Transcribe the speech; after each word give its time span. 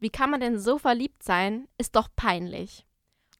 Wie 0.00 0.10
kann 0.10 0.30
man 0.30 0.40
denn 0.40 0.58
so 0.58 0.78
verliebt 0.78 1.22
sein? 1.22 1.68
Ist 1.78 1.96
doch 1.96 2.08
peinlich. 2.14 2.86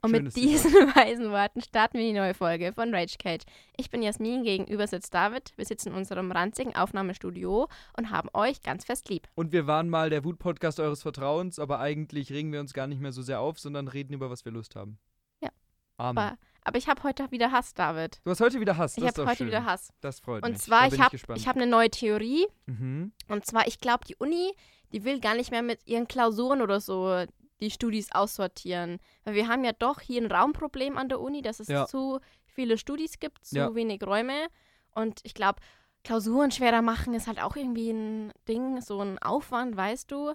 Und 0.02 0.10
Schönes 0.10 0.34
mit 0.34 0.44
diesen 0.44 0.72
weisen 0.96 1.30
Worten 1.30 1.60
starten 1.60 1.98
wir 1.98 2.06
die 2.06 2.18
neue 2.18 2.32
Folge 2.32 2.72
von 2.72 2.94
Rage 2.94 3.16
Cage. 3.18 3.44
Ich 3.76 3.90
bin 3.90 4.02
Jasmin, 4.02 4.44
gegenüber 4.44 4.86
sitzt 4.86 5.12
David. 5.12 5.52
Wir 5.56 5.66
sitzen 5.66 5.90
in 5.90 5.94
unserem 5.94 6.32
ranzigen 6.32 6.74
Aufnahmestudio 6.74 7.68
und 7.96 8.10
haben 8.10 8.30
euch 8.32 8.62
ganz 8.62 8.86
fest 8.86 9.10
lieb. 9.10 9.28
Und 9.34 9.52
wir 9.52 9.66
waren 9.66 9.90
mal 9.90 10.08
der 10.08 10.24
Wut-Podcast 10.24 10.80
eures 10.80 11.02
Vertrauens, 11.02 11.58
aber 11.58 11.80
eigentlich 11.80 12.32
regen 12.32 12.50
wir 12.52 12.60
uns 12.60 12.72
gar 12.72 12.86
nicht 12.86 13.00
mehr 13.00 13.12
so 13.12 13.20
sehr 13.20 13.40
auf, 13.40 13.58
sondern 13.58 13.88
reden 13.88 14.14
über 14.14 14.30
was 14.30 14.44
wir 14.46 14.52
Lust 14.52 14.74
haben. 14.74 14.98
Ja. 15.42 15.50
Amen. 15.98 16.18
Aber, 16.18 16.38
aber 16.64 16.78
ich 16.78 16.88
habe 16.88 17.02
heute 17.02 17.30
wieder 17.30 17.52
Hass, 17.52 17.74
David. 17.74 18.20
du 18.24 18.30
hast 18.30 18.40
heute 18.40 18.60
wieder 18.60 18.76
Hass. 18.76 18.96
Ich 18.96 19.02
das 19.02 19.12
ist 19.12 19.18
habe 19.18 19.28
heute 19.30 19.38
schön. 19.38 19.46
wieder 19.48 19.64
Hass. 19.64 19.92
Das 20.00 20.20
freut 20.20 20.44
Und 20.44 20.52
mich. 20.52 20.60
zwar, 20.62 20.88
da 20.88 20.94
ich 20.94 21.00
habe 21.00 21.16
ich 21.36 21.48
hab 21.48 21.56
eine 21.56 21.66
neue 21.66 21.90
Theorie. 21.90 22.46
Mhm. 22.66 23.12
Und 23.28 23.46
zwar, 23.46 23.66
ich 23.66 23.78
glaube, 23.80 24.04
die 24.06 24.16
Uni, 24.16 24.52
die 24.92 25.04
will 25.04 25.20
gar 25.20 25.34
nicht 25.34 25.50
mehr 25.50 25.62
mit 25.62 25.86
ihren 25.86 26.08
Klausuren 26.08 26.62
oder 26.62 26.80
so 26.80 27.24
die 27.60 27.70
Studis 27.70 28.10
aussortieren. 28.12 28.98
Weil 29.24 29.34
wir 29.34 29.48
haben 29.48 29.64
ja 29.64 29.72
doch 29.72 30.00
hier 30.00 30.22
ein 30.22 30.30
Raumproblem 30.30 30.96
an 30.96 31.08
der 31.08 31.20
Uni, 31.20 31.42
dass 31.42 31.60
es 31.60 31.68
Ja. 31.68 31.86
zu 31.86 32.20
viele 32.46 32.78
Studis 32.78 33.18
gibt, 33.20 33.44
zu 33.44 33.56
Ja. 33.56 33.74
wenig 33.74 34.02
Räume. 34.04 34.48
Und 34.94 35.20
ich 35.24 35.34
glaube, 35.34 35.60
Klausuren 36.02 36.50
schwerer 36.50 36.80
machen 36.82 37.12
ist 37.14 37.26
halt 37.26 37.40
auch 37.42 37.56
irgendwie 37.56 37.90
ein 37.90 38.32
Ding, 38.48 38.80
so 38.80 39.00
ein 39.00 39.18
Aufwand, 39.18 39.76
weißt 39.76 40.10
du. 40.10 40.32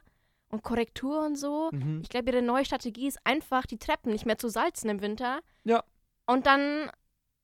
Und 0.49 0.61
Korrektur 0.61 1.25
und 1.25 1.35
so. 1.35 1.69
Mhm. 1.73 2.01
Ich 2.03 2.09
glaube, 2.09 2.29
ihre 2.31 2.43
neue 2.43 2.63
Strategie 2.63 3.07
ist 3.07 3.17
einfach, 3.23 3.65
die 3.65 3.79
Treppen 3.79 4.11
nicht 4.11 4.27
mehr 4.27 4.37
zu 4.37 4.47
salzen 4.47 4.89
im 4.89 5.01
Winter. 5.01 5.39
Ja. 5.63 5.83
Und 6.25 6.45
dann, 6.45 6.89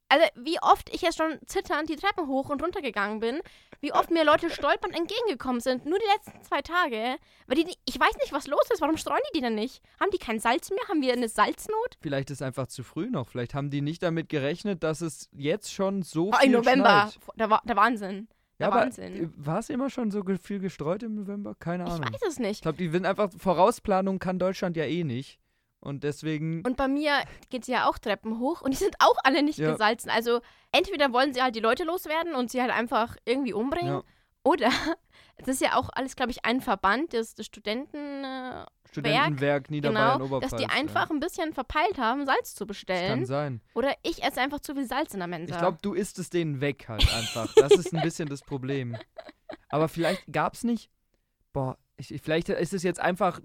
also 0.10 0.26
wie 0.36 0.58
oft 0.62 0.94
ich 0.94 1.02
jetzt 1.02 1.18
schon 1.18 1.40
zitternd 1.46 1.90
die 1.90 1.96
Treppen 1.96 2.28
hoch 2.28 2.50
und 2.50 2.62
runter 2.64 2.82
gegangen 2.82 3.20
bin, 3.20 3.40
wie 3.80 3.94
oft 3.94 4.12
mir 4.12 4.24
Leute 4.24 4.50
stolpernd 4.50 4.96
entgegengekommen 4.96 5.60
sind, 5.62 5.86
nur 5.86 5.98
die 5.98 6.06
letzten 6.14 6.44
zwei 6.44 6.62
Tage. 6.62 7.16
Weil 7.48 7.56
die, 7.64 7.76
ich 7.86 8.00
weiß 8.00 8.16
nicht, 8.18 8.32
was 8.32 8.46
los 8.48 8.70
ist. 8.72 8.82
Warum 8.82 8.98
streuen 8.98 9.22
die 9.30 9.38
die 9.40 9.42
denn 9.44 9.56
nicht? 9.56 9.82
Haben 10.00 10.12
die 10.12 10.20
kein 10.20 10.40
Salz 10.40 10.70
mehr? 10.70 10.88
Haben 10.88 11.02
wir 11.02 11.14
eine 11.14 11.30
Salznot? 11.30 11.98
Vielleicht 12.02 12.30
ist 12.30 12.42
einfach 12.44 12.68
zu 12.68 12.84
früh 12.84 13.10
noch. 13.10 13.28
Vielleicht 13.28 13.54
haben 13.56 13.70
die 13.72 13.82
nicht 13.82 14.04
damit 14.04 14.30
gerechnet, 14.30 14.84
dass 14.84 15.02
es 15.02 15.30
jetzt 15.32 15.74
schon 15.74 16.04
so 16.04 16.30
Oh, 16.30 16.34
viel 16.34 16.48
Im 16.48 16.52
November. 16.60 17.10
schneit. 17.12 17.38
Der, 17.40 17.50
Wa- 17.50 17.62
der 17.64 17.76
Wahnsinn. 17.76 18.28
Ja, 18.60 18.68
aber 18.68 18.82
Wahnsinn. 18.82 19.34
war 19.38 19.58
es 19.58 19.72
immer 19.72 19.90
schon 19.90 20.12
so 20.12 20.24
viel 20.40 20.60
gestreut 20.60 21.02
im 21.02 21.16
November? 21.16 21.56
Keine 21.58 21.86
Ich 21.86 21.90
Ahnung. 21.90 22.14
weiß 22.14 22.22
es 22.28 22.38
nicht. 22.38 22.58
Ich 22.58 22.62
glaube, 22.62 22.78
die 22.78 22.90
sind 22.90 23.08
einfach, 23.08 23.32
Vorausplanung 23.36 24.20
kann 24.20 24.38
Deutschland 24.38 24.78
ja 24.78 24.84
eh 24.86 25.04
nicht. 25.04 25.40
Und 25.82 26.04
deswegen, 26.04 26.62
Und 26.66 26.78
bei 26.78 26.88
mir 26.88 27.12
geht 27.50 27.66
sie 27.66 27.72
ja 27.74 27.90
auch 27.90 27.98
Treppen 27.98 28.40
hoch 28.40 28.62
und 28.62 28.72
die 28.72 28.78
sind 28.78 28.96
auch 29.00 29.16
alle 29.24 29.42
nicht 29.44 29.58
Ja. 29.58 29.72
gesalzen. 29.72 30.10
Also 30.12 30.40
entweder 30.72 31.12
wollen 31.12 31.34
sie 31.34 31.42
halt 31.42 31.56
die 31.56 31.60
Leute 31.60 31.84
loswerden 31.84 32.36
und 32.36 32.52
sie 32.52 32.62
halt 32.62 32.72
einfach 32.72 33.18
irgendwie 33.26 33.54
umbringen. 33.54 33.94
ja, 33.96 34.04
Oder 34.44 34.70
es 35.38 35.48
ist 35.48 35.60
ja 35.62 35.76
auch 35.76 35.90
alles, 35.94 36.16
glaube 36.16 36.30
ich, 36.32 36.46
ein 36.46 36.62
Verband, 36.62 37.14
das, 37.14 37.34
das 37.34 37.48
Studenten, 37.48 38.24
äh, 38.24 38.64
Studentenwerk 38.92 39.72
Niederbayern 39.72 40.20
genau, 40.20 40.26
Oberpfalz. 40.26 40.52
dass 40.52 40.60
die 40.62 40.68
einfach 40.68 41.10
Ja. 41.10 41.16
ein 41.16 41.20
bisschen 41.20 41.54
verpeilt 41.54 41.98
haben, 41.98 42.26
Salz 42.28 42.54
zu 42.54 42.66
Das 42.66 42.78
bestellen. 42.78 43.10
kann 43.10 43.26
sein. 43.26 43.62
Oder 43.74 43.96
ich 44.04 44.22
esse 44.24 44.40
einfach 44.40 44.60
zu 44.60 44.76
viel 44.76 44.86
Salz 44.86 45.14
in 45.14 45.20
der 45.20 45.28
Mensa. 45.28 45.54
Ich 45.56 45.60
glaube, 45.60 45.78
du 45.82 45.94
isst 45.94 46.20
es 46.20 46.30
denen 46.30 46.62
weg 46.62 46.86
halt 46.90 47.12
einfach. 47.14 47.52
Das 47.56 47.72
ist 47.72 47.92
ein 47.94 48.02
bisschen 48.04 48.30
das 48.30 48.42
Problem. 48.42 48.98
Aber 49.70 49.88
vielleicht 49.88 50.24
gab 50.32 50.54
es 50.54 50.64
nicht. 50.64 50.90
Boah, 51.54 51.78
ich, 51.98 52.14
ich- 52.14 52.22
vielleicht 52.22 52.50
ist 52.50 52.74
es 52.74 52.84
jetzt 52.84 53.00
einfach 53.00 53.40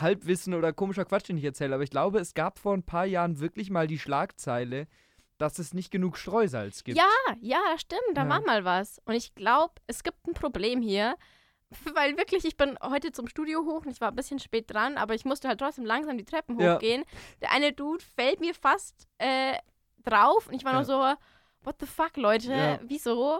Halbwissen 0.00 0.54
oder 0.54 0.72
komischer 0.72 1.04
Quatsch, 1.04 1.28
den 1.28 1.36
ich 1.38 1.44
erzähle. 1.44 1.74
Aber 1.74 1.84
ich 1.84 1.90
glaube, 1.90 2.18
es 2.18 2.34
gab 2.34 2.58
vor 2.58 2.74
ein 2.74 2.82
paar 2.82 3.04
Jahren 3.06 3.40
wirklich 3.40 3.70
mal 3.70 3.86
die 3.86 3.98
Schlagzeile, 3.98 4.86
dass 5.38 5.58
es 5.58 5.74
nicht 5.74 5.90
genug 5.90 6.16
Streusalz 6.18 6.84
gibt. 6.84 6.96
Ja, 6.98 7.08
ja, 7.40 7.60
stimmt, 7.78 8.00
da 8.14 8.22
Ja. 8.24 8.28
war 8.28 8.40
mal 8.42 8.64
was. 8.64 9.00
Und 9.06 9.14
ich 9.14 9.34
glaube, 9.34 9.74
es 9.86 10.02
gibt 10.02 10.26
ein 10.26 10.34
Problem 10.34 10.80
hier. 10.82 11.16
Weil 11.94 12.16
wirklich, 12.18 12.44
ich 12.44 12.56
bin 12.56 12.76
heute 12.82 13.12
zum 13.12 13.26
Studio 13.28 13.64
hoch 13.64 13.84
und 13.86 13.90
ich 13.90 14.00
war 14.00 14.08
ein 14.10 14.14
bisschen 14.14 14.38
spät 14.38 14.70
dran, 14.70 14.98
aber 14.98 15.14
ich 15.14 15.24
musste 15.24 15.48
halt 15.48 15.58
trotzdem 15.58 15.86
langsam 15.86 16.18
die 16.18 16.24
Treppen 16.24 16.60
Ja. 16.60 16.74
hochgehen. 16.76 17.04
Der 17.40 17.50
eine 17.50 17.72
Dude 17.72 18.04
fällt 18.14 18.40
mir 18.40 18.54
fast 18.54 19.08
äh, 19.18 19.54
drauf 20.04 20.48
und 20.48 20.54
ich 20.54 20.64
war 20.64 20.72
Ja. 20.72 20.78
nur 20.78 20.84
so, 20.84 21.14
what 21.64 21.76
the 21.80 21.86
fuck, 21.86 22.16
Leute, 22.16 22.78
wieso? 22.82 23.36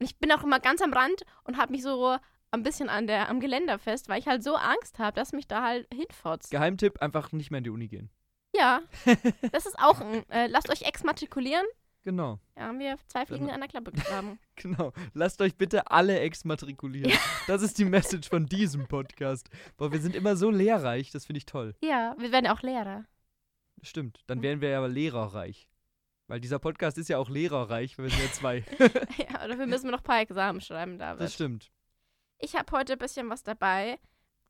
Und 0.00 0.06
ich 0.06 0.16
bin 0.18 0.32
auch 0.32 0.42
immer 0.42 0.60
ganz 0.60 0.80
am 0.82 0.92
Rand 0.94 1.24
und 1.44 1.56
habe 1.58 1.72
mich 1.72 1.82
so 1.82 2.16
ein 2.54 2.62
bisschen 2.62 2.88
an 2.88 3.06
der, 3.06 3.28
am 3.28 3.40
Geländer 3.40 3.78
fest, 3.78 4.08
weil 4.08 4.18
ich 4.20 4.26
halt 4.26 4.42
so 4.42 4.54
Angst 4.56 4.98
habe, 4.98 5.14
dass 5.16 5.32
mich 5.32 5.46
da 5.46 5.62
halt 5.62 5.86
hinfotzt. 5.92 6.50
Geheimtipp, 6.50 7.00
einfach 7.02 7.32
nicht 7.32 7.50
mehr 7.50 7.58
in 7.58 7.64
die 7.64 7.70
Uni 7.70 7.88
gehen. 7.88 8.10
Ja, 8.56 8.80
das 9.52 9.66
ist 9.66 9.78
auch 9.78 10.00
ein, 10.00 10.28
äh, 10.30 10.46
lasst 10.46 10.70
euch 10.70 10.82
exmatrikulieren. 10.82 11.66
Genau, 12.04 12.38
Da 12.54 12.64
haben 12.66 12.78
wir 12.80 12.96
zwei 13.08 13.24
Fliegen 13.24 13.50
an 13.50 13.60
der 13.60 13.68
Klappe 13.68 13.90
geschlagen. 13.90 14.38
genau. 14.56 14.92
Lasst 15.14 15.40
euch 15.40 15.56
bitte 15.56 15.90
alle 15.90 16.20
exmatrikulieren. 16.20 17.10
Das 17.46 17.62
ist 17.62 17.78
die 17.78 17.86
Message 17.86 18.28
von 18.28 18.44
diesem 18.44 18.86
Podcast. 18.88 19.48
Boah, 19.78 19.90
wir 19.90 20.00
sind 20.00 20.14
immer 20.14 20.36
so 20.36 20.50
lehrreich, 20.50 21.10
das 21.12 21.24
finde 21.24 21.38
ich 21.38 21.46
toll. 21.46 21.74
ja, 21.82 22.14
wir 22.18 22.30
werden 22.30 22.46
auch 22.48 22.60
Lehrer. 22.60 23.04
Stimmt, 23.82 24.20
dann 24.26 24.38
Mhm. 24.38 24.42
wären 24.42 24.60
wir 24.60 24.68
ja 24.68 24.86
lehrerreich. 24.86 25.66
Weil 26.26 26.40
dieser 26.40 26.58
Podcast 26.58 26.96
ist 26.98 27.08
ja 27.08 27.18
auch 27.18 27.28
lehrerreich, 27.30 27.96
weil 27.98 28.04
wir 28.06 28.10
sind 28.12 28.22
ja 28.26 28.32
zwei. 28.32 28.64
Ja, 29.18 29.48
dafür 29.48 29.66
müssen 29.66 29.84
wir 29.84 29.90
noch 29.92 30.00
ein 30.00 30.04
paar 30.04 30.20
Examen 30.20 30.60
schreiben, 30.60 30.98
David. 30.98 31.22
Das 31.22 31.34
stimmt. 31.34 31.70
Ich 32.44 32.54
habe 32.56 32.70
heute 32.76 32.92
ein 32.94 32.98
bisschen 32.98 33.30
was 33.30 33.42
dabei, 33.42 33.98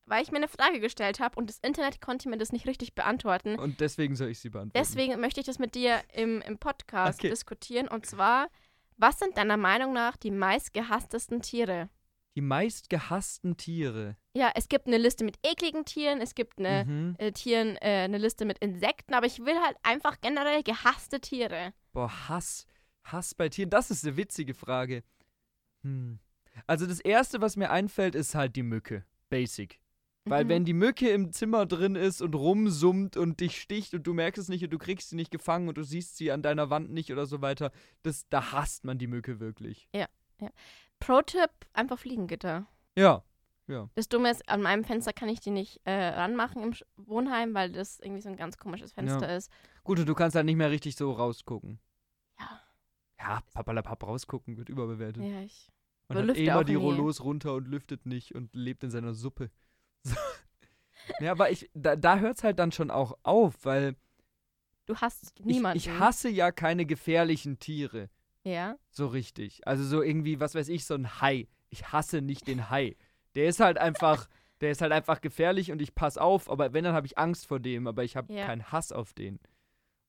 weil 0.07 0.23
ich 0.23 0.31
mir 0.33 0.39
eine 0.39 0.49
Frage 0.49 0.81
gestellt 0.81 1.21
habe 1.21 1.37
und 1.39 1.49
das 1.49 1.59
Internet 1.61 2.01
konnte 2.01 2.29
mir 2.29 2.37
das 2.39 2.51
nicht 2.53 2.67
richtig 2.67 2.95
beantworten. 2.95 3.57
Und 3.59 3.81
deswegen 3.81 4.17
soll 4.17 4.29
ich 4.29 4.41
sie 4.41 4.51
beantworten. 4.51 4.79
Deswegen 4.79 5.21
möchte 5.21 5.41
ich 5.41 5.47
das 5.47 5.59
mit 5.59 5.75
dir 5.75 6.01
im, 6.13 6.43
im 6.43 6.59
Podcast 6.59 7.21
Okay. 7.21 7.31
diskutieren. 7.31 7.87
Und 7.89 8.05
zwar, 8.07 8.49
was 8.97 9.19
sind 9.19 9.37
deiner 9.37 9.57
Meinung 9.57 9.93
nach 9.93 10.17
die 10.17 10.31
meistgehasstesten 10.33 11.41
Tiere? 11.43 11.89
Die 12.37 12.41
meist 12.41 12.91
gehassten 12.91 13.57
Tiere. 13.57 14.17
Ja, 14.37 14.51
es 14.57 14.69
gibt 14.69 14.89
eine 14.89 14.99
Liste 14.99 15.23
mit 15.25 15.39
ekligen 15.47 15.85
Tieren, 15.85 16.21
es 16.21 16.35
gibt 16.35 16.59
eine, 16.59 16.85
Mhm. 16.85 17.15
äh, 17.19 17.31
Tieren, 17.31 17.77
äh, 17.77 18.03
eine 18.03 18.19
Liste 18.19 18.45
mit 18.45 18.59
Insekten, 18.59 19.15
aber 19.15 19.27
ich 19.27 19.39
will 19.39 19.55
halt 19.65 19.77
einfach 19.85 20.21
generell 20.21 20.65
gehasste 20.65 21.21
Tiere. 21.21 21.73
Boah, 21.93 22.11
Hass. 22.29 22.67
Hass 23.05 23.35
bei 23.37 23.49
Tieren, 23.49 23.71
das 23.71 23.93
ist 23.93 24.05
eine 24.05 24.17
witzige 24.17 24.55
Frage. 24.55 25.05
Hm. 25.85 26.19
Also 26.67 26.87
das 26.87 27.01
Erste, 27.01 27.41
was 27.41 27.57
mir 27.57 27.71
einfällt, 27.71 28.15
ist 28.15 28.35
halt 28.35 28.57
die 28.57 28.63
Mücke. 28.63 29.05
Basic. 29.29 29.81
Weil 30.27 30.45
Mhm. 30.45 30.49
wenn 30.49 30.65
die 30.65 30.73
Mücke 30.73 31.11
im 31.11 31.33
Zimmer 31.33 31.67
drin 31.67 31.97
ist 31.97 32.23
und 32.23 32.35
rumsummt 32.35 33.17
und 33.19 33.41
dich 33.41 33.61
sticht 33.61 33.93
und 33.93 34.07
du 34.07 34.15
merkst 34.15 34.41
es 34.41 34.49
nicht 34.49 34.65
und 34.65 34.71
du 34.71 34.79
kriegst 34.79 35.11
sie 35.11 35.17
nicht 35.17 35.31
gefangen 35.31 35.69
und 35.69 35.77
du 35.77 35.83
siehst 35.83 36.17
sie 36.17 36.33
an 36.33 36.41
deiner 36.41 36.71
Wand 36.71 36.91
nicht 36.91 37.13
oder 37.13 37.27
so 37.27 37.43
weiter, 37.43 37.73
das, 38.03 38.27
da 38.31 38.53
hasst 38.53 38.85
man 38.85 38.97
die 38.97 39.07
Mücke 39.07 39.39
wirklich. 39.41 39.89
Pro-Tipp, 41.01 41.51
einfach 41.75 41.99
Fliegengitter. 41.99 42.67
Ja, 42.97 43.23
ja. 43.67 43.91
Das 43.95 44.09
Dumme 44.09 44.31
ist, 44.31 44.49
an 44.49 44.63
meinem 44.63 44.85
Fenster 44.85 45.13
kann 45.13 45.29
ich 45.29 45.41
die 45.41 45.51
nicht 45.51 45.81
äh, 45.85 45.91
ranmachen 45.93 46.63
im 46.63 46.75
Wohnheim, 46.97 47.53
weil 47.55 47.73
das 47.73 48.01
irgendwie 48.01 48.23
so 48.23 48.29
ein 48.31 48.37
ganz 48.37 48.57
komisches 48.57 48.93
Fenster 48.93 49.35
ist. 49.37 49.51
Gut, 49.83 49.99
und 49.99 50.07
du 50.09 50.15
kannst 50.15 50.37
halt 50.37 50.47
nicht 50.47 50.57
mehr 50.57 50.71
richtig 50.71 50.97
so 50.97 51.13
rausgucken. 51.13 51.79
Ja. 52.39 52.61
Ja, 53.19 53.41
papalapap 53.53 54.07
rausgucken 54.07 54.57
wird 54.57 54.69
überbewertet. 54.69 55.23
Ja, 55.23 55.41
ich. 55.41 55.71
Man 56.09 56.19
Aber 56.19 56.29
hat 56.29 56.37
immer 56.37 56.65
die 56.65 56.73
nie. 56.73 56.79
Rollos 56.79 57.23
runter 57.25 57.55
und 57.55 57.67
lüftet 57.69 58.05
nicht 58.07 58.35
und 58.35 58.55
lebt 58.55 58.83
in 58.85 58.91
seiner 58.91 59.15
Suppe. 59.15 59.51
So. 60.07 60.17
ja, 61.21 61.33
aber 61.33 61.51
ich, 61.51 61.71
da, 61.75 61.97
da 61.97 62.19
hört 62.19 62.37
es 62.39 62.45
halt 62.45 62.59
dann 62.59 62.73
schon 62.73 62.91
auch 62.91 63.17
auf, 63.23 63.55
weil 63.65 63.97
Du 64.87 64.97
hast 64.97 65.33
ich, 65.39 65.45
niemanden. 65.45 65.79
ich 65.79 65.89
hasse 65.91 66.29
ja 66.29 66.53
keine 66.53 66.85
gefährlichen 66.87 67.59
Tiere. 67.59 68.11
Ja. 68.43 68.77
So 68.91 69.07
richtig. 69.07 69.67
Also 69.67 69.83
so 69.85 70.03
irgendwie, 70.03 70.41
was 70.41 70.55
weiß 70.55 70.69
ich, 70.69 70.85
so 70.85 70.95
ein 70.95 71.21
Hai. 71.23 71.49
Ich 71.71 71.91
hasse 71.93 72.21
nicht 72.21 72.47
den 72.47 72.69
Hai. 72.71 72.97
Der 73.35 73.47
ist 73.49 73.61
halt 73.61 73.79
einfach, 73.79 74.29
der 74.61 74.71
ist 74.73 74.83
halt 74.83 74.93
einfach 74.93 75.21
gefährlich 75.23 75.73
und 75.73 75.81
ich 75.81 75.95
pass 75.95 76.19
auf, 76.19 76.51
aber 76.51 76.73
wenn, 76.75 76.85
dann 76.85 76.95
habe 76.95 77.07
ich 77.07 77.17
Angst 77.19 77.47
vor 77.47 77.61
dem, 77.61 77.87
aber 77.87 78.05
ich 78.05 78.17
habe 78.17 78.33
Ja. 78.33 78.45
keinen 78.47 78.71
Hass 78.73 78.93
auf 78.93 79.15
den. 79.15 79.41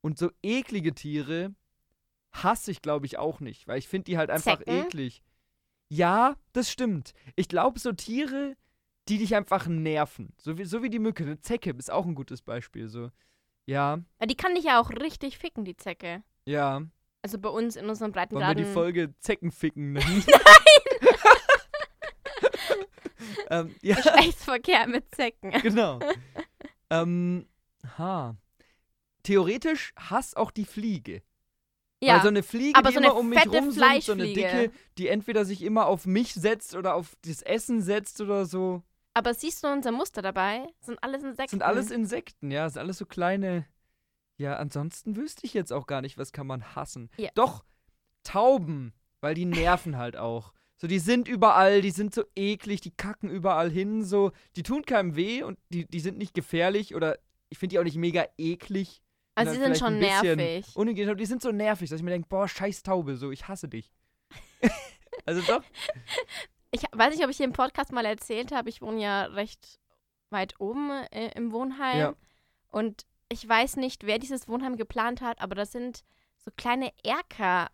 Und 0.01 0.17
so 0.17 0.29
eklige 0.43 0.93
Tiere 0.93 1.55
hasse 2.33 2.69
ich, 2.71 2.81
glaube 2.81 3.05
ich, 3.05 3.17
auch 3.17 3.39
nicht, 3.39 3.67
weil 3.67 3.79
ich 3.79 3.87
finde 3.87 4.05
die 4.05 4.17
halt 4.17 4.29
einfach 4.29 4.57
Zecken? 4.57 4.73
eklig. 4.87 5.21
Ja, 5.89 6.35
das 6.53 6.71
stimmt. 6.71 7.13
Ich 7.35 7.47
glaube, 7.47 7.79
so 7.79 7.91
Tiere, 7.91 8.55
die 9.07 9.19
dich 9.19 9.35
einfach 9.35 9.67
nerven. 9.67 10.33
So 10.37 10.57
wie, 10.57 10.65
so 10.65 10.83
wie 10.83 10.89
die 10.89 10.99
Mücke. 10.99 11.23
Eine 11.23 11.39
Zecke 11.39 11.71
ist 11.71 11.91
auch 11.91 12.05
ein 12.05 12.15
gutes 12.15 12.41
Beispiel. 12.41 12.87
So. 12.87 13.11
Ja, 13.67 13.99
die 14.23 14.35
kann 14.35 14.55
dich 14.55 14.65
ja 14.65 14.79
auch 14.79 14.89
richtig 14.89 15.37
ficken, 15.37 15.65
die 15.65 15.77
Zecke. 15.77 16.23
ja. 16.45 16.81
Also 17.21 17.39
bei 17.39 17.49
uns 17.49 17.75
in 17.75 17.89
unserem 17.89 18.13
Wollen 18.13 18.29
wir 18.31 18.53
die 18.53 18.65
Folge 18.65 19.15
Zeckenficken 19.17 19.93
nennen? 19.93 20.23
ähm, 23.49 23.75
ja, 23.81 23.95
Geschlechtsverkehr 23.95 24.87
mit 24.87 25.05
Zecken. 25.15 25.49
genau. 25.63 25.99
ähm, 26.91 27.47
ha. 27.97 28.35
Theoretisch 29.23 29.91
Hass 29.97 30.35
auch 30.35 30.51
die 30.51 30.65
Fliege. 30.65 31.23
Ja. 32.01 32.15
Weil 32.15 32.21
so 32.23 32.27
eine 32.27 32.43
Fliege, 32.43 32.77
aber 32.77 32.89
die 32.89 32.95
so 32.95 32.99
immer 32.99 33.11
eine 33.11 33.19
um 33.19 33.29
mich 33.29 33.39
fette 33.39 33.57
rumsummt, 33.57 34.03
so 34.03 34.11
eine 34.11 34.25
dicke, 34.25 34.71
die 34.97 35.07
entweder 35.07 35.45
sich 35.45 35.61
immer 35.63 35.87
auf 35.87 36.05
mich 36.05 36.33
setzt 36.33 36.75
oder 36.75 36.93
auf 36.95 37.15
das 37.25 37.41
Essen 37.41 37.81
setzt 37.81 38.19
oder 38.21 38.45
so. 38.45 38.83
aber 39.13 39.33
siehst 39.33 39.63
du 39.63 39.67
unser 39.67 39.91
Muster 39.91 40.21
dabei? 40.21 40.67
Sind 40.81 41.01
alles 41.03 41.23
Insekten. 41.23 41.49
Sind 41.51 41.63
alles 41.63 41.91
Insekten, 41.91 42.51
ja. 42.51 42.69
Sind 42.69 42.81
alles 42.81 42.97
so 42.97 43.05
kleine. 43.05 43.65
Ja, 44.37 44.57
ansonsten 44.57 45.15
wüsste 45.15 45.45
ich 45.45 45.53
jetzt 45.53 45.71
auch 45.71 45.87
gar 45.87 46.01
nicht, 46.01 46.17
was 46.17 46.33
kann 46.33 46.45
man 46.47 46.75
hassen. 46.75 47.09
Ja. 47.17 47.29
Doch, 47.35 47.63
Tauben, 48.23 48.93
weil 49.21 49.33
die 49.35 49.45
nerven 49.45 49.97
halt 49.97 50.17
auch. 50.17 50.51
So 50.77 50.81
So, 50.81 50.87
die 50.87 50.99
sind 50.99 51.29
überall, 51.29 51.81
die 51.81 51.91
sind 51.91 52.13
so 52.13 52.23
eklig, 52.35 52.81
die 52.81 52.91
kacken 52.91 53.29
überall 53.29 53.71
hin, 53.71 54.03
so. 54.03 54.31
Die 54.57 54.63
tun 54.63 54.83
keinem 54.83 55.15
weh 55.15 55.43
und 55.43 55.57
die, 55.69 55.85
die 55.87 56.01
sind 56.01 56.17
nicht 56.17 56.33
gefährlich 56.33 56.93
oder 56.93 57.17
ich 57.49 57.57
finde 57.57 57.73
die 57.73 57.79
auch 57.79 57.83
nicht 57.85 57.95
mega 57.97 58.25
eklig. 58.37 59.01
Also 59.35 59.51
sie 59.51 59.59
dann 59.59 59.73
sind 59.73 59.79
schon 59.79 59.99
nervig. 59.99 60.75
Unhygienisch, 60.75 61.09
aber 61.09 61.17
die 61.17 61.25
sind 61.25 61.41
so 61.41 61.51
nervig, 61.51 61.89
dass 61.89 61.99
ich 61.99 62.03
mir 62.03 62.11
denke, 62.11 62.27
boah, 62.29 62.47
scheiß 62.47 62.83
Taube, 62.83 63.15
so, 63.17 63.31
ich 63.31 63.47
hasse 63.47 63.67
dich. 63.67 63.91
also 65.25 65.41
doch, 65.41 65.63
Ich 66.71 66.83
weiß 66.91 67.13
nicht, 67.15 67.23
ob 67.23 67.29
ich 67.29 67.37
hier 67.37 67.45
im 67.45 67.53
Podcast 67.53 67.91
mal 67.91 68.05
erzählt 68.05 68.51
habe, 68.51 68.69
ich 68.69 68.81
wohne 68.81 69.01
ja 69.01 69.23
recht 69.25 69.79
weit 70.29 70.59
oben 70.59 70.89
äh, 71.11 71.31
im 71.35 71.51
Wohnheim. 71.51 71.99
Ja. 71.99 72.13
Und 72.69 73.05
ich 73.29 73.47
weiß 73.47 73.77
nicht, 73.77 74.05
wer 74.05 74.19
dieses 74.19 74.47
Wohnheim 74.47 74.75
geplant 74.75 75.21
hat, 75.21 75.41
aber 75.41 75.55
das 75.55 75.71
sind 75.71 76.03
so 76.37 76.51
kleine 76.55 76.91
Erker 77.03 77.69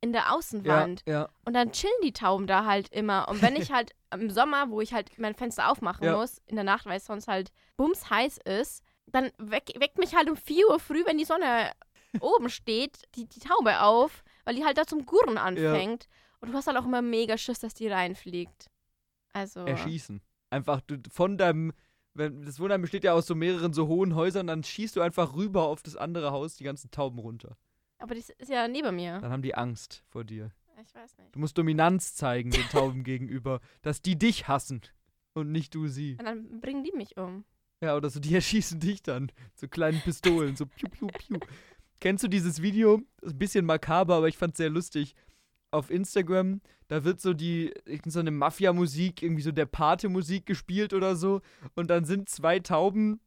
in 0.00 0.12
der 0.12 0.22
ja, 0.22 0.30
Außenwand. 0.32 1.02
ja, 1.06 1.30
Und 1.46 1.54
dann 1.54 1.72
chillen 1.72 1.94
die 2.02 2.12
Tauben 2.12 2.46
da 2.46 2.66
halt 2.66 2.90
immer. 2.90 3.28
Und 3.28 3.40
wenn 3.40 3.56
ich 3.56 3.72
halt 3.72 3.92
im 4.12 4.30
Sommer, 4.30 4.68
wo 4.70 4.80
ich 4.82 4.92
halt 4.92 5.18
mein 5.18 5.34
Fenster 5.34 5.70
aufmachen 5.70 6.04
Ja. 6.04 6.16
muss, 6.16 6.42
in 6.46 6.56
der 6.56 6.64
Nacht, 6.64 6.84
weil 6.84 6.98
es 6.98 7.06
sonst 7.06 7.26
halt 7.26 7.50
bums 7.76 8.10
heiß 8.10 8.38
ist, 8.44 8.84
dann 9.06 9.30
weck, 9.38 9.72
weckt 9.78 9.98
mich 9.98 10.14
halt 10.14 10.28
um 10.28 10.36
4 10.36 10.68
Uhr 10.68 10.80
früh, 10.80 11.04
wenn 11.06 11.18
die 11.18 11.24
Sonne 11.24 11.72
oben 12.20 12.48
steht, 12.50 13.02
die, 13.14 13.26
die 13.26 13.40
Taube 13.40 13.80
auf, 13.80 14.24
weil 14.44 14.54
die 14.54 14.64
halt 14.64 14.78
da 14.78 14.86
zum 14.86 15.06
Gurren 15.06 15.38
anfängt. 15.38 16.08
Und 16.40 16.50
du 16.50 16.54
hast 16.54 16.66
halt 16.66 16.76
auch 16.76 16.84
immer 16.84 17.02
mega 17.02 17.38
Schiss, 17.38 17.60
dass 17.60 17.74
die 17.74 17.88
reinfliegt. 17.88 18.70
Also. 19.32 19.60
erschießen. 19.60 20.20
Einfach 20.50 20.80
du, 20.82 20.98
von 21.10 21.36
deinem, 21.36 21.72
wenn, 22.14 22.42
das 22.42 22.60
Wohnheim 22.60 22.82
besteht 22.82 23.02
ja 23.02 23.14
aus 23.14 23.26
so 23.26 23.34
mehreren 23.34 23.72
so 23.72 23.88
hohen 23.88 24.14
Häusern, 24.14 24.46
dann 24.46 24.62
schießt 24.62 24.94
du 24.94 25.00
einfach 25.00 25.34
rüber 25.34 25.64
auf 25.64 25.82
das 25.82 25.96
andere 25.96 26.30
Haus 26.30 26.56
die 26.56 26.64
ganzen 26.64 26.90
Tauben 26.90 27.18
runter. 27.18 27.56
Aber 27.98 28.14
das 28.14 28.30
ist 28.30 28.50
ja 28.50 28.68
neben 28.68 28.94
mir. 28.94 29.18
Dann 29.20 29.32
haben 29.32 29.42
die 29.42 29.54
Angst 29.54 30.04
vor 30.08 30.24
dir. 30.24 30.52
Ich 30.82 30.94
weiß 30.94 31.18
nicht. 31.18 31.34
Du 31.34 31.38
musst 31.38 31.56
Dominanz 31.56 32.14
zeigen 32.14 32.50
den 32.50 32.68
Tauben 32.68 33.04
gegenüber, 33.04 33.60
dass 33.82 34.02
die 34.02 34.16
dich 34.16 34.48
hassen 34.48 34.82
und 35.32 35.50
nicht 35.50 35.74
du 35.74 35.88
sie. 35.88 36.16
Und 36.18 36.26
dann 36.26 36.60
bringen 36.60 36.84
die 36.84 36.92
mich 36.92 37.16
um. 37.16 37.44
Ja, 37.84 37.96
oder 37.96 38.08
so, 38.08 38.18
die 38.18 38.34
erschießen 38.34 38.80
dich 38.80 39.02
dann. 39.02 39.30
So 39.54 39.68
kleinen 39.68 40.00
Pistolen, 40.00 40.56
so 40.56 40.64
piu, 40.64 40.88
piu, 40.88 41.08
piu. 41.08 41.38
Kennst 42.00 42.24
du 42.24 42.28
dieses 42.28 42.62
Video? 42.62 43.02
Das 43.20 43.28
ist 43.28 43.34
ein 43.34 43.38
bisschen 43.38 43.66
makaber, 43.66 44.16
aber 44.16 44.28
ich 44.28 44.38
fand's 44.38 44.56
sehr 44.56 44.70
lustig. 44.70 45.14
Auf 45.70 45.90
Instagram, 45.90 46.62
da 46.88 47.04
wird 47.04 47.20
so 47.20 47.34
die, 47.34 47.74
so 48.06 48.20
eine 48.20 48.30
Mafia-Musik, 48.30 49.22
irgendwie 49.22 49.42
so 49.42 49.52
der 49.52 49.66
Pate-Musik 49.66 50.46
gespielt 50.46 50.94
oder 50.94 51.14
so. 51.14 51.42
Und 51.74 51.90
dann 51.90 52.04
sind 52.04 52.28
zwei 52.28 52.58
Tauben 52.58 53.20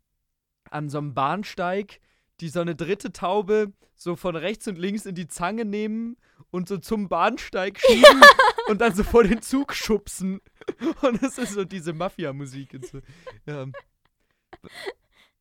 an 0.72 0.90
so 0.90 0.98
einem 0.98 1.14
Bahnsteig, 1.14 2.00
die 2.40 2.50
so 2.50 2.62
eine 2.62 2.76
dritte 2.76 3.12
Taube 3.12 3.74
so 3.96 4.16
von 4.16 4.36
rechts 4.36 4.68
und 4.68 4.78
links 4.78 5.06
in 5.06 5.16
die 5.16 5.28
Zange 5.28 5.66
nehmen 5.66 6.18
und 6.52 6.68
so 6.68 6.78
zum 6.78 7.10
Bahnsteig 7.10 7.80
schieben 7.86 8.22
und 8.68 8.82
dann 8.82 8.96
so 8.96 9.04
vor 9.04 9.24
den 9.24 9.42
Zug 9.42 9.74
schubsen. 9.74 10.42
Und 11.02 11.24
es 11.24 11.38
ist 11.38 11.54
so 11.54 11.64
diese 11.64 11.94
Mafia-Musik. 11.94 12.78
So. 12.92 13.00
Ja. 13.46 13.66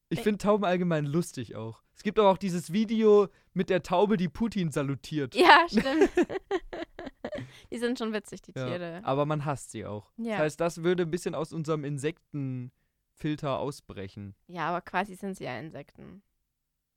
Ich 0.08 0.20
finde 0.20 0.38
Tauben 0.38 0.64
allgemein 0.64 1.04
lustig 1.04 1.56
auch. 1.56 1.82
Es 1.96 2.02
gibt 2.02 2.18
aber 2.18 2.30
auch 2.30 2.38
dieses 2.38 2.72
Video 2.72 3.28
mit 3.54 3.70
der 3.70 3.82
Taube, 3.82 4.16
die 4.16 4.28
Putin 4.28 4.70
salutiert. 4.70 5.34
Ja, 5.34 5.64
stimmt. 5.68 6.10
die 7.72 7.78
sind 7.78 7.98
schon 7.98 8.12
witzig, 8.12 8.42
die 8.42 8.52
Ja, 8.54 8.66
Tiere. 8.66 9.00
aber 9.04 9.26
man 9.26 9.44
hasst 9.44 9.72
sie 9.72 9.84
auch. 9.84 10.12
Ja. 10.16 10.32
Das 10.32 10.38
heißt, 10.40 10.60
das 10.60 10.82
würde 10.84 11.02
ein 11.04 11.10
bisschen 11.10 11.34
aus 11.34 11.52
unserem 11.52 11.84
Insektenfilter 11.84 13.58
ausbrechen. 13.58 14.34
Ja, 14.46 14.68
aber 14.68 14.80
quasi 14.80 15.14
sind 15.14 15.36
sie 15.36 15.44
ja 15.44 15.58
Insekten. 15.58 16.22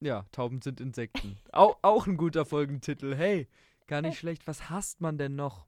Ja, 0.02 0.26
Tauben 0.32 0.62
sind 0.62 0.80
Insekten. 0.80 1.38
Au, 1.52 1.76
auch 1.82 2.08
ein 2.08 2.18
guter 2.18 2.46
Folgentitel. 2.46 3.16
Hey, 3.16 3.48
gar 3.88 4.02
nicht 4.02 4.18
schlecht. 4.20 4.48
Was 4.48 4.70
hasst 4.70 5.02
man 5.02 5.18
denn 5.18 5.36
noch? 5.36 5.66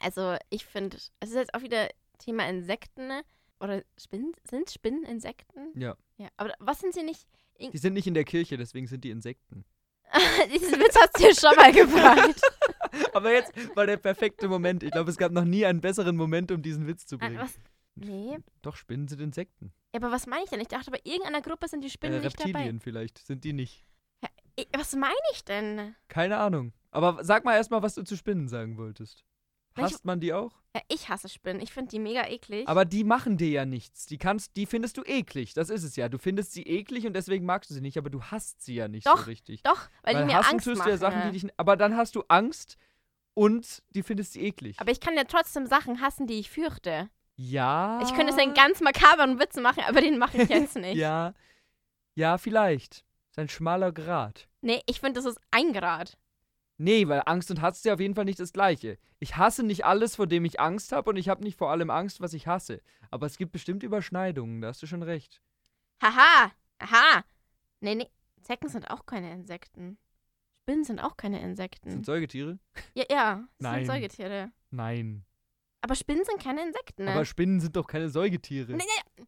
Also, 0.00 0.36
ich 0.50 0.64
finde, 0.64 0.96
es 0.96 1.10
ist 1.28 1.34
jetzt 1.34 1.54
auch 1.54 1.62
wieder 1.62 1.88
Thema 2.18 2.48
Insekten. 2.48 3.06
ne? 3.08 3.22
Oder 3.60 3.82
Spinnen? 4.00 4.32
Sind 4.48 4.70
Spinnen 4.70 5.04
Insekten? 5.04 5.72
Ja. 5.78 5.96
Ja. 6.16 6.28
Aber 6.36 6.52
was 6.60 6.80
sind 6.80 6.94
sie 6.94 7.02
nicht? 7.02 7.26
In 7.58 7.72
Die 7.72 7.78
sind 7.78 7.94
nicht 7.94 8.06
in 8.06 8.14
der 8.14 8.24
Kirche, 8.24 8.56
deswegen 8.56 8.86
sind 8.86 9.02
die 9.04 9.10
Insekten. 9.10 9.64
Diesen 10.52 10.78
Witz 10.80 10.96
hast 10.96 11.18
du 11.18 11.22
dir 11.24 11.34
schon 11.34 11.54
mal 11.56 11.72
gefragt. 11.72 12.40
Aber 13.14 13.32
jetzt 13.32 13.52
war 13.76 13.86
der 13.86 13.96
perfekte 13.98 14.48
Moment. 14.48 14.82
Ich 14.82 14.90
glaube, 14.90 15.10
es 15.10 15.16
gab 15.18 15.32
noch 15.32 15.44
nie 15.44 15.66
einen 15.66 15.80
besseren 15.80 16.16
Moment, 16.16 16.50
um 16.52 16.62
diesen 16.62 16.86
Witz 16.86 17.04
zu 17.06 17.16
Ah, 17.16 17.18
bringen. 17.18 17.38
was? 17.38 17.54
Nee. 17.96 18.38
Doch, 18.62 18.76
Spinnen 18.76 19.08
sind 19.08 19.20
Insekten. 19.20 19.72
Ja, 19.92 20.00
aber 20.00 20.10
was 20.12 20.26
meine 20.26 20.44
ich 20.44 20.50
denn? 20.50 20.60
Ich 20.60 20.68
dachte, 20.68 20.90
bei 20.90 21.00
irgendeiner 21.04 21.42
Gruppe 21.42 21.66
sind 21.68 21.82
die 21.82 21.90
Spinnen 21.90 22.20
äh, 22.20 22.24
nicht 22.24 22.38
dabei. 22.38 22.50
Reptilien 22.52 22.80
vielleicht. 22.80 23.18
Sind 23.18 23.42
die 23.44 23.52
nicht. 23.52 23.84
Ich, 24.56 24.68
was 24.76 24.94
meine 24.94 25.14
ich 25.32 25.44
denn? 25.44 25.94
Keine 26.08 26.38
Ahnung. 26.38 26.72
Aber 26.90 27.22
sag 27.22 27.44
mal 27.44 27.54
erstmal, 27.56 27.82
was 27.82 27.94
du 27.94 28.02
zu 28.04 28.16
Spinnen 28.16 28.48
sagen 28.48 28.76
wolltest. 28.76 29.24
Hasst 29.84 30.04
man 30.04 30.20
die 30.20 30.32
auch? 30.32 30.52
Ja, 30.74 30.82
ich 30.88 31.08
hasse 31.08 31.28
Spinnen. 31.28 31.62
Ich 31.62 31.72
finde 31.72 31.90
die 31.90 31.98
mega 31.98 32.26
eklig. 32.28 32.68
Aber 32.68 32.84
die 32.84 33.04
machen 33.04 33.36
dir 33.36 33.48
ja 33.48 33.64
nichts. 33.64 34.06
Die 34.06 34.18
kannst, 34.18 34.56
die 34.56 34.66
findest 34.66 34.96
du 34.98 35.02
eklig. 35.04 35.54
Das 35.54 35.70
ist 35.70 35.82
es 35.82 35.96
ja. 35.96 36.08
Du 36.08 36.18
findest 36.18 36.52
sie 36.52 36.62
eklig 36.62 37.06
und 37.06 37.14
deswegen 37.14 37.46
magst 37.46 37.70
du 37.70 37.74
sie 37.74 37.80
nicht, 37.80 37.96
aber 37.98 38.10
du 38.10 38.22
hasst 38.22 38.62
sie 38.62 38.74
ja 38.74 38.86
nicht 38.88 39.06
Doch, 39.06 39.18
so 39.18 39.24
richtig. 39.24 39.62
Doch, 39.62 39.88
weil, 40.02 40.16
die 40.16 40.24
mir 40.24 40.36
Angst 40.38 40.66
tust 40.66 40.78
machen. 40.78 40.88
du 40.88 40.90
ja 40.90 40.96
Sachen, 40.98 41.22
die 41.32 41.40
dich. 41.40 41.50
Aber 41.56 41.76
dann 41.76 41.96
hast 41.96 42.14
du 42.14 42.22
Angst 42.28 42.76
und 43.34 43.82
die 43.90 44.02
findest 44.02 44.34
sie 44.34 44.42
eklig. 44.42 44.78
aber 44.80 44.90
ich 44.90 45.00
kann 45.00 45.14
ja 45.16 45.24
trotzdem 45.24 45.66
Sachen 45.66 46.00
hassen, 46.00 46.26
die 46.26 46.38
ich 46.38 46.50
fürchte. 46.50 47.08
ja. 47.36 48.00
Ich 48.02 48.08
könnte 48.14 48.32
jetzt 48.32 48.40
einen 48.40 48.54
ganz 48.54 48.80
makaberen 48.80 49.38
Witz 49.40 49.56
machen, 49.56 49.82
aber 49.86 50.00
den 50.00 50.18
mache 50.18 50.42
ich 50.42 50.48
jetzt 50.48 50.76
nicht. 50.76 50.96
Ja. 50.98 51.34
Ja, 52.14 52.36
vielleicht. 52.36 53.04
Ist 53.30 53.38
ein 53.38 53.48
schmaler 53.48 53.92
Grat. 53.92 54.48
Nee, 54.60 54.82
ich 54.86 54.98
finde, 55.00 55.20
das 55.20 55.24
ist 55.24 55.40
ein 55.52 55.72
Grad. 55.72 56.18
Nee, 56.80 57.08
weil 57.08 57.22
Angst 57.26 57.50
und 57.50 57.60
Hass 57.60 57.78
ist 57.78 57.84
ja 57.84 57.94
auf 57.94 58.00
jeden 58.00 58.14
Fall 58.14 58.24
nicht 58.24 58.38
das 58.38 58.52
Gleiche. 58.52 58.98
Ich 59.18 59.36
hasse 59.36 59.64
nicht 59.64 59.84
alles, 59.84 60.14
vor 60.16 60.28
dem 60.28 60.44
ich 60.44 60.60
Angst 60.60 60.92
habe 60.92 61.10
und 61.10 61.16
ich 61.16 61.28
habe 61.28 61.42
nicht 61.42 61.58
vor 61.58 61.70
allem 61.70 61.90
Angst, 61.90 62.20
was 62.20 62.32
ich 62.32 62.46
hasse. 62.46 62.80
Aber 63.10 63.26
es 63.26 63.36
gibt 63.36 63.50
bestimmt 63.52 63.82
Überschneidungen, 63.82 64.60
da 64.60 64.68
hast 64.68 64.80
du 64.82 64.86
schon 64.86 65.02
recht. 65.02 65.42
Haha, 66.00 66.52
aha. 66.78 67.24
Nee, 67.80 67.96
nee, 67.96 68.08
Zecken 68.42 68.68
sind 68.68 68.90
auch 68.90 69.06
keine 69.06 69.32
Insekten. 69.32 69.98
Spinnen 70.62 70.84
sind 70.84 71.00
auch 71.00 71.16
keine 71.16 71.40
Insekten. 71.40 71.90
Sind 71.90 72.06
Säugetiere? 72.06 72.58
ja, 72.94 73.04
ja, 73.10 73.44
Nein. 73.58 73.84
sind 73.84 73.94
Säugetiere. 73.94 74.52
Nein. 74.70 75.24
Aber 75.80 75.94
Spinnen 75.96 76.24
sind 76.24 76.40
keine 76.42 76.62
Insekten, 76.62 77.04
ne? 77.04 77.12
Aber 77.12 77.24
Spinnen 77.24 77.60
sind 77.60 77.74
doch 77.74 77.86
keine 77.86 78.08
Säugetiere. 78.08 78.72
Nee, 78.72 78.84
nee. 79.16 79.24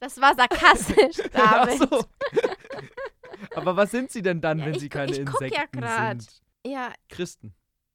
Das 0.00 0.20
war 0.20 0.34
sarkastisch, 0.34 1.24
Ach 1.34 1.66
David. 1.66 1.78
so. 1.78 2.04
Aber 3.54 3.76
was 3.76 3.90
sind 3.90 4.10
sie 4.10 4.22
denn 4.22 4.40
dann, 4.40 4.58
Ja, 4.58 4.66
wenn 4.66 4.74
ich 4.74 4.80
sie 4.80 4.88
keine 4.88 5.12
ja 5.12 5.18
Insekten 5.22 5.80
grad. 5.80 6.22
sind? 6.22 6.42
Ja, 6.66 6.92
Christen. 7.08 7.54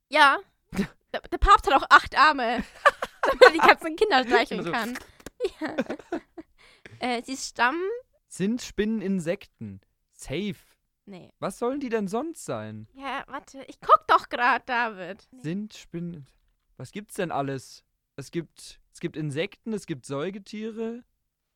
ja. 0.10 0.38
Der, 1.12 1.22
der 1.22 1.38
Papst 1.40 1.66
hat 1.66 1.74
auch 1.74 1.88
acht 1.90 2.16
Arme, 2.16 2.63
damit 3.24 3.42
er 3.42 3.51
die 3.51 3.57
ganzen 3.57 3.96
Kinder 3.96 4.24
streicheln 4.24 4.60
Also- 4.60 4.72
kann. 4.72 5.00
Ja. 5.60 5.75
äh, 7.00 7.24
sie 7.24 7.36
stammen. 7.36 7.81
Sind 8.27 8.62
Spinnen 8.62 9.01
Insekten? 9.01 9.82
Safe. 10.13 10.53
Nee. 11.08 11.34
Was 11.39 11.58
sollen 11.58 11.79
die 11.79 11.89
denn 11.89 12.08
sonst 12.08 12.46
sein? 12.46 12.88
Ja, 12.94 13.24
warte, 13.27 13.63
ich 13.68 13.79
guck 13.82 14.06
doch 14.08 14.29
gerade, 14.29 14.63
David. 14.68 15.27
Sind 15.32 15.74
Spinnen. 15.74 16.27
Was 16.77 16.91
gibt's 16.91 17.15
denn 17.15 17.32
alles? 17.32 17.84
Es 18.15 18.29
gibt, 18.29 18.79
es 18.94 19.00
gibt 19.00 19.18
Insekten, 19.18 19.74
es 19.74 19.88
gibt 19.88 20.06
Säugetiere. 20.06 21.03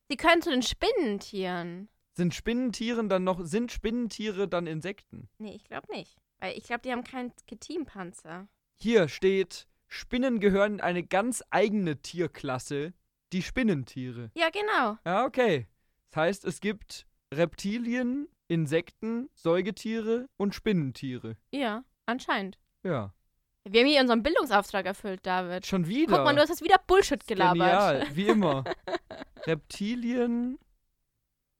Sie 0.08 0.16
können 0.16 0.42
zu 0.42 0.50
den 0.50 0.62
Spinnentieren. 0.62 1.88
Sind 2.16 2.32
Spinnentieren 2.32 3.08
dann 3.08 3.24
noch. 3.24 3.44
Sind 3.44 3.72
Spinnentiere 3.72 4.46
dann 4.48 4.66
Insekten? 4.66 5.28
Nee, 5.38 5.56
ich 5.56 5.64
glaube 5.64 5.92
nicht. 5.92 6.16
Weil 6.38 6.56
ich 6.56 6.64
glaube, 6.64 6.82
die 6.82 6.92
haben 6.92 7.02
keinen 7.02 7.32
Ketimpanzer. 7.46 8.46
Hier 8.76 9.08
steht, 9.08 9.66
Spinnen 9.88 10.38
gehören 10.40 10.74
in 10.74 10.80
eine 10.80 11.02
ganz 11.02 11.42
eigene 11.50 12.02
Tierklasse, 12.02 12.92
die 13.32 13.42
Spinnentiere. 13.42 14.30
Ja, 14.34 14.50
genau. 14.50 14.96
Ja, 15.04 15.24
okay. 15.24 15.66
Das 16.10 16.16
heißt, 16.16 16.44
es 16.44 16.60
gibt 16.60 17.06
Reptilien, 17.32 18.28
Insekten, 18.46 19.28
Säugetiere 19.34 20.28
und 20.36 20.54
Spinnentiere. 20.54 21.36
Ja, 21.50 21.84
anscheinend. 22.06 22.58
Ja. 22.84 23.12
Wir 23.64 23.80
haben 23.80 23.88
hier 23.88 24.00
unseren 24.02 24.22
Bildungsauftrag 24.22 24.86
erfüllt, 24.86 25.24
David. 25.24 25.66
Schon 25.66 25.88
wieder. 25.88 26.16
Guck 26.16 26.24
mal, 26.24 26.34
du 26.34 26.42
hast 26.42 26.50
jetzt 26.50 26.62
wieder 26.62 26.76
Bullshit 26.86 27.26
gelabert. 27.26 27.54
Genial, 27.56 28.06
wie 28.14 28.28
immer. 28.28 28.64
Reptilien. 29.46 30.58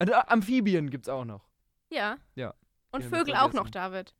Äh, 0.09 0.23
Amphibien 0.27 0.91
gibt's 0.91 1.09
auch 1.09 1.25
noch. 1.25 1.49
Ja. 1.91 2.17
Ja. 2.35 2.55
Und 2.91 3.03
Ja, 3.03 3.09
Vögel 3.09 3.35
auch 3.37 3.53
noch, 3.53 3.71
David. 3.71 4.15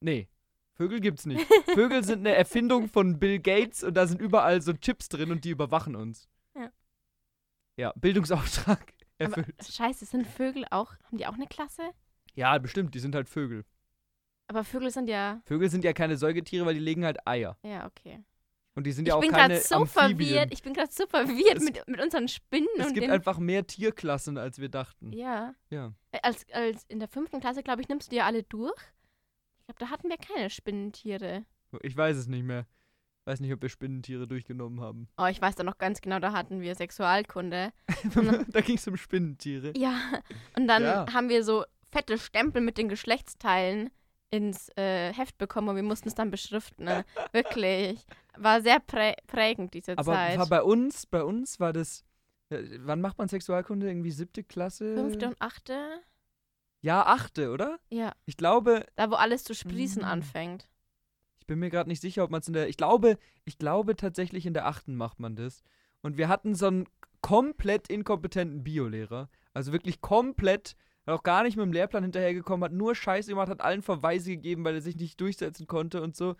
Nee. 0.00 0.28
Vögel 0.74 1.00
gibt's 1.00 1.24
nicht. 1.26 1.46
Vögel 1.74 2.02
sind 2.04 2.20
eine 2.20 2.34
Erfindung 2.34 2.88
von 2.88 3.18
Bill 3.18 3.38
Gates 3.38 3.84
und 3.84 3.94
da 3.94 4.06
sind 4.06 4.20
überall 4.20 4.60
so 4.60 4.72
Chips 4.72 5.08
drin 5.08 5.30
und 5.30 5.44
die 5.44 5.50
überwachen 5.50 5.94
uns. 5.94 6.28
Ja. 6.56 6.70
Ja, 7.76 7.92
Bildungsauftrag 7.96 8.92
Aber 9.20 9.36
erfüllt. 9.38 9.64
scheiße, 9.64 10.04
sind 10.06 10.26
Vögel 10.26 10.64
auch, 10.70 10.92
haben 11.04 11.18
die 11.18 11.26
auch 11.26 11.34
eine 11.34 11.46
Klasse? 11.46 11.82
Ja, 12.34 12.58
bestimmt, 12.58 12.94
die 12.94 12.98
sind 12.98 13.14
halt 13.14 13.28
Vögel. 13.28 13.64
Aber 14.48 14.64
Vögel 14.64 14.90
sind 14.90 15.08
ja, 15.08 15.40
Vögel 15.44 15.70
sind 15.70 15.84
ja 15.84 15.92
keine 15.92 16.16
Säugetiere, 16.16 16.66
weil 16.66 16.74
die 16.74 16.80
legen 16.80 17.04
halt 17.04 17.26
Eier. 17.26 17.56
ja, 17.62 17.86
okay. 17.86 18.22
Und 18.76 18.84
die 18.86 18.92
sind 18.92 19.04
Ich 19.06 19.10
ja 19.10 19.14
auch 19.16 19.20
bin 19.20 19.30
keine 19.30 19.54
gerade 19.54 19.60
so 19.66 19.76
Amphibien. 19.76 20.16
verwirrt. 20.18 20.52
Ich 20.52 20.62
bin 20.62 20.72
gerade 20.74 20.90
so 20.92 21.06
verwirrt 21.06 21.56
Es- 21.58 21.62
mit, 21.64 21.86
mit 21.88 22.00
unseren 22.00 22.26
Spinnen 22.28 22.66
Es 22.78 22.92
gibt 22.92 23.08
einfach 23.08 23.38
mehr 23.38 23.66
Tierklassen, 23.66 24.36
als 24.36 24.58
wir 24.58 24.68
dachten. 24.68 25.12
ja. 25.12 25.54
Ja. 25.70 25.92
Äh, 26.12 26.18
Als, 26.22 26.44
als 26.52 26.84
in 26.88 26.98
der 26.98 27.08
fünften 27.08 27.40
Klasse, 27.40 27.62
glaube 27.62 27.82
ich, 27.82 27.88
nimmst 27.88 28.08
du 28.08 28.10
die 28.10 28.16
ja 28.16 28.26
alle 28.26 28.42
durch. 28.42 28.74
Ich 29.60 29.66
glaube, 29.66 29.78
da 29.78 29.90
hatten 29.90 30.08
wir 30.08 30.16
keine 30.18 30.50
Spinnentiere. 30.50 31.44
Ich 31.82 31.96
weiß 31.96 32.16
es 32.16 32.26
nicht 32.26 32.42
mehr. 32.44 32.66
Weiß 33.26 33.40
nicht, 33.40 33.52
ob 33.54 33.62
wir 33.62 33.70
Spinnentiere 33.70 34.28
durchgenommen 34.28 34.80
haben. 34.82 35.08
Oh, 35.16 35.24
ich 35.26 35.40
weiß 35.40 35.54
da 35.54 35.62
noch 35.64 35.78
ganz 35.78 36.02
genau, 36.02 36.18
da 36.18 36.32
hatten 36.32 36.60
wir 36.60 36.74
Sexualkunde. 36.74 37.72
da 38.48 38.60
ging 38.60 38.76
es 38.76 38.86
um 38.86 38.96
Spinnentiere. 38.98 39.72
Ja, 39.76 39.98
und 40.56 40.66
dann 40.68 40.82
Ja. 40.82 41.06
haben 41.12 41.30
wir 41.30 41.42
so 41.42 41.64
fette 41.90 42.18
Stempel 42.18 42.60
mit 42.60 42.76
den 42.76 42.88
Geschlechtsteilen 42.90 43.90
ins 44.30 44.68
äh, 44.76 45.12
Heft 45.14 45.38
bekommen 45.38 45.68
und 45.70 45.76
wir 45.76 45.82
mussten 45.82 46.08
es 46.08 46.14
dann 46.14 46.30
beschriften. 46.30 46.84
Ne? 46.84 47.04
Wirklich. 47.32 48.04
War 48.36 48.60
sehr 48.62 48.80
prä 48.80 49.14
prägend, 49.26 49.74
diese 49.74 49.96
Aber 49.98 50.14
Zeit. 50.14 50.38
war 50.38 50.46
bei 50.48 50.62
uns, 50.62 51.06
bei 51.06 51.22
uns 51.22 51.60
war 51.60 51.72
das. 51.72 52.04
äh, 52.50 52.62
Wann 52.80 53.00
macht 53.00 53.18
man 53.18 53.28
Sexualkunde? 53.28 53.86
Irgendwie 53.88 54.10
siebte 54.10 54.42
Klasse? 54.44 54.94
Fünfte 54.94 55.28
und 55.28 55.36
achte? 55.40 56.00
Ja, 56.80 57.06
achte, 57.06 57.50
oder? 57.50 57.78
Ja, 57.90 58.12
Ich 58.26 58.36
glaube, 58.36 58.84
da 58.96 59.10
wo 59.10 59.14
alles 59.14 59.44
zu 59.44 59.54
sprießen 59.54 60.02
Mm. 60.02 60.06
anfängt. 60.06 60.68
ich 61.40 61.46
bin 61.46 61.58
mir 61.58 61.70
gerade 61.70 61.88
nicht 61.88 62.00
sicher, 62.02 62.24
ob 62.24 62.30
man 62.30 62.40
es 62.40 62.48
in 62.48 62.54
der. 62.54 62.68
Ich 62.68 62.76
glaube, 62.76 63.18
ich 63.44 63.58
glaube 63.58 63.96
tatsächlich 63.96 64.46
in 64.46 64.54
der 64.54 64.66
achten 64.66 64.94
macht 64.96 65.20
man 65.20 65.36
das. 65.36 65.62
Und 66.02 66.16
wir 66.18 66.28
hatten 66.28 66.54
so 66.54 66.66
einen 66.66 66.86
komplett 67.22 67.88
inkompetenten 67.88 68.64
Biolehrer. 68.64 69.28
Also 69.54 69.72
wirklich 69.72 70.00
komplett, 70.02 70.76
hat 71.06 71.14
auch 71.14 71.22
gar 71.22 71.42
nicht 71.44 71.56
mit 71.56 71.64
dem 71.64 71.72
Lehrplan 71.72 72.02
hinterhergekommen, 72.02 72.64
hat 72.64 72.72
nur 72.72 72.94
Scheiße 72.94 73.30
gemacht, 73.30 73.48
hat 73.48 73.60
allen 73.62 73.80
Verweise 73.82 74.30
gegeben, 74.30 74.64
weil 74.64 74.74
er 74.74 74.80
sich 74.82 74.96
nicht 74.96 75.18
durchsetzen 75.20 75.66
konnte 75.66 76.02
und 76.02 76.14
so. 76.16 76.34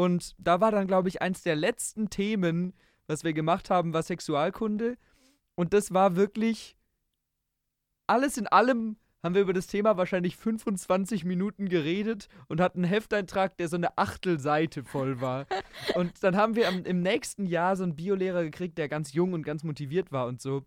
Und 0.00 0.34
da 0.38 0.62
war 0.62 0.70
dann, 0.70 0.86
glaube 0.86 1.08
ich, 1.08 1.20
eins 1.20 1.42
der 1.42 1.56
letzten 1.56 2.08
Themen, 2.08 2.72
was 3.06 3.22
wir 3.22 3.34
gemacht 3.34 3.68
haben, 3.68 3.92
war 3.92 4.02
Sexualkunde. 4.02 4.96
Und 5.56 5.74
das 5.74 5.92
war 5.92 6.16
wirklich 6.16 6.74
alles 8.06 8.38
in 8.38 8.46
allem 8.46 8.96
haben 9.22 9.34
wir 9.34 9.42
über 9.42 9.52
das 9.52 9.66
Thema 9.66 9.98
wahrscheinlich 9.98 10.38
25 10.38 11.26
Minuten 11.26 11.68
geredet 11.68 12.28
und 12.48 12.62
hatten 12.62 12.78
einen 12.78 12.90
Hefteintrag, 12.90 13.58
der 13.58 13.68
so 13.68 13.76
eine 13.76 13.98
Achtelseite 13.98 14.82
voll 14.82 15.20
war. 15.20 15.44
und 15.94 16.24
dann 16.24 16.34
haben 16.34 16.56
wir 16.56 16.68
am, 16.68 16.82
im 16.84 17.02
nächsten 17.02 17.44
Jahr 17.44 17.76
so 17.76 17.82
einen 17.82 17.96
Biolehrer 17.96 18.42
gekriegt, 18.42 18.78
der 18.78 18.88
ganz 18.88 19.12
jung 19.12 19.34
und 19.34 19.42
ganz 19.42 19.64
motiviert 19.64 20.12
war 20.12 20.26
und 20.26 20.40
so. 20.40 20.64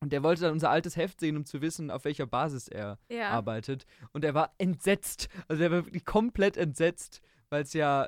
Und 0.00 0.12
der 0.12 0.22
wollte 0.22 0.42
dann 0.42 0.52
unser 0.52 0.68
altes 0.68 0.98
Heft 0.98 1.20
sehen, 1.20 1.38
um 1.38 1.46
zu 1.46 1.62
wissen, 1.62 1.90
auf 1.90 2.04
welcher 2.04 2.26
Basis 2.26 2.68
er 2.68 2.98
Ja. 3.08 3.30
arbeitet. 3.30 3.86
Und 4.12 4.22
er 4.22 4.34
war 4.34 4.52
entsetzt. 4.58 5.30
Also 5.48 5.62
er 5.62 5.70
war 5.70 5.86
wirklich 5.86 6.04
komplett 6.04 6.58
entsetzt, 6.58 7.22
weil 7.48 7.62
es 7.62 7.72
ja 7.72 8.06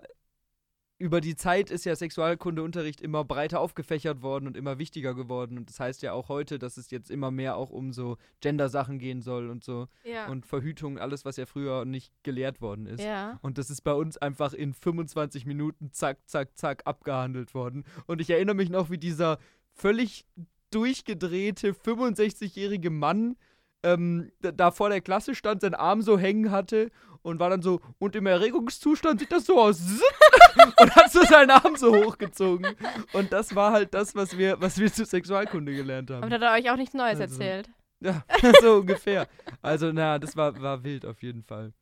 über 0.99 1.21
die 1.21 1.37
Zeit 1.37 1.71
ist 1.71 1.85
ja 1.85 1.95
Sexualkundeunterricht 1.95 3.01
immer 3.01 3.25
breiter 3.25 3.61
aufgefächert 3.61 4.21
worden 4.21 4.49
und 4.49 4.57
immer 4.57 4.79
wichtiger 4.79 5.15
geworden. 5.15 5.57
Und 5.57 5.69
das 5.69 5.79
heißt 5.79 6.03
ja 6.03 6.13
auch 6.13 6.29
heute, 6.29 6.59
dass 6.59 6.77
es 6.77 6.91
jetzt 6.91 7.11
immer 7.11 7.31
mehr 7.31 7.57
auch 7.57 7.71
um 7.71 7.93
so 7.93 8.17
Gender-Sachen 8.41 8.99
gehen 8.99 9.23
soll 9.23 9.49
und 9.49 9.63
so. 9.63 9.87
ja. 10.03 10.27
Und 10.27 10.45
Verhütung, 10.45 10.99
alles, 10.99 11.25
was 11.25 11.37
ja 11.37 11.47
früher 11.47 11.85
nicht 11.85 12.13
gelehrt 12.25 12.61
worden 12.61 12.87
ist. 12.87 13.03
ja. 13.03 13.39
Und 13.43 13.59
das 13.59 13.71
ist 13.71 13.83
bei 13.83 13.93
uns 13.93 14.17
einfach 14.19 14.53
in 14.53 14.75
25 14.75 15.47
Minuten 15.47 15.93
zack, 15.93 16.19
zack, 16.27 16.59
zack 16.59 16.83
abgehandelt 16.85 17.55
worden. 17.55 17.85
Und 18.07 18.21
ich 18.21 18.31
erinnere 18.31 18.57
mich 18.57 18.71
noch, 18.71 18.91
wie 18.91 18.99
dieser 18.99 19.39
völlig 19.75 20.27
durchgedrehte 20.71 21.73
65-jährige 21.73 22.91
Mann 22.91 23.37
ähm, 23.83 24.31
da- 24.41 24.71
vor 24.71 24.89
der 24.91 25.01
Klasse 25.01 25.35
stand, 25.35 25.61
seinen 25.61 25.75
Arm 25.75 26.03
so 26.03 26.19
hängen 26.19 26.51
hatte 26.51 26.91
und 27.23 27.41
war 27.41 27.51
dann 27.51 27.63
so, 27.63 27.81
und 27.99 28.15
im 28.17 28.27
Erregungszustand 28.27 29.21
sieht 29.21 29.33
das 29.33 29.47
so 29.47 29.61
aus. 29.61 29.81
und 30.81 30.97
hat 30.97 31.11
so 31.13 31.23
seinen 31.23 31.51
Arm 31.51 31.77
so 31.77 31.95
hochgezogen. 31.95 32.75
Und 33.13 33.33
das 33.33 33.55
war 33.55 33.73
halt 33.73 33.95
das, 33.95 34.15
was 34.15 34.37
wir, 34.39 34.61
was 34.61 34.79
wir 34.79 34.93
zu 34.93 35.05
Sexualkunde 35.05 35.75
gelernt 35.75 36.11
haben. 36.11 36.23
Aber 36.23 36.31
da 36.31 36.37
hat 36.37 36.43
er 36.43 36.59
euch 36.65 36.71
auch 36.73 36.77
nichts 36.77 36.95
Neues 36.95 37.21
Also, 37.21 37.35
erzählt. 37.35 37.71
Ja, 38.01 38.23
so 38.63 38.77
ungefähr. 38.77 39.27
Also, 39.63 39.91
na, 39.93 40.19
das 40.19 40.37
war, 40.37 40.61
war 40.61 40.85
wild 40.85 41.05
auf 41.05 41.23
jeden 41.23 41.43
Fall. 41.43 41.73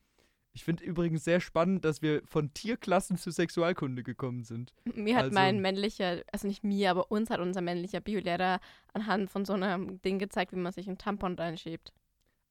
Ich 0.56 0.64
finde 0.64 0.84
übrigens 0.84 1.22
sehr 1.22 1.40
spannend, 1.40 1.84
dass 1.84 2.00
wir 2.00 2.22
von 2.24 2.52
Tierklassen 2.54 3.18
zu 3.18 3.30
Sexualkunde 3.30 4.02
gekommen 4.02 4.42
sind. 4.42 4.72
Mir 4.84 5.14
hat 5.16 5.24
Also- 5.24 5.34
mein 5.34 5.60
männlicher, 5.60 6.22
also 6.32 6.46
nicht 6.48 6.64
mir, 6.64 6.90
aber 6.90 7.10
uns 7.10 7.28
hat 7.28 7.40
unser 7.40 7.60
männlicher 7.60 8.00
Biolehrer 8.00 8.60
anhand 8.94 9.30
von 9.30 9.44
so 9.44 9.52
einem 9.52 10.00
Ding 10.00 10.18
gezeigt, 10.18 10.52
wie 10.52 10.56
man 10.56 10.72
sich 10.72 10.88
einen 10.88 10.96
Tampon 10.96 11.34
reinschiebt. 11.34 11.92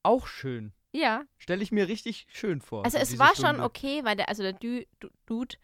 Auch 0.03 0.27
schön. 0.27 0.71
Ja, 0.91 1.23
Stelle 1.39 1.63
ich 1.63 1.71
mir 1.71 1.87
richtig 1.87 2.27
schön 2.29 2.61
vor. 2.61 2.85
also 2.85 2.97
so 2.97 3.01
es 3.03 3.17
war 3.17 3.35
schon 3.35 3.45
Stunde. 3.45 3.63
okay, 3.63 4.01
weil 4.03 4.15
der, 4.15 4.29
also 4.29 4.43
der 4.43 4.55
Dü- 4.57 4.85
Du- 4.99 5.09
Dude, 5.25 5.55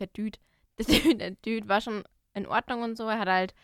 der 0.00 0.08
Dude, 0.08 0.38
der 0.78 0.86
Dude, 0.86 1.14
der 1.16 1.30
Dude 1.30 1.68
war 1.68 1.80
schon 1.80 2.02
in 2.34 2.46
Ordnung 2.46 2.82
und 2.82 2.96
so. 2.96 3.04
Er 3.08 3.20
hat 3.20 3.28
halt, 3.28 3.54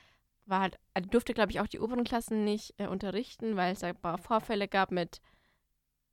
war 0.47 0.61
halt, 0.61 0.79
er 0.95 1.03
durfte, 1.03 1.35
glaube 1.35 1.51
ich, 1.51 1.59
auch 1.61 1.67
die 1.67 1.81
oberen 1.81 2.05
Klassen 2.05 2.45
nicht 2.45 2.73
äh, 2.79 2.87
unterrichten, 2.87 3.57
weil 3.57 3.73
es 3.73 3.81
da 3.81 3.89
ein 3.89 3.97
paar 4.01 4.17
Vorfälle 4.19 4.69
gab 4.69 4.93
mit 4.93 5.21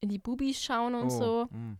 in 0.02 0.10
die 0.10 0.18
Bubis 0.18 0.64
schauen 0.64 0.96
und 0.96 1.08
Oh, 1.08 1.10
so. 1.10 1.48
mm. 1.52 1.78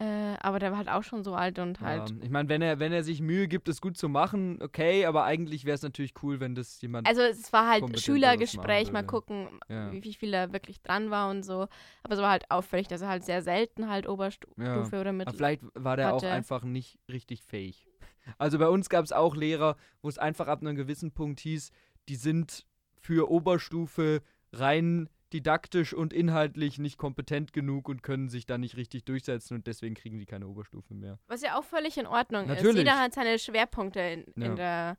Äh, 0.00 0.36
aber 0.40 0.60
der 0.60 0.70
war 0.70 0.78
halt 0.78 0.88
auch 0.88 1.02
schon 1.02 1.24
so 1.24 1.34
alt 1.34 1.58
und 1.58 1.80
halt. 1.80 2.10
Ja, 2.10 2.16
ich 2.22 2.30
meine, 2.30 2.48
wenn 2.48 2.62
er, 2.62 2.78
wenn 2.78 2.92
er 2.92 3.02
sich 3.02 3.20
Mühe 3.20 3.48
gibt, 3.48 3.68
es 3.68 3.80
gut 3.80 3.96
zu 3.96 4.08
machen, 4.08 4.58
okay, 4.62 5.04
aber 5.06 5.24
eigentlich 5.24 5.64
wäre 5.64 5.74
es 5.74 5.82
natürlich 5.82 6.14
cool, 6.22 6.38
wenn 6.38 6.54
das 6.54 6.80
jemand. 6.80 7.08
Also 7.08 7.22
es 7.22 7.52
war 7.52 7.68
halt 7.68 7.98
Schülergespräch, 7.98 8.92
mal 8.92 9.02
gucken, 9.04 9.48
Ja. 9.68 9.90
wie, 9.92 10.04
wie 10.04 10.14
viel 10.14 10.32
er 10.32 10.52
wirklich 10.52 10.80
dran 10.82 11.10
war 11.10 11.30
und 11.30 11.42
so. 11.42 11.66
Aber 12.04 12.14
es 12.14 12.20
war 12.20 12.30
halt 12.30 12.48
auffällig, 12.50 12.86
dass 12.86 13.02
er 13.02 13.08
halt 13.08 13.24
sehr 13.24 13.42
selten 13.42 13.88
halt 13.88 14.08
Oberstufe 14.08 14.54
Ja. 14.62 14.86
oder 14.86 15.00
aber 15.00 15.12
Mittel. 15.12 15.34
vielleicht 15.34 15.62
war 15.74 15.96
der 15.96 16.14
auch 16.14 16.22
hatte. 16.22 16.30
einfach 16.32 16.62
nicht 16.62 16.98
richtig 17.10 17.42
fähig. 17.42 17.84
Also 18.36 18.58
bei 18.58 18.68
uns 18.68 18.90
gab 18.90 19.04
es 19.06 19.10
auch 19.12 19.34
Lehrer, 19.34 19.76
wo 20.02 20.08
es 20.10 20.18
einfach 20.18 20.48
ab 20.48 20.60
einem 20.60 20.76
gewissen 20.76 21.12
Punkt 21.12 21.40
hieß, 21.40 21.70
die 22.10 22.16
sind 22.16 22.66
für 23.00 23.30
Oberstufe 23.30 24.20
rein 24.52 25.08
didaktisch 25.32 25.92
und 25.94 26.12
inhaltlich 26.12 26.78
nicht 26.78 26.96
kompetent 26.98 27.52
genug 27.52 27.88
und 27.88 28.02
können 28.02 28.28
sich 28.28 28.46
da 28.46 28.58
nicht 28.58 28.76
richtig 28.76 29.04
durchsetzen 29.04 29.54
und 29.54 29.66
deswegen 29.66 29.94
kriegen 29.94 30.18
die 30.18 30.26
keine 30.26 30.46
Oberstufe 30.48 30.94
mehr. 30.94 31.18
Was 31.26 31.42
ja 31.42 31.58
auch 31.58 31.64
völlig 31.64 31.98
in 31.98 32.06
Ordnung 32.06 32.42
ist. 32.44 32.48
Natürlich. 32.48 32.78
Jeder 32.78 32.98
hat 32.98 33.14
seine 33.14 33.38
Schwerpunkte 33.38 34.00
in, 34.00 34.24
Ja. 34.36 34.46
in, 34.46 34.56
der, 34.56 34.96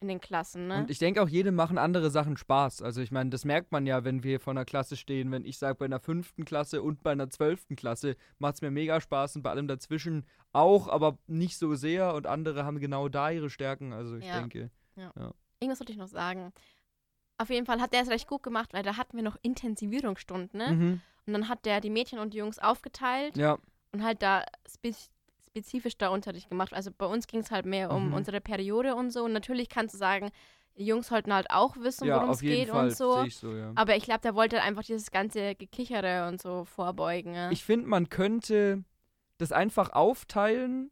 in 0.00 0.08
den 0.08 0.20
Klassen, 0.20 0.66
ne? 0.66 0.78
Und 0.78 0.90
ich 0.90 0.98
denke 0.98 1.22
auch, 1.22 1.28
jedem 1.28 1.54
machen 1.54 1.78
andere 1.78 2.10
Sachen 2.10 2.36
Spaß. 2.36 2.82
Also 2.82 3.00
ich 3.00 3.10
meine, 3.12 3.30
das 3.30 3.44
merkt 3.44 3.72
man 3.72 3.86
ja, 3.86 4.04
wenn 4.04 4.22
wir 4.24 4.40
vor 4.40 4.52
einer 4.52 4.64
Klasse 4.64 4.96
stehen. 4.96 5.30
Wenn 5.30 5.44
ich 5.44 5.58
sage, 5.58 5.76
bei 5.76 5.84
einer 5.84 6.00
fünften 6.00 6.44
Klasse 6.44 6.82
und 6.82 7.02
bei 7.02 7.12
einer 7.12 7.30
zwölften 7.30 7.76
Klasse 7.76 8.16
macht 8.38 8.56
es 8.56 8.62
mir 8.62 8.70
mega 8.70 9.00
Spaß 9.00 9.36
und 9.36 9.42
bei 9.42 9.50
allem 9.50 9.68
dazwischen 9.68 10.26
auch, 10.52 10.88
aber 10.88 11.18
nicht 11.26 11.56
so 11.56 11.74
sehr 11.74 12.14
und 12.14 12.26
andere 12.26 12.64
haben 12.64 12.80
genau 12.80 13.08
da 13.08 13.30
ihre 13.30 13.48
Stärken. 13.48 13.92
Also 13.92 14.16
ich 14.16 14.26
Ja. 14.26 14.40
denke, 14.40 14.70
Irgendwas 15.60 15.78
wollte 15.80 15.92
ich 15.92 15.98
noch 15.98 16.08
sagen. 16.08 16.52
Auf 17.42 17.50
jeden 17.50 17.66
Fall 17.66 17.80
hat 17.80 17.92
der 17.92 18.02
es 18.02 18.08
recht 18.08 18.28
gut 18.28 18.42
gemacht, 18.42 18.72
weil 18.72 18.82
da 18.82 18.96
hatten 18.96 19.16
wir 19.16 19.24
noch 19.24 19.36
Intensivierungsstunden, 19.42 20.58
ne? 20.58 20.72
mhm. 20.72 21.00
Und 21.26 21.32
dann 21.32 21.48
hat 21.48 21.64
der 21.66 21.80
die 21.80 21.90
Mädchen 21.90 22.18
und 22.18 22.34
die 22.34 22.38
Jungs 22.38 22.58
aufgeteilt 22.58 23.36
ja, 23.36 23.58
und 23.92 24.02
halt 24.02 24.22
da 24.22 24.44
spe 24.68 24.92
spezifisch 25.46 25.98
da 25.98 26.08
Unterricht 26.08 26.48
gemacht. 26.48 26.72
Also 26.72 26.90
bei 26.96 27.04
uns 27.04 27.26
ging 27.26 27.40
es 27.40 27.50
halt 27.50 27.66
mehr 27.66 27.90
um 27.90 28.08
Mhm. 28.08 28.14
unsere 28.14 28.40
Periode 28.40 28.94
und 28.94 29.10
so. 29.10 29.24
Und 29.24 29.34
natürlich 29.34 29.68
kannst 29.68 29.94
du 29.94 29.98
sagen, 29.98 30.30
die 30.78 30.86
Jungs 30.86 31.08
sollten 31.08 31.32
halt 31.34 31.50
auch 31.50 31.76
wissen, 31.76 32.06
ja 32.06 32.16
worum 32.16 32.30
es 32.30 32.40
geht 32.40 32.70
Fall 32.70 32.86
und 32.86 32.96
so. 32.96 33.22
ich 33.22 33.36
so, 33.36 33.54
ja. 33.54 33.70
Aber 33.74 33.94
ich 33.94 34.04
glaube, 34.04 34.20
der 34.22 34.34
wollte 34.34 34.56
halt 34.56 34.66
einfach 34.66 34.82
dieses 34.82 35.10
ganze 35.10 35.54
Gekichere 35.54 36.26
und 36.28 36.40
so 36.40 36.64
vorbeugen. 36.64 37.34
Ja. 37.34 37.50
Ich 37.50 37.64
finde, 37.64 37.86
man 37.86 38.08
könnte 38.08 38.82
das 39.36 39.52
einfach 39.52 39.92
aufteilen, 39.92 40.90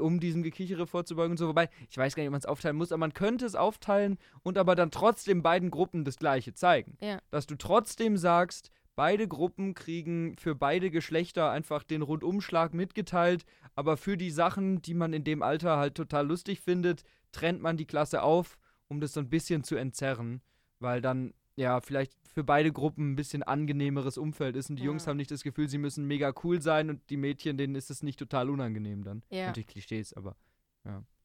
um 0.00 0.20
diesem 0.20 0.42
Gekichere 0.42 0.86
vorzubeugen 0.86 1.32
und 1.32 1.36
so. 1.36 1.48
Wobei, 1.48 1.68
ich 1.88 1.96
weiß 1.96 2.14
gar 2.14 2.22
nicht, 2.22 2.28
ob 2.28 2.32
man 2.32 2.40
es 2.40 2.46
aufteilen 2.46 2.76
muss, 2.76 2.92
aber 2.92 3.00
man 3.00 3.14
könnte 3.14 3.46
es 3.46 3.54
aufteilen 3.54 4.18
und 4.42 4.58
aber 4.58 4.74
dann 4.74 4.90
trotzdem 4.90 5.42
beiden 5.42 5.70
Gruppen 5.70 6.04
das 6.04 6.16
Gleiche 6.16 6.54
zeigen. 6.54 6.96
Ja. 7.00 7.20
Dass 7.30 7.46
du 7.46 7.56
trotzdem 7.56 8.16
sagst, 8.16 8.70
beide 8.94 9.28
Gruppen 9.28 9.74
kriegen 9.74 10.36
für 10.38 10.54
beide 10.54 10.90
Geschlechter 10.90 11.50
einfach 11.50 11.84
den 11.84 12.02
Rundumschlag 12.02 12.74
mitgeteilt, 12.74 13.44
aber 13.74 13.96
für 13.96 14.16
die 14.16 14.30
Sachen, 14.30 14.82
die 14.82 14.94
man 14.94 15.12
in 15.12 15.22
dem 15.22 15.42
Alter 15.42 15.76
halt 15.76 15.94
total 15.94 16.26
lustig 16.26 16.60
findet, 16.60 17.04
trennt 17.32 17.60
man 17.60 17.76
die 17.76 17.86
Klasse 17.86 18.22
auf, 18.22 18.58
um 18.88 19.00
das 19.00 19.12
so 19.12 19.20
ein 19.20 19.28
bisschen 19.28 19.62
zu 19.62 19.76
entzerren, 19.76 20.40
weil 20.80 21.00
dann 21.00 21.34
ja 21.56 21.80
vielleicht 21.80 22.12
für 22.32 22.44
beide 22.44 22.70
Gruppen 22.72 23.12
ein 23.12 23.16
bisschen 23.16 23.42
angenehmeres 23.42 24.18
Umfeld 24.18 24.56
ist 24.56 24.68
und 24.70 24.76
die 24.76 24.82
Ja. 24.82 24.86
Jungs 24.90 25.06
haben 25.06 25.16
nicht 25.16 25.30
das 25.30 25.42
Gefühl, 25.42 25.68
sie 25.68 25.78
müssen 25.78 26.06
mega 26.06 26.32
cool 26.44 26.60
sein 26.60 26.90
und 26.90 27.00
die 27.10 27.16
Mädchen, 27.16 27.56
denen 27.56 27.74
ist 27.74 27.90
es 27.90 28.02
nicht 28.02 28.18
total 28.18 28.50
unangenehm 28.50 29.02
dann. 29.04 29.22
ja. 29.30 29.46
Natürlich 29.46 29.68
Klischees, 29.68 30.12
aber 30.14 30.36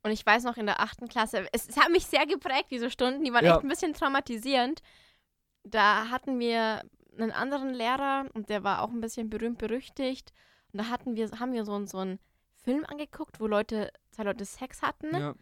Und 0.03 0.11
ich 0.11 0.25
weiß 0.25 0.43
noch 0.45 0.57
in 0.57 0.65
der 0.65 0.79
achten 0.79 1.07
Klasse, 1.07 1.45
es, 1.51 1.67
es 1.67 1.77
hat 1.77 1.91
mich 1.91 2.05
sehr 2.07 2.25
geprägt, 2.25 2.67
diese 2.71 2.89
Stunden, 2.89 3.23
die 3.23 3.31
waren 3.33 3.45
Ja. 3.45 3.55
echt 3.55 3.63
ein 3.63 3.69
bisschen 3.69 3.93
traumatisierend. 3.93 4.81
Da 5.63 6.09
hatten 6.09 6.39
wir 6.39 6.81
einen 7.17 7.31
anderen 7.31 7.69
Lehrer 7.73 8.25
und 8.33 8.49
der 8.49 8.63
war 8.63 8.81
auch 8.81 8.89
ein 8.89 9.01
bisschen 9.01 9.29
berühmt 9.29 9.57
berüchtigt. 9.59 10.33
Und 10.71 10.79
da 10.81 10.89
hatten 10.89 11.15
wir, 11.15 11.29
haben 11.39 11.51
wir 11.53 11.65
so, 11.65 11.85
so 11.85 11.99
einen 11.99 12.19
Film 12.55 12.83
angeguckt, 12.85 13.39
wo 13.39 13.45
Leute, 13.47 13.91
zwei 14.11 14.23
Leute 14.23 14.45
Sex 14.45 14.81
hatten. 14.81 15.13
ja. 15.15 15.35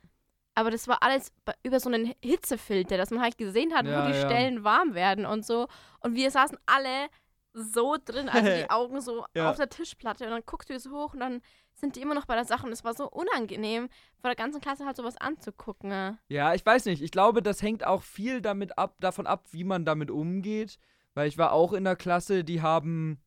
Aber 0.60 0.72
das 0.72 0.88
war 0.90 1.02
alles 1.02 1.32
über 1.64 1.80
so 1.80 1.90
einen 1.90 2.14
Hitzefilter, 2.22 2.98
dass 2.98 3.12
man 3.12 3.22
halt 3.22 3.38
gesehen 3.38 3.74
hat, 3.74 3.86
Ja, 3.86 4.04
wo 4.04 4.08
die 4.08 4.18
ja. 4.18 4.26
Stellen 4.26 4.64
warm 4.66 4.94
werden 4.94 5.26
und 5.26 5.46
so. 5.46 5.68
Und 6.02 6.16
wir 6.16 6.32
saßen 6.32 6.58
alle 6.66 7.08
so 7.54 7.96
drin, 8.04 8.28
also 8.28 8.50
die 8.52 8.70
Augen 8.70 9.00
so 9.00 9.26
Ja. 9.34 9.50
auf 9.50 9.56
der 9.56 9.70
Tischplatte. 9.70 10.26
Und 10.26 10.32
dann 10.32 10.44
guckst 10.46 10.70
du 10.70 10.78
so 10.78 10.92
hoch 10.92 11.14
und 11.14 11.22
dann 11.22 11.42
sind 11.74 11.96
die 11.96 12.02
immer 12.02 12.14
noch 12.14 12.26
bei 12.26 12.36
der 12.36 12.44
Sache. 12.44 12.66
Und 12.66 12.74
es 12.74 12.84
war 12.84 12.94
so 12.94 13.10
unangenehm, 13.10 13.88
vor 14.20 14.30
der 14.30 14.36
ganzen 14.36 14.60
Klasse 14.60 14.86
halt 14.86 14.98
sowas 14.98 15.16
anzugucken. 15.16 15.90
Ne? 15.90 16.20
Ja, 16.28 16.54
ich 16.54 16.66
weiß 16.66 16.86
nicht. 16.86 17.02
Ich 17.02 17.12
glaube, 17.12 17.42
das 17.42 17.62
hängt 17.62 17.86
auch 17.86 18.02
viel 18.04 18.42
damit 18.42 18.78
ab, 18.78 18.98
davon 19.00 19.28
ab, 19.28 19.46
wie 19.52 19.64
man 19.64 19.86
damit 19.86 20.12
umgeht. 20.12 20.78
Weil 21.14 21.30
ich 21.30 21.38
war 21.38 21.54
auch 21.54 21.72
in 21.72 21.86
der 21.86 21.96
Klasse, 21.96 22.44
die 22.44 22.62
haben, 22.62 23.22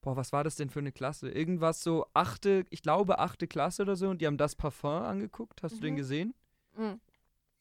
boah, 0.00 0.16
was 0.16 0.32
war 0.32 0.44
das 0.44 0.56
denn 0.56 0.70
für 0.70 0.78
eine 0.80 0.92
Klasse? 0.92 1.30
Irgendwas 1.30 1.82
so 1.82 2.06
achte, 2.14 2.64
ich 2.70 2.82
glaube 2.82 3.18
achte 3.18 3.46
Klasse 3.46 3.82
oder 3.82 3.96
so 3.96 4.08
und 4.08 4.20
die 4.22 4.26
haben 4.26 4.38
das 4.38 4.56
Parfum 4.56 4.90
angeguckt. 5.02 5.62
Hast 5.62 5.76
du 5.76 5.80
den 5.82 5.92
Mhm. 5.94 5.98
gesehen? 5.98 6.34
Mhm. 6.76 7.00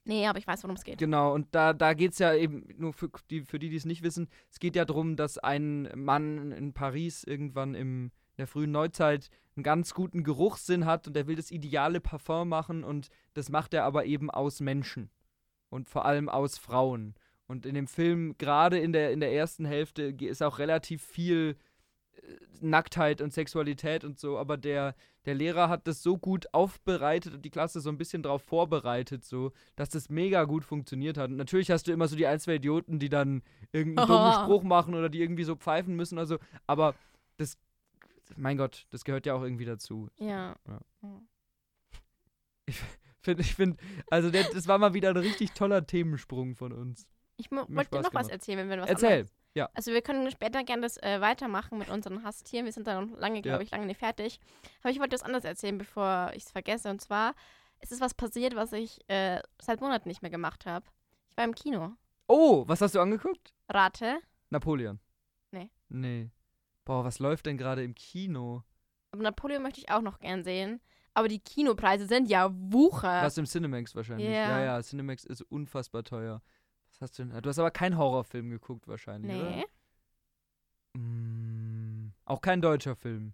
Nee, 0.06 0.28
aber 0.28 0.38
ich 0.38 0.48
weiß, 0.48 0.64
worum 0.64 0.76
es 0.76 0.84
geht. 0.84 0.98
Genau, 0.98 1.34
und 1.34 1.48
da, 1.56 1.72
da 1.72 1.94
geht 1.94 2.12
es 2.12 2.20
ja 2.20 2.34
eben, 2.34 2.68
nur 2.78 2.92
für 2.94 3.10
die, 3.30 3.42
für 3.42 3.58
die, 3.58 3.70
die 3.70 3.78
es 3.78 3.86
nicht 3.86 4.04
wissen, 4.04 4.28
es 4.52 4.60
geht 4.60 4.76
ja 4.76 4.84
darum, 4.84 5.16
dass 5.16 5.38
ein 5.38 5.90
Mann 5.96 6.52
in 6.52 6.74
Paris 6.74 7.24
irgendwann 7.24 7.74
im, 7.74 8.06
in 8.06 8.38
der 8.38 8.48
frühen 8.48 8.72
Neuzeit 8.72 9.30
einen 9.56 9.64
ganz 9.64 9.94
guten 9.94 10.24
Geruchssinn 10.24 10.86
hat 10.86 11.08
und 11.08 11.16
er 11.16 11.28
will 11.28 11.38
das 11.38 11.52
ideale 11.52 12.02
Parfum 12.02 12.50
machen 12.50 12.84
und 12.84 13.10
das 13.34 13.50
macht 13.50 13.74
er 13.74 13.86
aber 13.86 14.06
eben 14.06 14.30
aus 14.30 14.60
Menschen 14.60 15.10
und 15.70 15.90
vor 15.90 16.06
allem 16.06 16.28
aus 16.28 16.58
Frauen. 16.58 17.16
Und 17.48 17.66
in 17.66 17.76
dem 17.76 17.88
Film, 17.88 18.36
gerade 18.38 18.80
in 18.80 18.94
der, 18.94 19.12
in 19.12 19.20
der 19.20 19.34
ersten 19.34 19.66
Hälfte, 19.66 20.04
ist 20.20 20.44
auch 20.44 20.60
relativ 20.60 21.04
viel 21.04 21.56
äh, 22.16 22.22
Nacktheit 22.62 23.22
und 23.22 23.32
Sexualität 23.32 24.04
und 24.04 24.20
so, 24.20 24.38
aber 24.38 24.58
der, 24.58 24.96
der 25.26 25.36
Lehrer 25.36 25.70
hat 25.70 25.88
das 25.88 26.04
so 26.04 26.18
gut 26.18 26.54
aufbereitet 26.54 27.34
und 27.34 27.44
die 27.46 27.50
Klasse 27.50 27.80
so 27.80 27.90
ein 27.90 27.98
bisschen 27.98 28.24
darauf 28.24 28.42
vorbereitet, 28.44 29.24
so, 29.24 29.52
dass 29.76 29.90
das 29.90 30.10
mega 30.10 30.44
gut 30.44 30.66
funktioniert 30.66 31.18
hat. 31.18 31.30
Und 31.30 31.38
natürlich 31.38 31.72
hast 31.72 31.88
du 31.88 31.92
immer 31.92 32.08
so 32.08 32.16
die 32.16 32.28
ein, 32.28 32.40
zwei 32.40 32.56
Idioten, 32.56 33.00
die 33.00 33.10
dann 33.10 33.42
irgendeinen 33.72 34.08
dummen 34.08 34.22
Aha. 34.24 34.44
Spruch 34.46 34.64
machen 34.64 34.96
oder 34.96 35.10
die 35.10 35.22
irgendwie 35.22 35.44
so 35.46 35.56
pfeifen 35.56 35.96
müssen 35.96 36.18
oder 36.18 36.28
so, 36.28 36.38
aber 36.68 36.96
das, 37.38 37.58
mein 38.36 38.58
Gott, 38.58 38.86
das 38.90 39.04
gehört 39.06 39.26
ja 39.26 39.34
auch 39.34 39.44
irgendwie 39.44 39.66
dazu. 39.66 40.10
Ja. 40.20 40.56
Ja. 40.68 40.80
Mhm. 41.02 41.28
Find, 43.22 43.40
ich 43.40 43.56
finde, 43.56 43.78
also 44.10 44.30
das 44.30 44.68
war 44.68 44.78
mal 44.78 44.94
wieder 44.94 45.10
ein 45.12 45.18
richtig 45.18 45.54
toller 45.54 45.86
Themensprung 45.86 46.56
von 46.56 46.74
uns. 46.74 47.08
Ich 47.38 47.50
wollte 47.52 47.72
dir 47.72 47.76
noch 47.76 47.90
was 47.92 48.10
gemacht. 48.10 48.30
erzählen, 48.32 48.60
wenn 48.60 48.70
wir 48.70 48.82
was 48.82 48.90
Erzähl, 48.90 49.10
anderes- 49.12 49.32
ja. 49.56 49.70
Also 49.74 49.92
wir 49.92 50.02
können 50.02 50.30
später 50.32 50.64
gerne 50.64 50.82
das 50.84 50.98
äh, 50.98 51.22
weitermachen 51.22 51.78
mit 51.78 51.90
unseren 51.90 52.24
Haustieren. 52.26 52.66
Wir 52.66 52.72
sind 52.74 52.88
da 52.88 53.00
noch 53.02 53.18
lange, 53.20 53.42
glaube 53.42 53.58
Ja. 53.60 53.64
ich, 53.64 53.72
lange 53.72 53.86
nicht 53.86 54.00
fertig. 54.00 54.40
Aber 54.82 54.92
ich 54.92 55.00
wollte 55.00 55.14
was 55.14 55.24
anderes 55.24 55.46
erzählen, 55.46 55.78
bevor 55.78 56.32
ich 56.34 56.44
es 56.46 56.52
vergesse. 56.52 56.90
Und 56.90 57.02
zwar 57.02 57.34
ist 57.82 57.92
es 57.92 58.02
was 58.02 58.14
passiert, 58.14 58.56
was 58.56 58.74
ich 58.74 59.00
äh, 59.10 59.42
seit 59.62 59.82
Monaten 59.82 60.08
nicht 60.10 60.22
mehr 60.22 60.32
gemacht 60.32 60.66
habe. 60.66 60.86
Ich 61.30 61.38
war 61.38 61.44
im 61.44 61.56
Kino. 61.56 61.94
Oh, 62.28 62.64
was 62.68 62.82
hast 62.82 62.96
du 62.96 63.00
angeguckt? 63.00 63.54
Rate. 63.70 64.20
Napoleon. 64.50 65.00
Nee. 65.52 65.70
Nee. 65.90 66.30
Boah, 66.86 67.04
was 67.04 67.20
läuft 67.20 67.46
denn 67.46 67.58
gerade 67.58 67.84
im 67.84 67.96
Kino? 67.96 68.64
Aber 69.12 69.24
Napoleon 69.24 69.62
möchte 69.62 69.80
ich 69.80 69.90
auch 69.92 70.02
noch 70.02 70.20
gern 70.20 70.44
sehen. 70.44 70.82
Aber 71.14 71.28
die 71.28 71.40
Kinopreise 71.40 72.08
sind 72.08 72.28
ja 72.28 72.50
Wucher. 72.52 73.22
Was 73.24 73.38
im 73.38 73.46
Cinemax 73.46 73.96
wahrscheinlich. 73.96 74.28
Ja. 74.28 74.60
Ja, 74.60 74.64
ja, 74.64 74.82
Cinemax 74.82 75.26
ist 75.26 75.42
unfassbar 75.44 76.04
teuer. 76.04 76.42
Hast 77.04 77.20
du 77.20 77.26
denn? 77.26 77.42
Du 77.42 77.50
hast 77.50 77.60
aber 77.60 77.70
keinen 77.70 77.98
Horrorfilm 77.98 78.50
geguckt 78.50 78.88
wahrscheinlich, 78.88 79.30
Nee. 79.34 79.42
oder? 79.42 81.02
Mm, 81.02 82.14
auch 82.24 82.40
kein 82.40 82.62
deutscher 82.62 82.96
Film. 82.96 83.34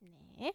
Nee. 0.00 0.52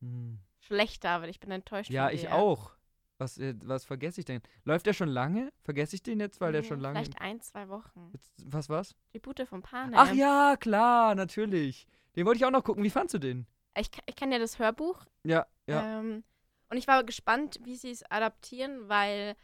Hm. 0.00 0.40
Schlechter, 0.58 1.10
aber 1.10 1.28
ich 1.28 1.38
bin 1.38 1.52
enttäuscht 1.52 1.90
Ja, 1.90 2.10
ich 2.10 2.28
auch. 2.28 2.72
Was, 3.18 3.38
äh, 3.38 3.54
was 3.64 3.84
vergesse 3.84 4.20
ich 4.20 4.24
denn? 4.24 4.42
Läuft 4.64 4.86
der 4.86 4.94
schon 4.94 5.08
lange? 5.08 5.52
Vergesse 5.62 5.94
ich 5.94 6.02
den 6.02 6.18
jetzt, 6.18 6.40
weil 6.40 6.50
der 6.50 6.62
Nee, 6.62 6.68
schon 6.68 6.80
lange. 6.80 6.96
Vielleicht 6.98 7.20
ein, 7.20 7.40
zwei 7.40 7.68
Wochen. 7.68 8.10
Jetzt, 8.12 8.32
was 8.44 8.68
was? 8.68 8.96
Tribute 9.12 9.46
von 9.46 9.62
Panem. 9.62 9.94
Ach 9.96 10.12
ja, 10.12 10.56
klar, 10.58 11.14
natürlich. 11.14 11.86
Den 12.16 12.26
wollte 12.26 12.38
ich 12.38 12.44
auch 12.44 12.50
noch 12.50 12.64
gucken. 12.64 12.82
Wie 12.82 12.90
fandst 12.90 13.14
du 13.14 13.18
den? 13.18 13.46
Ich, 13.78 13.90
ich 14.06 14.16
kenne 14.16 14.34
ja 14.34 14.38
das 14.40 14.58
Hörbuch. 14.58 15.06
Ja, 15.22 15.46
ja. 15.68 16.00
Ähm, 16.00 16.24
und 16.68 16.76
ich 16.78 16.88
war 16.88 17.04
gespannt, 17.04 17.60
wie 17.62 17.76
sie 17.76 17.90
es 17.92 18.02
adaptieren, 18.10 18.88
weil, 18.88 19.36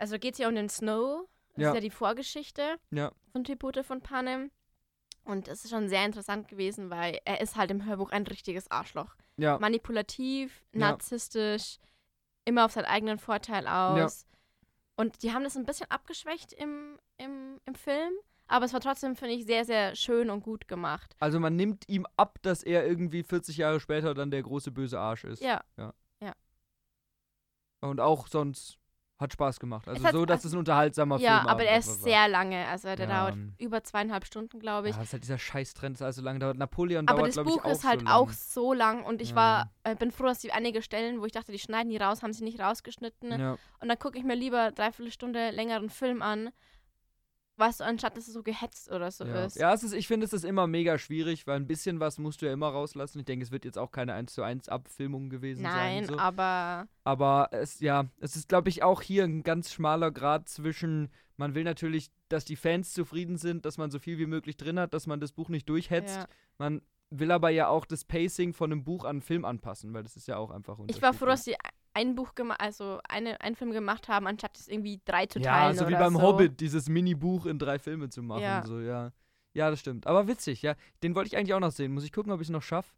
also 0.00 0.18
geht 0.18 0.34
es 0.34 0.38
ja 0.38 0.48
um 0.48 0.54
den 0.54 0.68
Snow. 0.68 1.28
Das 1.54 1.62
Ja. 1.62 1.68
ist 1.70 1.74
ja 1.74 1.80
die 1.80 1.90
Vorgeschichte 1.90 2.76
Ja. 2.90 3.12
von 3.32 3.44
Tribute 3.44 3.84
von 3.84 4.00
Panem. 4.00 4.50
Und 5.24 5.48
es 5.48 5.64
ist 5.64 5.70
schon 5.70 5.88
sehr 5.88 6.04
interessant 6.06 6.48
gewesen, 6.48 6.90
weil 6.90 7.20
er 7.24 7.40
ist 7.40 7.56
halt 7.56 7.70
im 7.70 7.84
Hörbuch 7.84 8.10
ein 8.10 8.26
richtiges 8.26 8.70
Arschloch. 8.70 9.14
Ja. 9.36 9.58
Manipulativ, 9.58 10.64
Ja. 10.72 10.80
narzisstisch, 10.80 11.78
immer 12.46 12.64
auf 12.64 12.72
seinen 12.72 12.86
eigenen 12.86 13.18
Vorteil 13.18 13.66
aus. 13.68 14.26
Und 14.96 15.22
die 15.22 15.32
haben 15.32 15.44
das 15.44 15.56
ein 15.56 15.64
bisschen 15.66 15.90
abgeschwächt 15.90 16.52
im, 16.52 16.98
im, 17.18 17.60
im 17.64 17.74
Film, 17.74 18.12
aber 18.46 18.64
es 18.64 18.72
war 18.72 18.80
trotzdem, 18.80 19.14
finde 19.16 19.34
ich, 19.34 19.44
sehr, 19.46 19.64
sehr 19.64 19.94
schön 19.94 20.30
und 20.30 20.42
gut 20.42 20.66
gemacht. 20.68 21.14
Also 21.20 21.38
man 21.38 21.54
nimmt 21.56 21.88
ihm 21.88 22.06
ab, 22.16 22.38
dass 22.42 22.62
er 22.62 22.86
irgendwie 22.86 23.22
40 23.22 23.56
Jahre 23.58 23.80
später 23.80 24.14
dann 24.14 24.30
der 24.30 24.42
große 24.42 24.70
böse 24.72 24.98
Arsch 24.98 25.24
ist. 25.24 25.42
Ja, 25.42 25.62
Und 27.80 28.00
auch 28.00 28.26
sonst 28.26 28.78
hat 29.20 29.32
Spaß 29.34 29.60
gemacht. 29.60 29.86
Also 29.86 30.02
so, 30.10 30.24
dass 30.24 30.38
also- 30.38 30.48
es 30.48 30.54
ein 30.54 30.58
unterhaltsamer 30.58 31.18
Film 31.18 31.26
ja 31.30 31.44
war. 31.44 31.50
aber 31.50 31.64
er 31.64 31.78
ist 31.78 32.02
sehr 32.02 32.26
lange. 32.28 32.66
Also 32.68 32.94
der 32.96 33.08
Ja. 33.08 33.24
dauert 33.30 33.38
über 33.58 33.84
zweieinhalb 33.84 34.24
Stunden, 34.24 34.58
glaube 34.58 34.88
ich. 34.88 34.94
Ja, 34.94 35.00
das 35.00 35.08
ist 35.08 35.12
halt 35.12 35.22
dieser 35.24 35.38
Scheiß-Trend, 35.38 35.96
dass 35.96 36.02
alles 36.02 36.16
so 36.16 36.22
lange 36.22 36.38
dauert. 36.38 36.56
Napoleon 36.56 37.06
Aber 37.06 37.18
dauert, 37.18 37.28
das 37.28 37.34
glaube 37.34 37.50
ich, 37.50 37.56
Buch 37.56 37.64
auch 37.64 37.70
ist 37.70 37.84
halt 37.84 38.00
so 38.00 38.06
auch 38.06 38.30
so 38.30 38.72
lang 38.72 39.04
und 39.04 39.20
ich 39.20 39.30
Ja. 39.30 39.36
war, 39.36 39.70
äh, 39.84 39.94
bin 39.94 40.10
froh, 40.10 40.24
dass 40.24 40.38
die 40.38 40.52
einige 40.52 40.82
Stellen, 40.82 41.20
wo 41.20 41.26
ich 41.26 41.32
dachte, 41.32 41.52
die 41.52 41.58
schneiden 41.58 41.90
die 41.90 41.98
raus, 41.98 42.22
haben 42.22 42.32
sie 42.32 42.44
nicht 42.44 42.58
rausgeschnitten. 42.60 43.38
Ja. 43.38 43.52
Und 43.80 43.88
dann 43.88 43.98
gucke 43.98 44.18
ich 44.18 44.24
mir 44.24 44.34
lieber 44.34 44.70
dreiviertel 44.72 45.12
Stunde 45.12 45.50
längeren 45.50 45.90
Film 45.90 46.22
an, 46.22 46.50
weißt 47.60 47.80
du, 47.80 47.84
anstatt 47.84 48.16
dass 48.16 48.26
es 48.26 48.34
so 48.34 48.42
gehetzt 48.42 48.90
oder 48.90 49.10
so 49.10 49.24
Ja, 49.24 49.44
ist. 49.44 49.56
ja 49.56 49.72
es 49.72 49.82
ist, 49.82 49.92
ich 49.92 50.08
finde, 50.08 50.26
es 50.26 50.32
ist 50.32 50.44
immer 50.44 50.66
mega 50.66 50.98
schwierig, 50.98 51.46
weil 51.46 51.56
ein 51.56 51.66
bisschen 51.66 52.00
was 52.00 52.18
musst 52.18 52.42
du 52.42 52.46
ja 52.46 52.52
immer 52.52 52.68
rauslassen. 52.68 53.18
Ich 53.20 53.26
denke, 53.26 53.44
es 53.44 53.50
wird 53.52 53.64
jetzt 53.64 53.78
auch 53.78 53.92
keine 53.92 54.14
1 54.14 54.32
zu 54.34 54.42
1 54.42 54.68
Abfilmung 54.68 55.28
gewesen 55.30 55.62
Nein, 55.62 56.06
sein. 56.06 56.14
So. 56.14 56.18
aber 56.18 56.88
Aber 57.04 57.48
es, 57.52 57.80
ja, 57.80 58.06
es 58.20 58.34
ist, 58.36 58.48
glaube 58.48 58.68
ich, 58.70 58.82
auch 58.82 59.02
hier 59.02 59.24
ein 59.24 59.42
ganz 59.42 59.72
schmaler 59.72 60.10
Grad 60.10 60.48
zwischen, 60.48 61.10
man 61.36 61.54
will 61.54 61.64
natürlich, 61.64 62.10
dass 62.28 62.44
die 62.44 62.56
Fans 62.56 62.92
zufrieden 62.92 63.36
sind, 63.36 63.64
dass 63.64 63.78
man 63.78 63.90
so 63.90 63.98
viel 63.98 64.18
wie 64.18 64.26
möglich 64.26 64.56
drin 64.56 64.78
hat, 64.78 64.94
dass 64.94 65.06
man 65.06 65.20
das 65.20 65.32
Buch 65.32 65.48
nicht 65.50 65.68
durchhetzt. 65.68 66.16
ja. 66.16 66.26
Man 66.58 66.82
will 67.10 67.32
aber 67.32 67.50
ja 67.50 67.68
auch 67.68 67.86
das 67.86 68.04
Pacing 68.04 68.54
von 68.54 68.70
einem 68.72 68.84
Buch 68.84 69.04
an 69.04 69.10
einen 69.10 69.20
Film 69.22 69.44
anpassen, 69.44 69.92
weil 69.92 70.02
das 70.04 70.16
ist 70.16 70.28
ja 70.28 70.36
auch 70.36 70.50
einfach 70.50 70.78
ich 70.86 71.02
war 71.02 71.12
froh, 71.12 71.26
dass 71.26 71.40
unterschiedlich. 71.46 71.56
Ein 71.94 72.14
Buch 72.14 72.34
gemacht, 72.34 72.60
also 72.60 73.00
eine, 73.08 73.40
einen 73.40 73.56
Film 73.56 73.72
gemacht 73.72 74.08
haben, 74.08 74.26
anstatt 74.26 74.58
es 74.58 74.68
irgendwie 74.68 75.00
drei 75.04 75.26
zu 75.26 75.38
Ja, 75.40 75.52
teilen 75.52 75.76
so 75.76 75.88
wie 75.88 75.92
beim 75.94 76.14
so. 76.14 76.22
Hobbit, 76.22 76.60
dieses 76.60 76.88
Mini-Buch 76.88 77.46
in 77.46 77.58
drei 77.58 77.78
Filme 77.78 78.08
zu 78.08 78.22
machen. 78.22 78.42
Ja. 78.42 78.64
So, 78.64 78.80
ja. 78.80 79.12
ja, 79.54 79.70
das 79.70 79.80
stimmt. 79.80 80.06
Aber 80.06 80.28
witzig, 80.28 80.62
ja. 80.62 80.74
Den 81.02 81.14
wollte 81.14 81.28
ich 81.28 81.36
eigentlich 81.36 81.54
auch 81.54 81.60
noch 81.60 81.72
sehen. 81.72 81.92
Muss 81.92 82.04
ich 82.04 82.12
gucken, 82.12 82.32
ob 82.32 82.40
ich 82.40 82.46
es 82.46 82.50
noch 82.52 82.62
schaffe. 82.62 82.94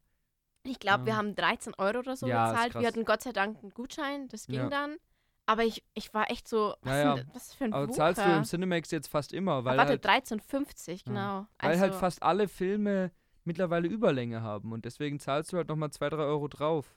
Ich 0.64 0.78
glaube, 0.78 1.06
wir 1.06 1.12
Ja. 1.12 1.18
haben 1.18 1.34
13 1.34 1.74
Euro 1.78 2.00
oder 2.00 2.16
so 2.16 2.26
Ja, 2.26 2.50
bezahlt. 2.52 2.74
Wir 2.74 2.86
hatten 2.86 3.04
Gott 3.04 3.22
sei 3.22 3.32
Dank 3.32 3.58
einen 3.62 3.70
Gutschein, 3.70 4.28
das 4.28 4.46
ging 4.46 4.56
Ja. 4.56 4.68
dann. 4.68 4.96
Aber 5.44 5.64
ich, 5.64 5.82
ich 5.94 6.14
war 6.14 6.30
echt 6.30 6.46
so, 6.46 6.74
was, 6.82 6.92
Ja, 6.92 7.02
ja. 7.02 7.14
Denn, 7.16 7.30
was 7.32 7.52
für 7.54 7.64
ein 7.64 7.72
Aber 7.72 7.88
Wucher. 7.88 7.96
zahlst 7.96 8.24
du 8.24 8.30
im 8.30 8.44
Cinemax 8.44 8.90
jetzt 8.92 9.08
fast 9.08 9.32
immer, 9.32 9.64
weil, 9.64 9.74
Ach, 9.74 9.88
warte, 9.88 10.08
halt, 10.08 10.24
13,50, 10.24 11.04
genau. 11.04 11.46
weil 11.58 11.70
also, 11.70 11.80
halt 11.80 11.94
fast 11.96 12.22
alle 12.22 12.46
Filme 12.46 13.10
mittlerweile 13.44 13.88
Überlänge 13.88 14.42
haben. 14.42 14.72
Und 14.72 14.84
deswegen 14.84 15.18
zahlst 15.18 15.52
du 15.52 15.56
halt 15.56 15.68
nochmal 15.68 15.90
2, 15.90 16.10
3 16.10 16.18
Euro 16.22 16.46
drauf. 16.46 16.94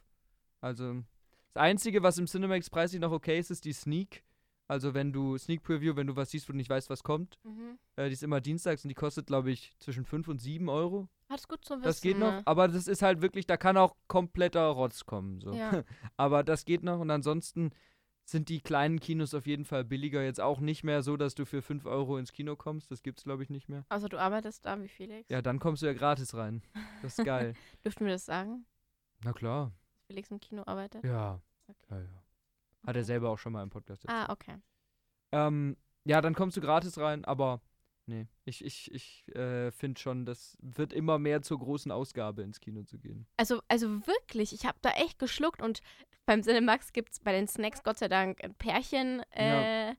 Also, 0.61 1.01
das 1.55 1.63
Einzige, 1.63 2.03
was 2.03 2.17
im 2.17 2.27
Cinemax 2.27 2.69
preislich 2.69 2.99
noch 2.99 3.13
okay 3.13 3.39
ist, 3.39 3.49
ist 3.49 3.63
die 3.63 3.71
Sneak. 3.71 4.23
Also, 4.67 4.93
wenn 4.93 5.13
du 5.13 5.37
Sneak 5.37 5.63
Preview, 5.63 5.95
wenn 5.95 6.07
du 6.07 6.15
was 6.15 6.31
siehst, 6.31 6.49
wo 6.49 6.51
du 6.51 6.57
nicht 6.57 6.69
weißt, 6.69 6.89
was 6.89 7.03
kommt. 7.03 7.39
Mhm. 7.43 7.77
Äh, 7.95 8.07
die 8.07 8.13
ist 8.13 8.23
immer 8.23 8.41
dienstags 8.41 8.83
und 8.83 8.89
die 8.89 8.95
kostet, 8.95 9.27
glaube 9.27 9.51
ich, 9.51 9.73
zwischen 9.79 10.05
5 10.05 10.27
und 10.27 10.39
7 10.39 10.67
Euro. 10.67 11.07
Das 11.29 11.41
ist 11.41 11.47
gut 11.47 11.63
zu 11.63 11.75
wissen. 11.75 11.83
Das 11.83 12.01
geht 12.01 12.19
noch, 12.19 12.41
aber 12.45 12.67
das 12.67 12.87
ist 12.87 13.01
halt 13.01 13.21
wirklich, 13.21 13.47
da 13.47 13.57
kann 13.57 13.77
auch 13.77 13.95
kompletter 14.07 14.65
Rotz 14.67 15.05
kommen. 15.05 15.39
So. 15.39 15.53
Ja. 15.53 15.83
aber 16.17 16.43
das 16.43 16.65
geht 16.65 16.83
noch 16.83 16.99
und 16.99 17.09
ansonsten 17.09 17.71
sind 18.25 18.49
die 18.49 18.59
kleinen 18.59 18.99
Kinos 18.99 19.33
auf 19.33 19.47
jeden 19.47 19.65
Fall 19.65 19.85
billiger. 19.85 20.23
Jetzt 20.23 20.41
auch 20.41 20.59
nicht 20.59 20.83
mehr 20.83 21.03
so, 21.03 21.15
dass 21.15 21.35
du 21.35 21.45
für 21.45 21.61
5 21.61 21.85
Euro 21.85 22.17
ins 22.17 22.33
Kino 22.33 22.55
kommst. 22.55 22.91
Das 22.91 23.01
gibt's, 23.01 23.23
glaube 23.23 23.43
ich, 23.43 23.49
nicht 23.49 23.69
mehr. 23.69 23.85
Also 23.87 24.07
du 24.07 24.19
arbeitest 24.19 24.65
da 24.65 24.81
wie 24.81 24.87
Felix. 24.89 25.29
Ja, 25.29 25.41
dann 25.41 25.59
kommst 25.59 25.83
du 25.83 25.85
ja 25.85 25.93
gratis 25.93 26.33
rein. 26.33 26.63
Das 27.01 27.17
ist 27.17 27.25
geil. 27.25 27.53
Dürften 27.85 28.05
wir 28.05 28.13
das 28.13 28.25
sagen? 28.25 28.65
Na 29.23 29.31
klar. 29.31 29.71
Felix 30.07 30.31
im 30.31 30.39
Kino 30.39 30.63
arbeitet? 30.65 31.03
Ja. 31.03 31.41
Okay. 31.67 31.95
ja, 31.95 31.99
ja. 31.99 32.23
Hat 32.85 32.95
er 32.95 33.03
selber 33.03 33.29
auch 33.29 33.39
schon 33.39 33.53
mal 33.53 33.63
im 33.63 33.69
Podcast 33.69 34.05
erzählt. 34.05 34.29
Ah, 34.29 34.31
okay. 34.31 34.57
Ähm, 35.31 35.75
ja, 36.03 36.21
dann 36.21 36.35
kommst 36.35 36.55
du 36.55 36.61
gratis 36.61 36.99
rein, 36.99 37.25
aber 37.25 37.61
nee, 38.05 38.27
ich, 38.43 38.63
ich, 38.63 38.93
ich 38.93 39.35
äh, 39.35 39.71
finde 39.71 39.99
schon, 39.99 40.25
das 40.25 40.57
wird 40.61 40.93
immer 40.93 41.17
mehr 41.17 41.41
zur 41.41 41.59
großen 41.59 41.91
Ausgabe 41.91 42.43
ins 42.43 42.59
Kino 42.59 42.83
zu 42.83 42.99
gehen. 42.99 43.25
Also, 43.37 43.61
also 43.67 44.05
wirklich, 44.05 44.53
ich 44.53 44.65
habe 44.65 44.77
da 44.81 44.91
echt 44.91 45.17
geschluckt 45.17 45.61
und 45.61 45.81
beim 46.25 46.43
Cinemax 46.43 46.93
gibt 46.93 47.13
es 47.13 47.19
bei 47.19 47.31
den 47.31 47.47
Snacks 47.47 47.83
Gott 47.83 47.97
sei 47.97 48.07
Dank 48.07 48.43
ein 48.43 48.53
Pärchen 48.53 49.21
äh, 49.31 49.95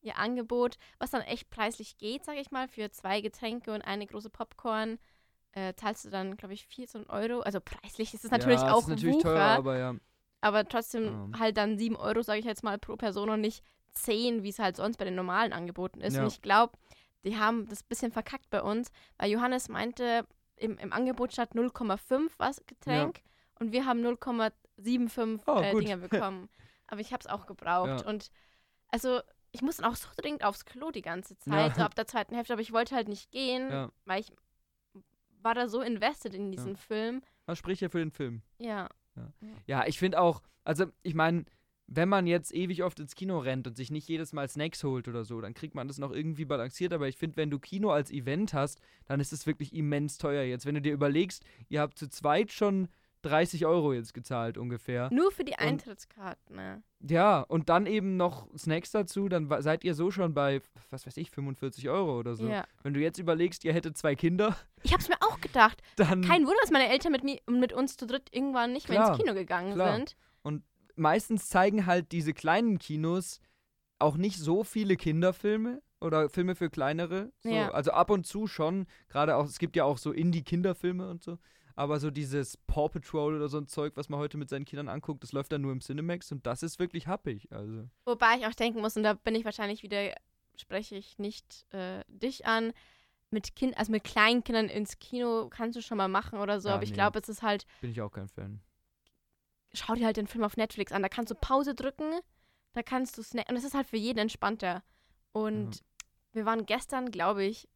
ihr 0.00 0.16
Angebot, 0.16 0.76
was 0.98 1.10
dann 1.10 1.22
echt 1.22 1.50
preislich 1.50 1.96
geht, 1.98 2.24
sag 2.24 2.36
ich 2.36 2.50
mal, 2.50 2.68
für 2.68 2.90
zwei 2.90 3.20
Getränke 3.20 3.72
und 3.72 3.82
eine 3.82 4.06
große 4.06 4.30
Popcorn. 4.30 4.98
Äh, 5.58 5.74
zahlst 5.74 6.04
du 6.04 6.10
dann, 6.10 6.36
glaube 6.36 6.54
ich, 6.54 6.66
14 6.66 7.08
Euro. 7.08 7.40
Also 7.40 7.60
preislich 7.60 8.14
ist 8.14 8.24
es 8.24 8.30
natürlich 8.30 8.60
ja, 8.60 8.72
auch 8.72 8.82
ist 8.82 8.88
natürlich 8.88 9.16
Wucher, 9.16 9.34
teurer, 9.34 9.56
aber 9.56 9.78
ja. 9.78 9.94
aber 10.40 10.68
trotzdem 10.68 11.04
Ja. 11.32 11.38
halt 11.40 11.56
dann 11.56 11.78
7 11.78 11.96
Euro, 11.96 12.22
sage 12.22 12.38
ich 12.38 12.44
jetzt 12.44 12.62
mal, 12.62 12.78
pro 12.78 12.96
Person 12.96 13.28
und 13.30 13.40
nicht 13.40 13.64
10, 13.92 14.42
wie 14.44 14.50
es 14.50 14.58
halt 14.58 14.76
sonst 14.76 14.98
bei 14.98 15.04
den 15.04 15.14
normalen 15.16 15.52
Angeboten 15.52 16.00
ist. 16.00 16.14
Ja. 16.14 16.22
Und 16.22 16.28
ich 16.28 16.42
glaube, 16.42 16.74
die 17.24 17.36
haben 17.36 17.66
das 17.68 17.82
ein 17.82 17.88
bisschen 17.88 18.12
verkackt 18.12 18.48
bei 18.50 18.62
uns, 18.62 18.90
weil 19.16 19.30
Johannes 19.30 19.68
meinte, 19.68 20.26
im, 20.56 20.78
im 20.78 20.92
Angebot 20.92 21.32
statt 21.32 21.50
0,5 21.54 22.30
was 22.36 22.64
Getränk 22.66 23.22
und 23.58 23.72
wir 23.72 23.86
haben 23.86 24.04
0,75 24.04 25.40
Oh, 25.46 25.60
äh. 25.60 25.74
Dinger 25.74 25.96
bekommen. 26.08 26.48
Aber 26.86 27.00
ich 27.00 27.12
habe 27.12 27.20
es 27.20 27.26
auch 27.26 27.46
gebraucht. 27.46 28.04
Und 28.06 28.30
also 28.88 29.20
ich 29.52 29.62
musste 29.62 29.86
auch 29.88 29.96
so 29.96 30.08
dringend 30.16 30.44
aufs 30.44 30.64
Klo 30.64 30.90
die 30.90 31.02
ganze 31.02 31.38
Zeit, 31.38 31.76
so 31.76 31.82
ab 31.82 31.94
der 31.94 32.06
zweiten 32.06 32.34
Hälfte, 32.34 32.52
aber 32.52 32.62
ich 32.62 32.72
wollte 32.72 32.94
halt 32.94 33.08
nicht 33.08 33.30
gehen, 33.30 33.90
weil 34.04 34.20
ich 34.20 34.32
war 35.42 35.54
da 35.54 35.68
so 35.68 35.80
invested 35.80 36.34
in 36.34 36.50
diesen 36.50 36.76
Film. 36.76 37.22
Man 37.46 37.56
spricht 37.56 37.80
ja 37.80 37.88
für 37.88 37.98
den 37.98 38.10
Film. 38.10 38.42
Ja. 38.58 38.88
Ja, 39.66 39.86
ich 39.86 39.98
finde 39.98 40.20
auch, 40.20 40.42
also 40.64 40.86
ich 41.02 41.14
meine, 41.14 41.44
wenn 41.88 42.08
man 42.08 42.26
jetzt 42.26 42.54
ewig 42.54 42.82
oft 42.84 43.00
ins 43.00 43.14
Kino 43.14 43.38
rennt 43.38 43.66
und 43.66 43.76
sich 43.76 43.90
nicht 43.90 44.06
jedes 44.08 44.34
Mal 44.34 44.48
Snacks 44.48 44.84
holt 44.84 45.08
oder 45.08 45.24
so, 45.24 45.40
dann 45.40 45.54
kriegt 45.54 45.74
man 45.74 45.88
das 45.88 45.98
noch 45.98 46.12
irgendwie 46.12 46.44
balanciert. 46.44 46.92
Aber 46.92 47.08
ich 47.08 47.16
finde, 47.16 47.38
wenn 47.38 47.50
du 47.50 47.58
Kino 47.58 47.90
als 47.90 48.10
Event 48.10 48.52
hast, 48.52 48.80
dann 49.06 49.20
ist 49.20 49.32
es 49.32 49.46
wirklich 49.46 49.74
immens 49.74 50.18
teuer 50.18 50.44
jetzt. 50.44 50.66
Wenn 50.66 50.74
du 50.74 50.82
dir 50.82 50.92
überlegst, 50.92 51.44
ihr 51.68 51.80
habt 51.80 51.98
zu 51.98 52.08
zweit 52.08 52.52
schon 52.52 52.88
30 53.22 53.66
Euro 53.66 53.92
jetzt 53.92 54.14
gezahlt 54.14 54.58
ungefähr. 54.58 55.08
Nur 55.12 55.32
für 55.32 55.44
die 55.44 55.56
Eintrittskarten, 55.56 56.56
ne? 56.56 56.82
Ja, 57.00 57.40
und 57.40 57.68
dann 57.68 57.86
eben 57.86 58.16
noch 58.16 58.48
Snacks 58.56 58.90
dazu, 58.90 59.28
dann 59.28 59.48
seid 59.62 59.84
ihr 59.84 59.94
so 59.94 60.10
schon 60.10 60.34
bei, 60.34 60.60
was 60.90 61.06
weiß 61.06 61.16
ich, 61.16 61.30
45 61.30 61.88
Euro 61.88 62.18
oder 62.18 62.34
so. 62.34 62.48
Ja. 62.48 62.64
Wenn 62.82 62.94
du 62.94 63.00
jetzt 63.00 63.18
überlegst, 63.18 63.64
ihr 63.64 63.72
hättet 63.72 63.96
zwei 63.96 64.14
Kinder, 64.14 64.56
Ich 64.82 64.92
hab's 64.92 65.08
mir 65.08 65.16
auch 65.20 65.40
gedacht. 65.40 65.82
dann 65.96 66.22
Kein 66.22 66.42
Wunder, 66.42 66.58
dass 66.60 66.70
meine 66.70 66.88
Eltern 66.88 67.12
mit 67.12 67.24
mir 67.24 67.38
und 67.46 67.60
mit 67.60 67.72
uns 67.72 67.96
zu 67.96 68.06
dritt 68.06 68.28
irgendwann 68.32 68.72
nicht 68.72 68.88
mehr 68.88 68.98
Klar, 68.98 69.10
ins 69.10 69.18
Kino 69.18 69.34
gegangen 69.34 69.74
klar. 69.74 69.94
sind. 69.96 70.16
meistens 70.96 71.48
zeigen 71.48 71.86
halt 71.86 72.12
diese 72.12 72.32
kleinen 72.32 72.78
Kinos 72.78 73.40
auch 73.98 74.16
nicht 74.16 74.38
so 74.38 74.64
viele 74.64 74.96
Kinderfilme 74.96 75.82
oder 76.00 76.28
Filme 76.28 76.54
für 76.54 76.70
kleinere. 76.70 77.32
So, 77.40 77.50
Ja. 77.50 77.70
Also 77.70 77.90
ab 77.92 78.10
und 78.10 78.26
zu 78.26 78.46
schon. 78.46 78.86
Gerade 79.08 79.36
auch, 79.36 79.46
es 79.46 79.58
gibt 79.58 79.76
ja 79.76 79.84
auch 79.84 79.98
so 79.98 80.12
Indie-Kinderfilme 80.12 81.08
und 81.08 81.22
so. 81.22 81.38
Aber 81.78 82.00
so 82.00 82.10
dieses 82.10 82.56
Paw 82.56 82.88
Patrol 82.88 83.36
oder 83.36 83.48
so 83.48 83.56
ein 83.56 83.68
Zeug, 83.68 83.92
was 83.94 84.08
man 84.08 84.18
heute 84.18 84.36
mit 84.36 84.48
seinen 84.48 84.64
Kindern 84.64 84.88
anguckt, 84.88 85.22
das 85.22 85.30
läuft 85.30 85.52
dann 85.52 85.60
nur 85.60 85.70
im 85.70 85.78
Cinemax 85.80 86.32
und 86.32 86.44
das 86.44 86.64
ist 86.64 86.80
wirklich 86.80 87.06
happig. 87.06 87.46
Also. 87.52 87.88
Wobei 88.04 88.36
ich 88.36 88.46
auch 88.46 88.54
denken 88.54 88.80
muss, 88.80 88.96
und 88.96 89.04
da 89.04 89.14
bin 89.14 89.36
ich 89.36 89.44
wahrscheinlich 89.44 89.84
wieder, 89.84 90.12
spreche 90.56 90.96
ich 90.96 91.20
nicht 91.20 91.72
äh, 91.72 92.02
dich 92.08 92.46
an, 92.46 92.72
mit 93.30 93.54
Kind, 93.54 93.78
also 93.78 93.92
mit 93.92 94.02
kleinen 94.02 94.42
Kindern 94.42 94.68
ins 94.68 94.98
Kino 94.98 95.48
kannst 95.50 95.76
du 95.76 95.80
schon 95.80 95.98
mal 95.98 96.08
machen 96.08 96.40
oder 96.40 96.60
so, 96.60 96.68
Ja, 96.68 96.74
aber 96.74 96.82
ich 96.82 96.90
nee. 96.90 96.96
glaube, 96.96 97.20
es 97.20 97.28
ist 97.28 97.42
halt, 97.42 97.64
Bin 97.80 97.92
ich 97.92 98.00
auch 98.00 98.10
kein 98.10 98.28
Fan. 98.28 98.60
schau 99.72 99.94
dir 99.94 100.06
halt 100.06 100.16
den 100.16 100.26
Film 100.26 100.42
auf 100.42 100.56
Netflix 100.56 100.90
an, 100.90 101.02
da 101.02 101.08
kannst 101.08 101.30
du 101.30 101.36
Pause 101.36 101.76
drücken, 101.76 102.10
da 102.72 102.82
kannst 102.82 103.16
du 103.18 103.22
snacken, 103.22 103.52
und 103.54 103.56
es 103.56 103.64
ist 103.64 103.74
halt 103.74 103.86
für 103.86 103.96
jeden 103.98 104.18
entspannter. 104.18 104.82
Und 105.30 105.84
wir 106.32 106.44
waren 106.44 106.66
gestern, 106.66 107.12
glaube 107.12 107.44
ich, 107.44 107.68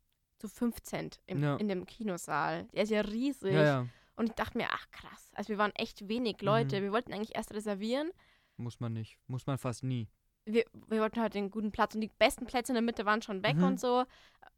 zu 0.42 0.48
15 0.48 1.10
im, 1.26 1.42
Ja. 1.42 1.56
in 1.56 1.68
dem 1.68 1.86
Kinosaal. 1.86 2.64
Der 2.74 2.82
ist 2.82 2.90
ja 2.90 3.00
riesig. 3.02 3.52
Ja, 3.54 3.62
ja. 3.64 3.86
Und 4.16 4.26
ich 4.26 4.34
dachte 4.34 4.58
mir, 4.58 4.66
ach 4.70 4.90
krass, 4.90 5.30
also 5.34 5.48
wir 5.50 5.58
waren 5.58 5.72
echt 5.76 6.08
wenig 6.08 6.42
Leute. 6.42 6.78
Mhm. 6.80 6.84
Wir 6.84 6.92
wollten 6.92 7.12
eigentlich 7.12 7.34
erst 7.36 7.52
reservieren. 7.54 8.10
Muss 8.56 8.80
man 8.80 8.92
nicht. 8.92 9.16
Muss 9.28 9.46
man 9.46 9.56
fast 9.58 9.82
nie. 9.84 10.08
wir, 10.44 10.64
wir 10.88 11.00
wollten 11.00 11.20
halt 11.20 11.34
den 11.34 11.50
guten 11.52 11.70
Platz 11.70 11.94
und 11.94 12.00
die 12.00 12.10
besten 12.18 12.46
Plätze 12.46 12.72
in 12.72 12.74
der 12.74 12.82
Mitte 12.82 13.06
waren 13.06 13.22
schon 13.22 13.44
weg 13.44 13.56
Mhm. 13.56 13.62
und 13.64 13.80
so. 13.80 14.04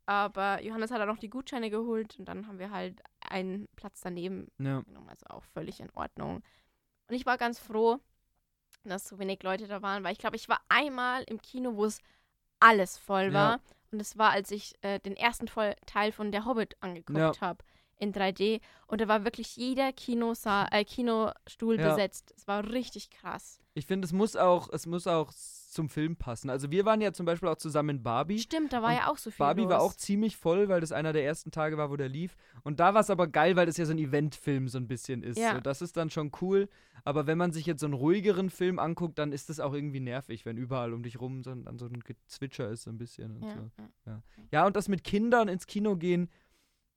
Aber 0.07 0.63
Johannes 0.63 0.91
hat 0.91 0.99
dann 1.01 1.09
noch 1.09 1.19
die 1.19 1.29
Gutscheine 1.29 1.69
geholt 1.71 2.19
und 2.19 2.25
dann 2.27 2.47
haben 2.47 2.59
wir 2.59 2.71
halt 2.71 3.03
einen 3.21 3.69
Platz 3.77 4.01
daneben 4.01 4.49
Ja. 4.59 4.81
genommen. 4.81 5.09
Also 5.11 5.27
auch 5.29 5.45
völlig 5.45 5.81
in 5.81 5.91
Ordnung. 5.91 6.37
Und 7.09 7.15
ich 7.15 7.27
war 7.27 7.37
ganz 7.37 7.59
froh, 7.59 7.99
dass 8.85 9.07
so 9.09 9.19
wenig 9.19 9.43
Leute 9.43 9.67
da 9.67 9.83
waren, 9.83 10.03
weil 10.05 10.13
ich 10.13 10.19
glaube, 10.19 10.37
ich 10.37 10.49
war 10.49 10.61
einmal 10.69 11.23
im 11.25 11.41
Kino, 11.41 11.77
wo 11.77 11.85
es 11.85 12.01
alles 12.61 12.97
voll 12.99 13.33
Ja. 13.33 13.59
Und 13.95 14.01
es 14.01 14.19
war, 14.19 14.31
als 14.33 14.51
ich 14.51 14.75
äh, 14.83 14.99
den 14.99 15.17
ersten 15.17 15.47
voll 15.47 15.75
Teil 15.87 16.11
von 16.11 16.33
Der 16.33 16.45
Hobbit 16.47 16.77
angeguckt 16.81 17.17
Ja. 17.17 17.33
habe 17.41 17.65
in 17.97 18.13
3D. 18.13 18.61
Und 18.89 19.01
da 19.01 19.07
war 19.07 19.25
wirklich 19.25 19.57
jeder 19.57 19.93
Kinosa 19.93 20.67
äh, 20.73 20.85
Kinostuhl 20.85 21.79
Ja. 21.79 21.91
besetzt. 21.91 22.35
Es 22.37 22.49
war 22.49 22.69
richtig 22.73 23.11
krass. 23.11 23.61
Ich 23.75 23.87
finde, 23.87 24.05
es 24.07 24.13
muss 24.13 24.35
auch, 24.35 24.69
es 24.73 24.87
muss 24.87 25.07
auch 25.07 25.31
zum 25.75 25.89
Film 25.91 26.17
passen. 26.17 26.49
Also 26.49 26.71
wir 26.71 26.85
waren 26.87 27.01
ja 27.03 27.13
zum 27.13 27.27
Beispiel 27.27 27.49
auch 27.49 27.57
zusammen 27.57 27.97
in 27.99 28.03
Barbie. 28.03 28.39
Stimmt, 28.39 28.73
da 28.73 28.81
war 28.83 28.93
ja 28.95 29.09
auch 29.11 29.19
so 29.19 29.31
viel 29.31 29.39
Barbie 29.45 29.63
los. 29.63 29.71
war 29.71 29.83
auch 29.83 29.93
ziemlich 29.93 30.37
voll, 30.39 30.69
weil 30.69 30.81
das 30.81 30.93
einer 30.93 31.13
der 31.13 31.25
ersten 31.25 31.51
Tage 31.51 31.77
war, 31.77 31.91
wo 31.91 31.97
der 31.97 32.09
lief. 32.09 32.37
Und 32.63 32.81
da 32.81 32.95
war 32.95 33.03
es 33.03 33.11
aber 33.11 33.27
geil, 33.27 33.57
weil 33.57 33.67
das 33.67 33.77
ja 33.77 33.85
so 33.85 33.93
ein 33.93 33.99
Eventfilm 33.99 34.69
so 34.69 34.79
ein 34.79 34.89
bisschen 34.89 35.23
ist. 35.23 35.39
Ja. 35.39 35.55
So, 35.57 35.61
das 35.61 35.83
ist 35.83 35.97
dann 35.99 36.09
schon 36.09 36.33
cool. 36.41 36.69
Aber 37.05 37.27
wenn 37.27 37.37
man 37.37 37.53
sich 37.53 37.67
jetzt 37.67 37.81
so 37.81 37.87
einen 37.87 37.93
ruhigeren 37.95 38.49
Film 38.49 38.79
anguckt, 38.79 39.19
dann 39.19 39.33
ist 39.33 39.51
das 39.51 39.61
auch 39.61 39.75
irgendwie 39.75 40.01
nervig, 40.01 40.47
wenn 40.47 40.57
überall 40.57 40.95
um 40.95 41.03
dich 41.03 41.21
rum 41.21 41.43
so, 41.43 41.51
ein- 41.51 41.65
dann 41.65 41.79
so 41.79 41.85
ein 41.87 42.01
Gezwitscher 42.01 42.71
ist 42.71 42.85
so 42.85 42.91
ein 42.91 42.97
bisschen. 42.97 43.37
Und 43.37 43.43
ja, 43.43 43.55
so. 43.55 43.71
ja. 44.07 44.23
Ja, 44.53 44.67
und 44.67 44.75
das 44.77 44.89
mit 44.89 45.05
Kindern 45.05 45.49
ins 45.49 45.67
Kino 45.67 45.97
gehen, 45.97 46.31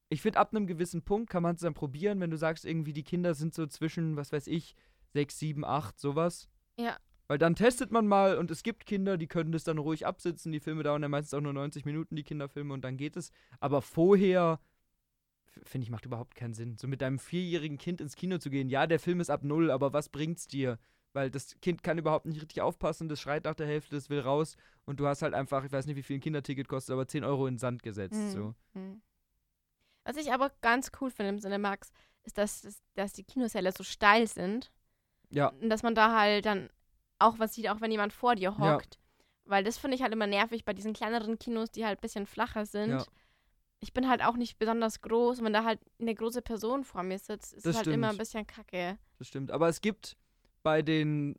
ich 0.10 0.22
finde, 0.22 0.40
ab 0.40 0.56
einem 0.56 0.68
gewissen 0.68 1.02
Punkt 1.02 1.30
kann 1.30 1.44
man 1.44 1.56
es 1.56 1.62
dann 1.62 1.74
probieren, 1.74 2.22
wenn 2.22 2.32
du 2.32 2.38
sagst, 2.38 2.64
irgendwie 2.64 2.94
die 2.94 3.04
Kinder 3.04 3.34
sind 3.34 3.54
so 3.54 3.66
zwischen, 3.68 4.16
was 4.16 4.32
weiß 4.32 4.48
ich, 4.48 4.76
sechs, 5.14 5.38
sieben, 5.40 5.66
acht, 5.66 6.00
sowas. 6.00 6.48
Ja. 6.80 6.96
Weil 7.28 7.38
dann 7.38 7.56
testet 7.56 7.92
man 7.92 8.08
mal 8.08 8.38
und 8.38 8.52
es 8.52 8.64
gibt 8.64 8.86
Kinder, 8.86 9.18
die 9.18 9.28
können 9.28 9.52
das 9.52 9.66
dann 9.66 9.78
ruhig 9.78 10.06
absitzen. 10.06 10.52
Die 10.52 10.62
Filme 10.62 10.84
dauern 10.84 11.02
ja 11.02 11.10
meistens 11.10 11.34
auch 11.34 11.42
nur 11.42 11.54
90 11.54 11.84
Minuten, 11.86 12.16
die 12.16 12.24
Kinderfilme, 12.24 12.74
und 12.74 12.84
dann 12.84 12.96
geht 12.96 13.18
es. 13.18 13.32
Aber 13.60 13.82
vorher, 13.82 14.62
finde 15.64 15.84
ich, 15.84 15.92
macht 15.92 16.06
überhaupt 16.06 16.36
keinen 16.36 16.54
Sinn. 16.54 16.78
So 16.78 16.88
mit 16.88 17.02
deinem 17.02 17.20
vierjährigen 17.20 17.78
Kind 17.78 18.00
ins 18.00 18.16
Kino 18.16 18.38
zu 18.38 18.50
gehen. 18.50 18.70
Ja, 18.70 18.88
der 18.88 19.00
Film 19.00 19.20
ist 19.20 19.30
ab 19.30 19.44
null, 19.44 19.72
aber 19.72 19.92
was 19.92 20.08
bringt's 20.08 20.48
dir? 20.48 20.80
Weil 21.12 21.30
das 21.30 21.60
Kind 21.62 21.84
kann 21.84 21.98
überhaupt 21.98 22.28
nicht 22.28 22.42
richtig 22.42 22.62
aufpassen, 22.62 23.10
das 23.10 23.20
schreit 23.20 23.44
nach 23.44 23.56
der 23.56 23.68
Hälfte, 23.68 23.96
das 23.96 24.10
will 24.10 24.20
raus. 24.20 24.56
Und 24.86 25.00
du 25.00 25.08
hast 25.08 25.22
halt 25.22 25.34
einfach, 25.34 25.66
ich 25.66 25.72
weiß 25.72 25.86
nicht, 25.86 25.96
wie 25.98 26.04
viel 26.04 26.18
ein 26.18 26.22
Kinderticket 26.22 26.70
kostet, 26.70 26.94
aber 26.94 27.08
10 27.08 27.26
Euro 27.26 27.48
in 27.48 27.56
den 27.56 27.60
Sand 27.60 27.84
gesetzt. 27.84 28.16
Mhm. 28.16 28.30
So. 28.30 28.56
Mhm. 28.74 29.02
Was 30.06 30.16
ich 30.16 30.32
aber 30.32 30.52
ganz 30.62 30.92
cool 31.02 31.12
finde 31.12 31.30
im 31.30 31.40
Cinemax, 31.40 31.92
ist, 32.24 32.38
dass, 32.38 32.62
dass, 32.62 32.82
dass 32.94 33.14
die 33.14 33.26
Kinosäle 33.26 33.74
so 33.74 33.84
steil 33.84 34.28
sind. 34.28 34.72
Ja. 35.30 35.48
Und 35.48 35.70
dass 35.70 35.84
man 35.84 35.96
da 35.96 36.18
halt 36.18 36.46
dann 36.46 36.70
auch 37.20 37.40
was 37.40 37.54
sieht, 37.54 37.70
auch 37.70 37.82
wenn 37.82 37.92
jemand 37.92 38.14
vor 38.14 38.36
dir 38.36 38.56
Ja. 38.58 38.76
hockt. 38.76 39.00
Weil 39.46 39.64
das 39.64 39.78
finde 39.78 39.96
ich 39.96 40.02
halt 40.04 40.12
immer 40.14 40.28
nervig 40.28 40.66
bei 40.66 40.74
diesen 40.74 40.94
kleineren 40.94 41.40
Kinos, 41.40 41.72
die 41.72 41.86
halt 41.86 42.00
ein 42.00 42.02
bisschen 42.02 42.26
flacher 42.26 42.66
sind. 42.66 42.90
Ja. 42.92 43.06
Ich 43.80 43.94
bin 43.94 44.10
halt 44.10 44.24
auch 44.24 44.36
nicht 44.36 44.58
besonders 44.60 45.02
groß 45.02 45.40
und 45.40 45.46
wenn 45.46 45.54
da 45.54 45.64
halt 45.64 45.80
eine 46.02 46.14
große 46.16 46.42
Person 46.42 46.84
vor 46.84 47.04
mir 47.04 47.20
sitzt, 47.20 47.54
ist 47.54 47.66
Das 47.66 47.78
halt 47.78 47.88
immer 47.88 48.08
ein 48.08 48.14
stimmt. 48.16 48.20
bisschen 48.20 48.48
kacke. 48.48 48.98
Das 49.20 49.28
stimmt. 49.28 49.52
Aber 49.52 49.70
es 49.70 49.82
gibt 49.82 50.18
bei 50.64 50.82
den, 50.82 51.36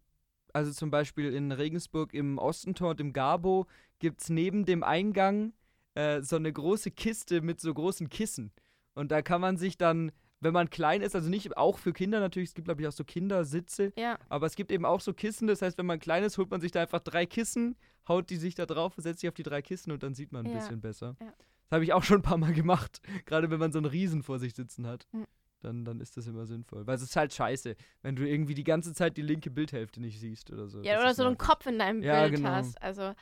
also 0.53 0.73
zum 0.73 0.91
Beispiel 0.91 1.35
in 1.35 1.53
Regensburg 1.53 2.15
im 2.15 2.39
Ostentor 2.39 2.91
und 2.91 3.01
im 3.01 3.13
Gabo, 3.13 3.67
gibt 3.99 4.23
es 4.23 4.31
neben 4.31 4.65
dem 4.65 4.83
Eingang 4.85 5.53
äh, 5.95 6.23
so 6.23 6.37
eine 6.37 6.53
große 6.53 6.93
Kiste 6.93 7.41
mit 7.43 7.61
so 7.61 7.75
großen 7.75 8.09
Kissen. 8.09 8.53
Und 8.95 9.11
da 9.11 9.21
kann 9.21 9.41
man 9.41 9.57
sich 9.59 9.77
dann, 9.77 10.13
wenn 10.41 10.53
man 10.53 10.71
klein 10.71 11.03
ist, 11.03 11.15
also 11.17 11.29
nicht 11.29 11.57
auch 11.57 11.79
für 11.79 11.93
Kinder 11.93 12.21
natürlich, 12.21 12.51
es 12.51 12.55
gibt 12.55 12.67
glaube 12.67 12.81
ich 12.83 12.89
auch 12.89 12.93
so 12.93 13.05
Kindersitze, 13.05 13.93
Ja, 13.97 14.19
aber 14.29 14.47
es 14.47 14.55
gibt 14.57 14.71
eben 14.73 14.85
auch 14.85 15.01
so 15.01 15.13
Kissen, 15.13 15.49
das 15.49 15.63
heißt, 15.63 15.79
wenn 15.79 15.87
man 15.87 15.99
klein 15.99 16.23
ist, 16.25 16.39
holt 16.39 16.51
man 16.51 16.61
sich 16.61 16.73
da 16.73 16.83
einfach 16.83 17.01
drei 17.01 17.27
Kissen, 17.27 17.77
haut 18.09 18.31
die 18.31 18.37
sich 18.37 18.55
da 18.55 18.67
drauf, 18.67 18.95
setzt 18.97 19.21
sich 19.21 19.29
auf 19.29 19.35
die 19.35 19.43
drei 19.43 19.63
Kissen 19.63 19.91
und 19.93 20.03
dann 20.03 20.15
sieht 20.15 20.33
man 20.33 20.47
ein 20.47 20.53
Ja, 20.53 20.59
bisschen 20.59 20.81
besser. 20.81 21.17
ja. 21.21 21.27
Das 21.71 21.77
habe 21.77 21.85
ich 21.85 21.93
auch 21.93 22.03
schon 22.03 22.21
ein 22.21 22.23
paar 22.23 22.39
Mal 22.39 22.53
gemacht, 22.55 23.01
gerade 23.27 23.51
wenn 23.51 23.59
man 23.59 23.73
so 23.73 23.79
einen 23.79 23.87
Riesen 23.87 24.23
vor 24.23 24.39
sich 24.39 24.55
sitzen 24.55 24.87
hat. 24.87 25.07
Mhm. 25.13 25.27
Dann, 25.61 25.85
dann 25.85 25.99
ist 26.01 26.17
das 26.17 26.29
immer 26.29 26.47
sinnvoll. 26.47 26.87
Weil 26.87 26.95
es 26.95 27.03
ist 27.03 27.17
halt 27.17 27.35
scheiße, 27.35 27.75
wenn 28.03 28.15
du 28.15 28.27
irgendwie 28.27 28.55
die 28.55 28.63
ganze 28.63 28.95
Zeit 28.95 29.17
die 29.17 29.23
linke 29.23 29.51
Bildhälfte 29.51 30.01
nicht 30.01 30.21
siehst 30.21 30.53
oder 30.53 30.69
so. 30.69 30.81
ja 30.83 30.95
Das 30.95 31.03
oder 31.03 31.15
so 31.15 31.25
einen. 31.27 31.37
Kopf 31.37 31.67
in 31.67 31.81
deinem 31.81 32.01
Bild 32.01 32.37
genau. 32.37 32.51
hast. 32.51 32.81
Also, 32.81 33.13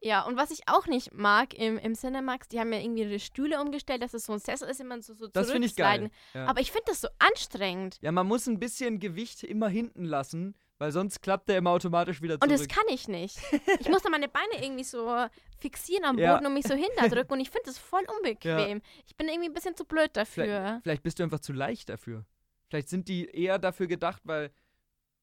ja, 0.00 0.24
und 0.26 0.36
was 0.36 0.50
ich 0.50 0.60
auch 0.68 0.86
nicht 0.86 1.12
mag 1.12 1.54
im, 1.54 1.76
im 1.78 1.94
Cinemax, 1.94 2.48
die 2.48 2.60
haben 2.60 2.72
ja 2.72 2.78
irgendwie 2.80 3.02
ihre 3.02 3.18
Stühle 3.18 3.60
umgestellt, 3.60 4.02
dass 4.02 4.14
es 4.14 4.26
so 4.26 4.32
ein 4.32 4.38
Sessel 4.38 4.68
ist, 4.68 4.78
den 4.80 4.86
man 4.86 5.02
so, 5.02 5.14
so 5.14 5.26
Das 5.28 5.50
finde 5.50 5.66
ich 5.66 5.74
geil. 5.76 6.10
Ja. 6.34 6.46
Aber 6.46 6.60
ich 6.60 6.70
finde 6.70 6.84
das 6.86 7.00
so 7.00 7.08
anstrengend. 7.18 7.98
ja, 8.00 8.12
man 8.12 8.26
muss 8.26 8.46
ein 8.46 8.58
bisschen 8.58 9.00
Gewicht 9.00 9.42
immer 9.44 9.68
hinten 9.68 10.04
lassen, 10.04 10.54
weil 10.78 10.92
sonst 10.92 11.20
klappt 11.22 11.48
der 11.48 11.58
immer 11.58 11.70
automatisch 11.70 12.22
wieder 12.22 12.34
Und 12.34 12.44
zurück. 12.44 12.56
das 12.58 12.68
kann 12.68 12.84
ich 12.88 13.08
nicht. 13.08 13.38
Ich 13.80 13.88
muss 13.88 14.02
dann 14.02 14.12
meine 14.12 14.28
Beine 14.28 14.62
irgendwie 14.62 14.84
so 14.84 15.26
fixieren 15.58 16.04
am 16.04 16.16
Boden 16.16 16.22
Ja. 16.22 16.38
und 16.46 16.54
mich 16.54 16.66
so 16.66 16.74
hinterdrücken 16.76 17.32
und 17.32 17.40
ich 17.40 17.50
finde 17.50 17.66
das 17.66 17.78
voll 17.78 18.04
unbequem. 18.18 18.80
Ich 19.06 19.16
bin 19.16 19.28
irgendwie 19.28 19.48
ein 19.48 19.54
bisschen 19.54 19.74
zu 19.76 19.84
blöd 19.84 20.10
dafür. 20.12 20.44
Vielleicht, 20.44 20.82
vielleicht 20.82 21.02
bist 21.02 21.18
du 21.18 21.22
einfach 21.24 21.40
zu 21.40 21.52
leicht 21.52 21.88
dafür. 21.88 22.24
Vielleicht 22.68 22.88
sind 22.88 23.08
die 23.08 23.24
eher 23.26 23.58
dafür 23.58 23.86
gedacht, 23.88 24.20
weil 24.24 24.50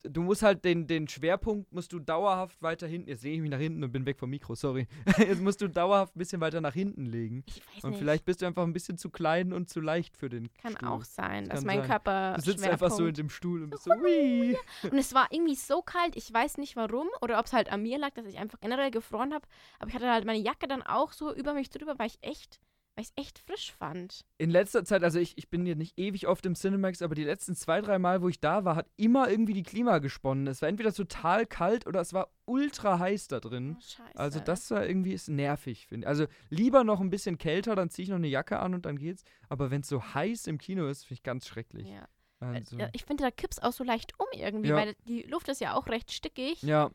du 0.10 0.22
musst 0.24 0.42
halt 0.44 0.64
den, 0.66 0.88
den 0.88 1.08
Schwerpunkt 1.08 1.72
musst 1.74 1.92
du 1.94 2.00
dauerhaft 2.00 2.62
weiter 2.62 2.88
hinten. 2.88 3.10
Jetzt 3.10 3.22
sehe 3.22 3.34
ich 3.36 3.42
mich 3.42 3.50
nach 3.52 3.60
hinten 3.60 3.84
und 3.84 3.92
bin 3.92 4.06
weg 4.06 4.18
vom 4.20 4.30
Mikro, 4.30 4.56
sorry. 4.56 4.88
Jetzt 5.18 5.42
musst 5.42 5.62
du 5.62 5.68
dauerhaft 5.68 6.16
ein 6.16 6.20
bisschen 6.20 6.42
weiter 6.42 6.62
nach 6.62 6.74
hinten 6.74 7.06
legen. 7.06 7.44
Ich 7.48 7.62
weiß 7.76 7.84
Und 7.84 7.90
nicht. 7.92 8.00
vielleicht 8.00 8.26
bist 8.26 8.42
du 8.42 8.46
einfach 8.46 8.64
ein 8.64 8.74
bisschen 8.74 8.98
zu 8.98 9.10
klein 9.10 9.54
und 9.54 9.70
zu 9.70 9.82
leicht 9.82 10.18
für 10.18 10.30
den 10.30 10.50
kann 10.62 10.74
Stuhl. 10.74 10.88
auch 10.90 11.04
sein, 11.04 11.50
dass 11.50 11.64
mein 11.64 11.80
sein. 11.80 11.88
Körper 11.88 12.34
Du 12.36 12.42
sitzt 12.42 12.64
einfach 12.68 12.90
so 12.92 13.06
in 13.06 13.16
Schwerpunkt- 13.16 13.18
dem 13.18 13.30
Stuhl 13.30 13.64
und 13.64 13.70
bist 13.72 13.84
so, 13.84 13.92
Wii. 13.92 14.58
Und 14.84 14.98
es 14.98 15.14
war 15.14 15.28
irgendwie 15.32 15.56
so 15.56 15.82
kalt, 15.82 16.16
ich 16.16 16.32
weiß 16.34 16.58
nicht 16.58 16.76
warum 16.76 17.08
oder 17.22 17.40
ob 17.40 17.46
es 17.46 17.54
halt 17.54 17.72
an 17.72 17.82
mir 17.82 17.98
lag, 17.98 18.12
dass 18.14 18.26
ich 18.26 18.38
einfach 18.38 18.60
generell 18.60 18.92
gefroren 18.92 19.34
habe. 19.34 19.46
Aber 19.80 19.90
ich 19.90 19.96
hatte 19.96 20.10
halt 20.12 20.26
meine 20.26 20.40
Jacke 20.40 20.68
dann 20.68 20.82
auch 20.82 21.12
so 21.12 21.34
über 21.34 21.54
mich 21.54 21.70
drüber, 21.70 21.96
weil 21.98 22.08
ich 22.08 22.18
echt, 22.22 22.60
weil 22.96 23.04
ich 23.04 23.10
es 23.16 23.22
echt 23.22 23.40
frisch 23.40 23.72
fand. 23.74 24.22
In 24.38 24.50
letzter 24.50 24.86
Zeit, 24.86 25.04
also 25.04 25.20
ich, 25.20 25.38
ich 25.38 25.50
bin 25.50 25.66
hier 25.66 25.76
nicht 25.76 25.98
ewig 26.00 26.28
oft 26.28 26.46
im 26.46 26.56
Cinemax, 26.56 27.02
aber 27.02 27.14
die 27.16 27.24
letzten 27.26 27.56
zwei, 27.56 27.82
drei 27.82 28.00
Mal, 28.00 28.22
wo 28.22 28.30
ich 28.30 28.40
da 28.40 28.64
war, 28.66 28.76
hat 28.76 28.88
immer 28.98 29.30
irgendwie 29.30 29.54
die 29.54 29.64
Klima 29.64 30.00
gesponnen. 30.00 30.48
Es 30.48 30.62
war 30.62 30.70
entweder 30.70 30.94
total 30.94 31.46
kalt 31.46 31.86
oder 31.88 32.00
es 32.02 32.14
war 32.14 32.30
ultra 32.46 32.98
heiß 33.00 33.28
da 33.28 33.40
drin. 33.40 33.76
Oh, 33.78 33.82
scheiße. 33.82 34.16
Also 34.20 34.40
das 34.40 34.72
war 34.72 34.86
irgendwie 34.88 35.14
ist 35.14 35.28
nervig, 35.28 35.88
finde 35.88 36.06
ich. 36.06 36.08
Also 36.08 36.26
lieber 36.50 36.84
noch 36.84 37.02
ein 37.02 37.10
bisschen 37.10 37.38
kälter, 37.38 37.76
dann 37.76 37.90
ziehe 37.90 38.04
ich 38.04 38.10
noch 38.10 38.18
eine 38.18 38.28
Jacke 38.28 38.60
an 38.60 38.74
und 38.74 38.86
dann 38.86 38.98
geht's. 38.98 39.24
Aber 39.50 39.72
wenn 39.72 39.82
es 39.82 39.90
so 39.90 40.02
heiß 40.14 40.48
im 40.48 40.58
Kino 40.58 40.88
ist, 40.88 41.04
finde 41.04 41.14
ich 41.16 41.24
ganz 41.24 41.48
schrecklich. 41.48 41.88
Ja. 41.90 42.08
Also, 42.40 42.78
Äh, 42.78 42.90
Ich 42.94 43.06
finde, 43.06 43.24
da 43.24 43.32
kippt's 43.32 43.60
auch 43.60 43.72
so 43.72 43.84
leicht 43.84 44.14
um 44.20 44.28
irgendwie, 44.34 44.70
Ja. 44.70 44.76
weil 44.76 44.96
die 45.08 45.24
Luft 45.24 45.48
ist 45.50 45.62
ja 45.62 45.74
auch 45.74 45.88
recht 45.88 46.12
stickig. 46.12 46.62
ja, 46.64 46.92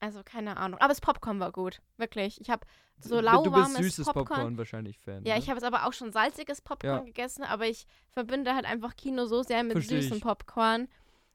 Also 0.00 0.22
keine 0.24 0.56
Ahnung. 0.56 0.78
Aber 0.80 0.88
das 0.88 1.00
Popcorn 1.00 1.40
war 1.40 1.50
gut. 1.52 1.80
Wirklich. 1.96 2.40
Ich 2.40 2.50
habe 2.50 2.64
so 3.00 3.20
lauwarmes 3.20 3.72
Du 3.74 3.82
bist 3.82 3.96
süßes 3.96 4.06
Popcorn. 4.06 4.26
Popcorn, 4.26 4.58
wahrscheinlich 4.58 4.98
Fan. 4.98 5.24
Ja, 5.24 5.34
ne? 5.34 5.40
ich 5.40 5.48
habe 5.48 5.56
jetzt 5.58 5.64
aber 5.66 5.86
auch 5.86 5.92
schon 5.92 6.12
salziges 6.12 6.60
Popcorn 6.60 6.98
Ja. 6.98 7.00
gegessen, 7.04 7.42
aber 7.44 7.66
ich 7.66 7.86
verbinde 8.10 8.54
halt 8.54 8.64
einfach 8.64 8.94
Kino 8.96 9.26
so 9.26 9.42
sehr 9.42 9.62
mit 9.64 9.72
Versteh 9.72 10.00
süßem 10.00 10.18
ich. 10.18 10.22
Popcorn. 10.22 10.88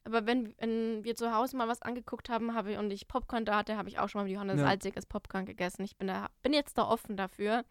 Aber 0.06 0.26
wenn, 0.26 0.54
wenn 0.60 1.04
wir 1.04 1.16
zu 1.16 1.34
Hause 1.34 1.56
mal 1.56 1.68
was 1.70 1.82
angeguckt 1.82 2.30
haben 2.30 2.54
habe 2.54 2.74
ich, 2.74 2.78
und 2.78 2.92
ich 2.92 3.08
Popcorn 3.08 3.46
da 3.46 3.58
hatte, 3.58 3.78
habe 3.78 3.88
ich 3.90 4.00
auch 4.00 4.10
schon 4.10 4.20
mal 4.20 4.26
mit 4.26 4.34
Johannes 4.34 4.60
Ja. 4.60 4.68
salziges 4.68 5.06
Popcorn 5.06 5.46
gegessen. 5.46 5.84
Ich 5.84 5.96
bin, 5.98 6.08
da, 6.08 6.28
bin 6.42 6.54
jetzt 6.54 6.78
da 6.78 6.84
offen 6.88 7.16
dafür. 7.18 7.64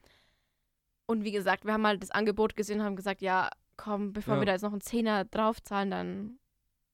Und 1.07 1.25
wie 1.25 1.33
gesagt, 1.33 1.65
wir 1.67 1.73
haben 1.75 1.87
halt 1.87 2.03
das 2.03 2.11
Angebot 2.11 2.57
gesehen 2.57 2.81
und 2.81 2.87
haben 2.87 2.97
gesagt, 2.97 3.21
ja, 3.21 3.51
komm, 3.77 4.13
bevor 4.13 4.35
Ja. 4.35 4.41
wir 4.41 4.47
da 4.47 4.53
jetzt 4.53 4.63
noch 4.63 4.73
einen 4.73 4.81
Zehner 4.81 5.25
draufzahlen, 5.27 5.91
dann 5.91 6.39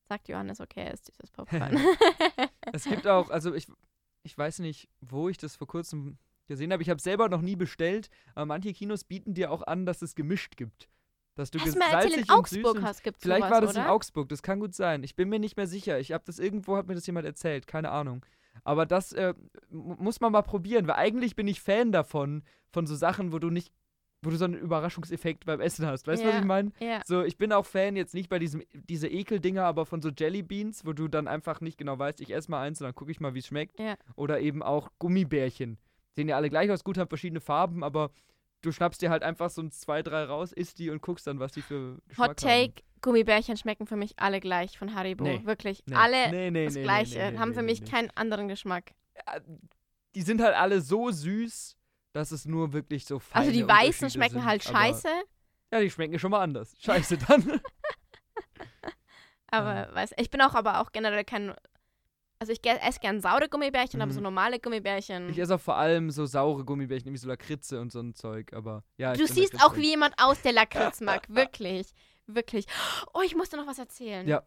sagt 0.08 0.28
Johannes, 0.28 0.60
okay, 0.60 0.84
er 0.86 0.94
ist 0.94 1.08
dieses 1.08 1.30
Popcorn. 1.32 1.78
Es 2.72 2.84
gibt 2.84 3.06
auch, 3.06 3.30
also 3.30 3.54
ich, 3.54 3.66
ich 4.22 4.36
weiß 4.36 4.58
nicht, 4.60 4.88
wo 5.00 5.28
ich 5.28 5.36
das 5.38 5.56
vor 5.56 5.66
kurzem 5.66 6.18
gesehen 6.46 6.72
habe. 6.72 6.82
Ich 6.82 6.88
habe 6.90 6.98
es 6.98 7.04
selber 7.04 7.28
noch 7.28 7.42
nie 7.42 7.56
bestellt, 7.56 8.08
aber 8.34 8.46
manche 8.46 8.72
Kinos 8.72 9.04
bieten 9.04 9.34
dir 9.34 9.50
auch 9.50 9.62
an, 9.66 9.86
dass 9.86 10.02
es 10.02 10.14
gemischt 10.14 10.56
gibt. 10.56 10.88
Dass 11.34 11.50
du 11.50 11.60
Hast 11.60 11.74
du 11.74 11.78
mal 11.78 11.92
erzählt, 11.92 12.16
in 12.16 12.30
Augsburg 12.30 12.82
hast, 12.82 13.02
gibt's 13.04 13.22
Vielleicht 13.22 13.42
sowas, 13.42 13.50
war 13.52 13.60
das 13.60 13.70
oder? 13.70 13.82
in 13.82 13.86
Augsburg, 13.90 14.28
das 14.28 14.42
kann 14.42 14.58
gut 14.58 14.74
sein. 14.74 15.04
Ich 15.04 15.14
bin 15.14 15.28
mir 15.28 15.38
nicht 15.38 15.56
mehr 15.56 15.68
sicher. 15.68 16.00
Ich 16.00 16.10
habe 16.12 16.24
das 16.26 16.38
irgendwo, 16.40 16.76
hat 16.76 16.88
mir 16.88 16.94
das 16.96 17.06
jemand 17.06 17.26
erzählt, 17.26 17.66
keine 17.68 17.90
Ahnung. 17.90 18.24
Aber 18.64 18.86
das 18.86 19.12
äh, 19.12 19.34
mu- 19.70 19.94
muss 20.00 20.20
man 20.20 20.32
mal 20.32 20.42
probieren, 20.42 20.88
weil 20.88 20.96
eigentlich 20.96 21.36
bin 21.36 21.46
ich 21.46 21.60
Fan 21.60 21.92
davon, 21.92 22.42
von 22.72 22.86
so 22.88 22.96
Sachen, 22.96 23.30
wo 23.32 23.38
du 23.38 23.50
nicht, 23.50 23.72
wo 24.22 24.30
du 24.30 24.36
so 24.36 24.44
einen 24.46 24.54
Überraschungseffekt 24.54 25.46
beim 25.46 25.60
Essen 25.60 25.86
hast. 25.86 26.06
Weißt 26.08 26.22
du, 26.22 26.26
was 26.26 26.34
Ja. 26.34 26.40
ich 26.40 26.44
meine? 26.46 26.72
Ja. 26.80 27.00
So, 27.04 27.22
ich 27.22 27.36
bin 27.38 27.52
auch 27.52 27.64
Fan 27.66 27.94
jetzt 27.96 28.14
nicht 28.14 28.28
bei 28.28 28.38
diesem, 28.38 28.62
diese 28.72 29.06
Ekeldinger, 29.08 29.64
aber 29.64 29.86
von 29.86 30.02
so 30.02 30.08
Jellybeans, 30.10 30.84
wo 30.84 30.92
du 30.92 31.06
dann 31.08 31.28
einfach 31.28 31.60
nicht 31.60 31.78
genau 31.78 31.98
weißt, 31.98 32.20
ich 32.20 32.34
esse 32.34 32.50
mal 32.50 32.60
eins 32.62 32.80
und 32.80 32.86
dann 32.86 32.94
gucke 32.94 33.10
ich 33.12 33.20
mal, 33.20 33.34
wie 33.34 33.38
es 33.38 33.46
schmeckt. 33.46 33.78
Ja. 33.78 33.96
Oder 34.16 34.40
eben 34.40 34.62
auch 34.62 34.90
Gummibärchen. 34.98 35.78
Sehen 36.16 36.28
ja 36.28 36.36
alle 36.36 36.50
gleich 36.50 36.70
aus, 36.70 36.82
gut, 36.82 36.98
haben 36.98 37.08
verschiedene 37.08 37.40
Farben, 37.40 37.84
aber 37.84 38.10
du 38.62 38.72
schnappst 38.72 39.00
dir 39.00 39.10
halt 39.10 39.22
einfach 39.22 39.50
so 39.50 39.62
ein 39.62 39.70
zwei, 39.70 40.02
drei 40.02 40.24
raus, 40.24 40.52
isst 40.52 40.80
die 40.80 40.90
und 40.90 41.00
guckst 41.00 41.28
dann, 41.28 41.38
was 41.38 41.52
die 41.52 41.62
für 41.62 41.98
Geschmack 42.08 42.30
Hot 42.30 42.36
Take, 42.40 42.82
Gummibärchen 43.00 43.56
schmecken 43.56 43.86
für 43.86 43.94
mich 43.94 44.14
alle 44.18 44.40
gleich 44.40 44.76
von 44.76 44.96
Haribo. 44.96 45.22
Nee. 45.22 45.42
Wirklich. 45.44 45.84
Nee. 45.86 45.94
Alle 45.94 46.30
Nee, 46.32 46.50
nee, 46.50 46.64
das 46.64 46.74
Gleiche. 46.74 47.38
haben 47.38 47.54
für 47.54 47.62
mich 47.62 47.84
keinen 47.84 48.10
anderen 48.16 48.48
Geschmack. 48.48 48.90
Ja, 49.14 49.38
Die 50.16 50.22
sind 50.22 50.40
halt 50.42 50.56
alle 50.56 50.80
so 50.80 51.12
süß, 51.12 51.76
dass 52.12 52.30
es 52.32 52.44
nur 52.46 52.72
wirklich 52.72 53.04
so 53.04 53.18
feine 53.18 53.46
Also 53.46 53.52
die 53.58 53.66
weißen 53.68 54.10
schmecken 54.10 54.34
sind, 54.40 54.44
halt 54.44 54.66
aber- 54.66 54.78
scheiße, 54.78 55.08
Ja, 55.72 55.80
die 55.80 55.90
schmecken 55.90 56.18
schon 56.18 56.30
mal 56.30 56.40
anders. 56.40 56.74
Scheiße 56.80 57.18
dann. 57.18 57.60
aber 59.50 59.88
weiß, 59.94 60.12
ich 60.18 60.30
bin 60.30 60.40
auch 60.42 60.54
aber 60.54 60.80
auch 60.80 60.92
generell 60.92 61.24
kein. 61.24 61.54
Also 62.40 62.52
ich 62.52 62.64
esse 62.64 63.00
gern 63.00 63.20
saure 63.20 63.48
Gummibärchen, 63.48 64.00
aber 64.00 64.12
Mhm. 64.12 64.14
so 64.14 64.20
normale 64.20 64.60
Gummibärchen. 64.60 65.28
Ich 65.30 65.38
esse 65.38 65.56
auch 65.56 65.60
vor 65.60 65.74
allem 65.76 66.10
so 66.12 66.24
saure 66.24 66.64
Gummibärchen, 66.64 67.06
nämlich 67.06 67.20
so 67.20 67.26
Lakritze 67.28 67.80
und 67.80 67.90
so 67.90 67.98
ein 68.00 68.14
Zeug, 68.14 68.52
aber 68.52 68.84
ja. 68.96 69.12
du 69.14 69.26
siehst 69.26 69.60
auch 69.64 69.74
wie 69.76 69.88
jemand 69.90 70.14
aus 70.18 70.40
der 70.42 70.52
Lakritz 70.52 71.00
mag. 71.00 71.28
Wirklich. 71.28 71.88
Wirklich. 72.26 72.66
Oh, 73.12 73.22
ich 73.24 73.34
musste 73.34 73.56
noch 73.56 73.66
was 73.66 73.78
erzählen. 73.78 74.28
Ja. 74.28 74.44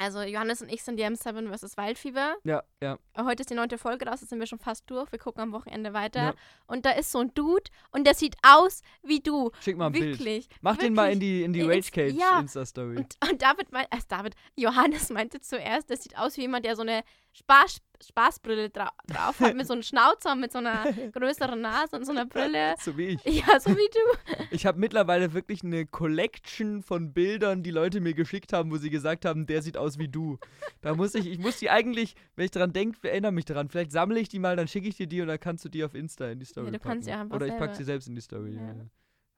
Also 0.00 0.22
Johannes 0.22 0.62
und 0.62 0.72
ich 0.72 0.82
sind 0.82 0.96
die 0.96 1.04
M7 1.04 1.54
vs. 1.54 1.76
Waldfieber. 1.76 2.36
Ja, 2.42 2.62
ja. 2.82 2.98
Heute 3.18 3.42
ist 3.42 3.50
die 3.50 3.54
neunte 3.54 3.76
Folge 3.76 4.06
raus, 4.06 4.22
jetzt 4.22 4.30
sind 4.30 4.40
wir 4.40 4.46
schon 4.46 4.58
fast 4.58 4.88
durch. 4.90 5.12
Wir 5.12 5.18
gucken 5.18 5.42
am 5.42 5.52
Wochenende 5.52 5.92
weiter. 5.92 6.22
Ja. 6.22 6.34
Und 6.66 6.86
da 6.86 6.92
ist 6.92 7.12
so 7.12 7.18
ein 7.18 7.34
Dude 7.34 7.70
und 7.92 8.06
der 8.06 8.14
sieht 8.14 8.34
aus 8.42 8.80
wie 9.02 9.20
du. 9.20 9.50
Schick 9.60 9.76
mal 9.76 9.88
ein 9.88 9.92
Bild. 9.92 10.18
Wirklich. 10.18 10.48
Mach 10.62 10.78
den 10.78 10.94
mal 10.94 11.12
in 11.12 11.20
wirklich. 11.20 11.30
die, 11.30 11.42
in 11.42 11.52
die 11.52 11.60
Rage 11.60 11.90
Cage 11.90 12.14
ja. 12.14 12.40
Insta-Story. 12.40 12.96
Und, 12.96 13.18
und 13.30 13.42
David 13.42 13.72
meint, 13.72 13.88
also 13.90 14.06
David, 14.08 14.36
Johannes 14.56 15.10
meinte 15.10 15.38
zuerst, 15.42 15.90
das 15.90 16.02
sieht 16.02 16.16
aus 16.16 16.34
wie 16.38 16.42
jemand, 16.42 16.64
der 16.64 16.76
so 16.76 16.82
eine 16.82 17.02
Spaß, 17.40 17.80
Spaßbrille 18.06 18.70
dra 18.70 18.90
drauf 19.06 19.40
hat, 19.40 19.54
mit 19.56 19.66
so 19.66 19.72
einem 19.74 19.82
Schnauzer, 19.82 20.34
mit 20.34 20.52
so 20.52 20.58
einer 20.58 20.84
größeren 21.12 21.60
Nase 21.60 21.96
und 21.96 22.04
so 22.04 22.12
einer 22.12 22.26
Brille. 22.26 22.74
So 22.80 22.96
wie 22.96 23.18
ich. 23.20 23.24
Ja, 23.24 23.58
so 23.60 23.70
wie 23.70 23.88
du. 23.92 24.44
Ich 24.52 24.66
habe 24.66 24.78
mittlerweile 24.78 25.32
wirklich 25.32 25.62
eine 25.62 25.86
Collection 25.86 26.82
von 26.82 27.12
Bildern, 27.12 27.62
die 27.62 27.70
Leute 27.70 28.00
mir 28.00 28.14
geschickt 28.14 28.52
haben, 28.52 28.70
wo 28.70 28.76
sie 28.78 28.90
gesagt 28.90 29.24
haben, 29.24 29.46
der 29.46 29.62
sieht 29.62 29.76
aus 29.76 29.98
wie 29.98 30.08
du. 30.08 30.38
Da 30.80 30.94
muss 30.94 31.14
ich, 31.14 31.26
ich 31.26 31.38
muss 31.38 31.58
die 31.58 31.70
eigentlich, 31.70 32.14
wenn 32.36 32.44
ich 32.46 32.50
dran 32.50 32.72
denke, 32.72 33.08
erinnere 33.08 33.32
mich 33.32 33.44
daran. 33.44 33.68
Vielleicht 33.68 33.92
sammle 33.92 34.18
ich 34.20 34.28
die 34.28 34.38
mal, 34.38 34.56
dann 34.56 34.66
schicke 34.68 34.88
ich 34.88 34.96
dir 34.96 35.06
die 35.06 35.20
und 35.22 35.28
dann 35.28 35.38
kannst 35.40 35.64
du 35.64 35.68
die 35.68 35.84
auf 35.84 35.94
Insta 35.94 36.28
in 36.30 36.38
die 36.40 36.46
Story 36.46 36.66
du 36.66 36.72
packen. 36.78 36.88
kannst 36.88 37.04
sie 37.06 37.12
einfach 37.12 37.36
Oder 37.36 37.46
ich 37.46 37.52
pack 37.52 37.60
selber. 37.70 37.74
sie 37.76 37.84
selbst 37.84 38.08
in 38.08 38.14
die 38.14 38.20
Story. 38.22 38.54
Ja. 38.54 38.60
Ja. 38.62 38.66
Ja. 38.74 38.84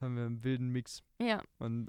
Haben 0.01 0.17
wir 0.17 0.25
einen 0.27 0.45
wilden 0.45 0.69
Mix 0.71 1.03
Ja. 1.21 1.41
von 1.59 1.89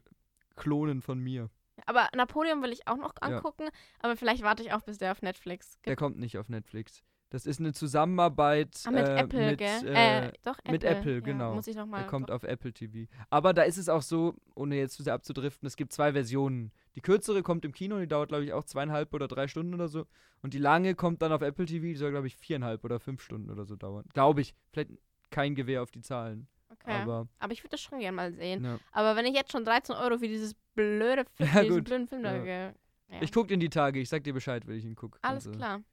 Klonen 0.56 1.02
von 1.02 1.20
mir. 1.20 1.50
Aber 1.86 2.08
Napoleon 2.16 2.62
will 2.62 2.72
ich 2.72 2.88
auch 2.88 2.98
noch 2.98 3.14
Ja. 3.22 3.30
angucken, 3.38 3.68
aber 4.00 4.16
vielleicht 4.16 4.44
warte 4.44 4.64
ich 4.64 4.74
auch, 4.74 4.82
bis 4.82 4.98
der 4.98 5.12
auf 5.12 5.22
Netflix 5.22 5.80
Der 5.86 5.92
gibt. 5.94 6.00
kommt 6.00 6.20
nicht 6.20 6.38
auf 6.38 6.50
Netflix. 6.50 7.04
Das 7.30 7.48
ist 7.48 7.60
eine 7.60 7.74
Zusammenarbeit 7.74 8.80
Ah, 8.86 8.92
mit 8.92 9.08
äh, 9.08 9.18
Apple, 9.22 9.46
mit, 9.48 9.58
gell? 9.58 9.88
äh, 9.88 10.28
Äh, 10.28 10.32
doch, 10.44 10.60
Apple. 10.60 10.72
mit 10.72 10.84
Apple, 10.84 11.14
ja, 11.16 11.20
genau. 11.22 11.56
Muss 11.56 11.66
ich 11.66 11.76
noch 11.76 11.88
mal. 11.88 11.98
Der 12.02 12.08
kommt 12.08 12.30
doch- 12.30 12.36
auf 12.36 12.44
Apple 12.44 12.72
TV. 12.74 13.12
Aber 13.32 13.54
da 13.54 13.64
ist 13.64 13.78
es 13.78 13.90
auch 13.90 14.04
so, 14.04 14.36
ohne 14.54 14.76
jetzt 14.78 14.94
zu 14.96 15.02
sehr 15.04 15.16
abzudriften, 15.16 15.66
es 15.66 15.76
gibt 15.76 15.94
zwei 15.94 16.12
Versionen. 16.14 16.72
Die 16.96 17.02
kürzere 17.02 17.42
kommt 17.42 17.66
im 17.66 17.72
Kino, 17.74 17.98
die 18.00 18.08
dauert, 18.08 18.30
glaube 18.30 18.44
ich, 18.46 18.54
auch 18.54 18.66
zweieinhalb 18.66 19.12
oder 19.16 19.28
drei 19.28 19.48
Stunden 19.48 19.74
oder 19.74 19.88
so. 19.88 20.06
Und 20.44 20.54
die 20.54 20.60
lange 20.60 20.94
kommt 20.94 21.24
dann 21.24 21.32
auf 21.32 21.42
Apple 21.42 21.66
TV, 21.66 21.82
die 21.86 21.96
soll, 21.96 22.12
glaube 22.12 22.28
ich, 22.28 22.36
viereinhalb 22.36 22.84
oder 22.84 23.00
fünf 23.00 23.24
Stunden 23.24 23.50
oder 23.50 23.66
so 23.66 23.76
dauern. 23.76 24.06
Glaube 24.14 24.42
ich. 24.42 24.54
Vielleicht 24.72 24.92
kein 25.32 25.56
Gewehr 25.56 25.82
auf 25.82 25.90
die 25.90 26.02
Zahlen. 26.02 26.48
Okay. 26.84 27.02
Aber, 27.02 27.28
Aber 27.40 27.54
ich 27.54 27.62
würde 27.62 27.72
das 27.72 27.82
schon 27.82 28.00
gerne 28.00 28.16
mal 28.16 28.34
sehen. 28.34 28.64
ja. 28.64 28.80
Aber 28.92 29.16
wenn 29.16 29.26
ich 29.26 29.34
jetzt 29.34 29.52
schon 29.52 29.66
13 29.66 29.96
Euro 29.96 30.18
für 30.18 30.28
dieses 30.28 30.56
blöde 30.76 31.26
Film, 31.36 31.50
Ja, 31.54 31.64
diesen 31.64 31.84
blöden 31.84 32.08
Film 32.08 32.24
da 32.24 32.44
Ja. 32.44 32.74
Ich 33.22 33.32
gucke 33.32 33.54
in 33.54 33.60
die 33.60 33.70
Tage, 33.70 34.00
ich 34.00 34.10
sag 34.10 34.24
dir 34.24 34.34
Bescheid, 34.34 34.66
wenn 34.68 34.78
ich 34.78 34.86
ihn 34.86 34.96
gucke. 34.96 35.20
Alles 35.22 35.52
klar. 35.52 35.84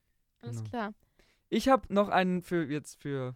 Alles 0.40 0.58
genau. 0.58 0.68
klar. 0.70 0.94
Ich 1.48 1.68
habe 1.68 1.92
noch 1.92 2.08
einen 2.08 2.42
für 2.42 2.64
jetzt 2.64 3.00
für 3.00 3.34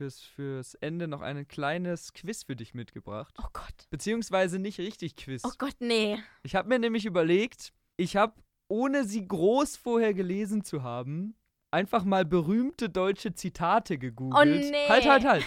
fürs, 0.00 0.20
fürs 0.22 0.74
Ende 0.76 1.06
noch 1.06 1.20
ein 1.20 1.46
kleines 1.46 2.14
Quiz 2.14 2.44
für 2.44 2.56
dich 2.56 2.72
mitgebracht. 2.72 3.34
Oh 3.38 3.48
Gott. 3.52 3.86
Beziehungsweise 3.90 4.58
nicht 4.58 4.78
richtig 4.78 5.14
Quiz. 5.14 5.42
Oh 5.44 5.52
Gott, 5.58 5.76
nee. 5.78 6.18
Ich 6.42 6.54
habe 6.54 6.70
mir 6.70 6.78
nämlich 6.78 7.04
überlegt, 7.04 7.74
ich 7.98 8.16
habe, 8.16 8.32
ohne 8.68 9.04
sie 9.04 9.28
groß 9.28 9.76
vorher 9.76 10.14
gelesen 10.14 10.64
zu 10.64 10.82
haben, 10.82 11.36
einfach 11.70 12.04
mal 12.04 12.24
berühmte 12.24 12.88
deutsche 12.88 13.34
Zitate 13.34 13.98
gegoogelt. 13.98 14.40
Oh, 14.40 14.44
nee. 14.70 14.88
Halt, 14.88 15.06
halt, 15.06 15.24
halt. 15.24 15.44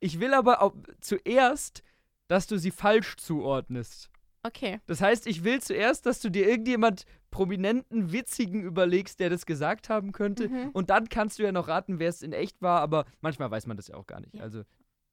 Ich 0.00 0.20
will 0.20 0.34
aber 0.34 0.72
zuerst, 1.00 1.82
dass 2.28 2.46
du 2.46 2.58
sie 2.58 2.70
falsch 2.70 3.16
zuordnest. 3.16 4.10
Okay. 4.44 4.80
Das 4.86 5.00
heißt, 5.00 5.26
ich 5.26 5.42
will 5.44 5.60
zuerst, 5.60 6.06
dass 6.06 6.20
du 6.20 6.30
dir 6.30 6.48
irgendjemand 6.48 7.04
prominenten, 7.30 8.12
witzigen 8.12 8.62
überlegst, 8.62 9.18
der 9.20 9.30
das 9.30 9.46
gesagt 9.46 9.88
haben 9.88 10.12
könnte. 10.12 10.48
Mhm. 10.48 10.70
Und 10.72 10.90
dann 10.90 11.08
kannst 11.08 11.38
du 11.38 11.42
ja 11.42 11.52
noch 11.52 11.68
raten, 11.68 11.98
wer 11.98 12.08
es 12.08 12.22
in 12.22 12.32
echt 12.32 12.62
war, 12.62 12.80
aber 12.80 13.04
manchmal 13.20 13.50
weiß 13.50 13.66
man 13.66 13.76
das 13.76 13.88
ja 13.88 13.96
auch 13.96 14.06
gar 14.06 14.20
nicht. 14.20 14.34
Ja. 14.36 14.42
Also 14.42 14.62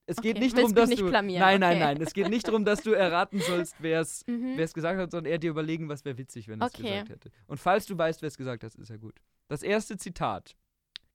es 0.06 0.20
Okay, 0.20 0.34
geht 0.34 0.42
nicht 0.44 0.56
darum, 0.56 0.76
dass 0.76 0.90
nicht 0.90 1.02
du. 1.02 1.10
blamieren, 1.10 1.42
Nein, 1.42 1.60
nein, 1.60 1.78
okay. 1.78 1.86
nein. 1.86 2.02
Es 2.02 2.14
geht 2.14 2.30
nicht 2.30 2.48
darum, 2.48 2.64
dass 2.64 2.84
du 2.84 2.92
erraten 2.92 3.40
sollst, 3.42 3.76
wer 3.80 4.02
es 4.02 4.24
Mhm. 4.28 4.56
gesagt 4.58 5.00
hat, 5.00 5.10
sondern 5.12 5.32
eher 5.32 5.40
dir 5.40 5.50
überlegen, 5.50 5.90
was 5.90 6.06
wäre 6.06 6.18
witzig, 6.20 6.48
wenn 6.48 6.62
er 6.62 6.68
es 6.68 6.74
Okay. 6.76 6.84
gesagt 6.84 7.10
hätte. 7.10 7.32
Und 7.48 7.60
falls 7.60 7.88
du 7.88 7.98
weißt, 7.98 8.22
wer 8.22 8.28
es 8.28 8.38
gesagt 8.38 8.64
hat, 8.64 8.76
ist 8.76 8.90
ja 8.90 8.98
gut. 8.98 9.16
Das 9.48 9.64
erste 9.64 9.98
Zitat. 9.98 10.56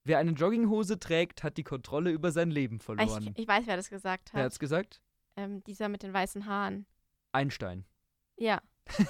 Wer 0.05 0.19
eine 0.19 0.33
Jogginghose 0.33 0.99
trägt, 0.99 1.43
hat 1.43 1.57
die 1.57 1.63
Kontrolle 1.65 2.11
über 2.11 2.33
sein 2.33 2.51
Leben 2.51 2.79
Ah, 2.81 2.85
verloren. 2.85 3.33
Ich, 3.35 3.43
ich 3.43 3.49
weiß, 3.49 3.67
wer 3.67 3.77
das 3.77 3.91
gesagt 3.91 4.31
Wer 4.33 4.41
hat. 4.41 4.47
hat's 4.47 4.59
gesagt? 4.59 5.01
Ähm, 5.37 5.63
dieser 5.65 5.89
mit 5.89 6.03
den 6.03 6.13
weißen 6.13 6.47
Haaren. 6.47 6.87
Einstein. 7.33 7.85
Ja. 8.37 8.61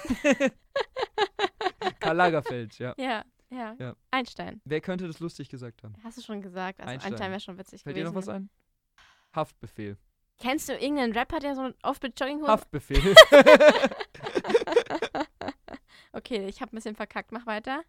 Karl 1.99 2.15
Lagerfeld, 2.17 2.77
ja. 2.79 2.93
Ja, 2.97 3.23
ja. 3.49 3.75
Ja. 3.79 3.95
Einstein. 4.11 4.61
Wer 4.65 4.81
könnte 4.81 5.07
das 5.07 5.19
lustig 5.19 5.49
gesagt 5.49 5.83
haben? 5.83 5.95
Hast 6.03 6.17
du 6.17 6.21
schon 6.21 6.41
gesagt. 6.41 6.79
Also 6.79 6.91
Einstein. 6.91 7.13
Einstein, 7.13 7.31
wäre 7.31 7.39
schon 7.39 7.57
witzig 7.57 7.83
Fällt 7.83 7.95
dir 7.95 8.01
gewesen. 8.01 8.13
noch 8.13 8.21
was 8.21 8.29
ein? 8.29 8.49
Haftbefehl. 9.33 9.97
Kennst 10.39 10.69
du 10.69 10.73
irgendeinen 10.73 11.13
Rapper, 11.13 11.39
der 11.39 11.55
so 11.55 11.71
oft 11.83 12.01
mit 12.03 12.19
Jogginghose... 12.19 12.51
Haftbefehl. 12.51 13.15
okay, 16.13 16.47
ich 16.47 16.61
habe 16.61 16.73
ein 16.73 16.77
bisschen 16.77 16.95
verkackt. 16.95 17.31
Mach 17.31 17.45
weiter. 17.45 17.83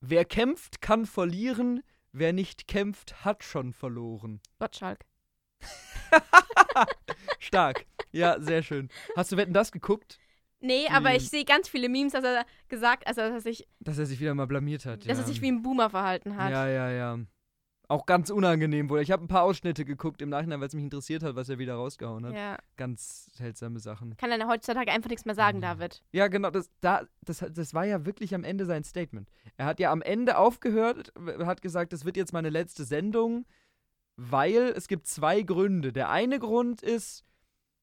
Wer 0.00 0.24
kämpft, 0.24 0.80
kann 0.80 1.06
verlieren. 1.06 1.82
Wer 2.12 2.32
nicht 2.32 2.66
kämpft, 2.68 3.24
hat 3.24 3.44
schon 3.44 3.72
verloren. 3.72 4.40
Gottschalk. 4.58 5.04
Stark. 7.38 7.86
Ja, 8.12 8.40
sehr 8.40 8.62
schön. 8.62 8.88
Hast 9.16 9.32
du 9.32 9.36
Wetten 9.36 9.52
das 9.52 9.72
geguckt? 9.72 10.18
Nee, 10.60 10.88
aber 10.88 11.10
Die- 11.10 11.16
ich 11.18 11.28
sehe 11.28 11.44
ganz 11.44 11.68
viele 11.68 11.88
Memes, 11.88 12.12
dass 12.12 12.24
er 12.24 12.44
gesagt, 12.68 13.06
also 13.06 13.20
dass 13.20 13.30
er 13.32 13.40
sich, 13.40 13.68
Dass 13.80 13.98
er 13.98 14.06
sich 14.06 14.18
wieder 14.20 14.34
mal 14.34 14.46
blamiert 14.46 14.86
hat. 14.86 15.00
dass 15.08 15.18
ja. 15.18 15.22
er 15.24 15.26
sich 15.26 15.40
wie 15.40 15.48
ein 15.52 15.62
Boomer 15.62 15.90
verhalten 15.90 16.36
hat. 16.36 16.50
Ja, 16.50 16.66
ja, 16.68 16.90
ja. 16.90 17.18
Auch 17.90 18.04
ganz 18.04 18.28
unangenehm 18.28 18.90
wohl. 18.90 19.00
Ich 19.00 19.10
habe 19.10 19.24
ein 19.24 19.28
paar 19.28 19.44
Ausschnitte 19.44 19.86
geguckt 19.86 20.20
im 20.20 20.28
Nachhinein, 20.28 20.60
weil 20.60 20.68
es 20.68 20.74
mich 20.74 20.84
interessiert 20.84 21.22
hat, 21.22 21.36
was 21.36 21.48
er 21.48 21.58
wieder 21.58 21.74
rausgehauen 21.74 22.26
hat. 22.26 22.34
Ja. 22.34 22.58
Ganz 22.76 23.30
seltsame 23.34 23.78
Sachen. 23.80 24.14
Kann 24.18 24.30
er 24.30 24.46
heutzutage 24.46 24.90
einfach 24.92 25.08
nichts 25.08 25.24
mehr 25.24 25.34
sagen, 25.34 25.58
Mhm. 25.58 25.62
David. 25.62 26.02
Ja, 26.12 26.28
genau, 26.28 26.50
das, 26.50 26.70
da, 26.82 27.04
das, 27.22 27.38
das 27.50 27.72
war 27.72 27.86
ja 27.86 28.04
wirklich 28.04 28.34
am 28.34 28.44
Ende 28.44 28.66
sein 28.66 28.84
Statement. 28.84 29.30
Er 29.56 29.64
hat 29.64 29.80
ja 29.80 29.90
am 29.90 30.02
Ende 30.02 30.36
aufgehört, 30.36 31.14
hat 31.40 31.62
gesagt, 31.62 31.94
das 31.94 32.04
wird 32.04 32.18
jetzt 32.18 32.34
meine 32.34 32.50
letzte 32.50 32.84
Sendung, 32.84 33.46
weil 34.16 34.74
es 34.76 34.86
gibt 34.86 35.06
zwei 35.06 35.40
Gründe. 35.40 35.90
Der 35.92 36.10
eine 36.10 36.38
Grund 36.38 36.82
ist, 36.82 37.24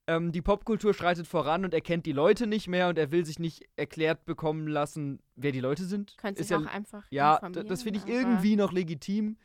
ähm, 0.05 0.31
die 0.31 0.43
Popkultur 0.43 0.93
schreitet 0.93 1.25
voran 1.25 1.65
und 1.65 1.73
er 1.73 1.81
kennt 1.81 2.05
die 2.05 2.11
Leute 2.11 2.45
nicht 2.45 2.67
mehr 2.67 2.89
und 2.89 2.99
er 2.99 3.09
will 3.11 3.25
sich 3.25 3.39
nicht 3.39 3.67
erklärt 3.75 4.25
bekommen 4.25 4.67
lassen, 4.67 5.19
wer 5.35 5.51
die 5.51 5.61
Leute 5.61 5.83
sind. 5.85 6.15
Könnte 6.17 6.43
sich 6.43 6.51
ja 6.51 6.59
auch 6.59 6.65
einfach 6.67 7.05
Ja, 7.09 7.39
das 7.49 7.81
finde 7.81 7.99
ich 7.99 8.07
irgendwie 8.07 8.55
noch 8.55 8.71
legitim. 8.71 9.37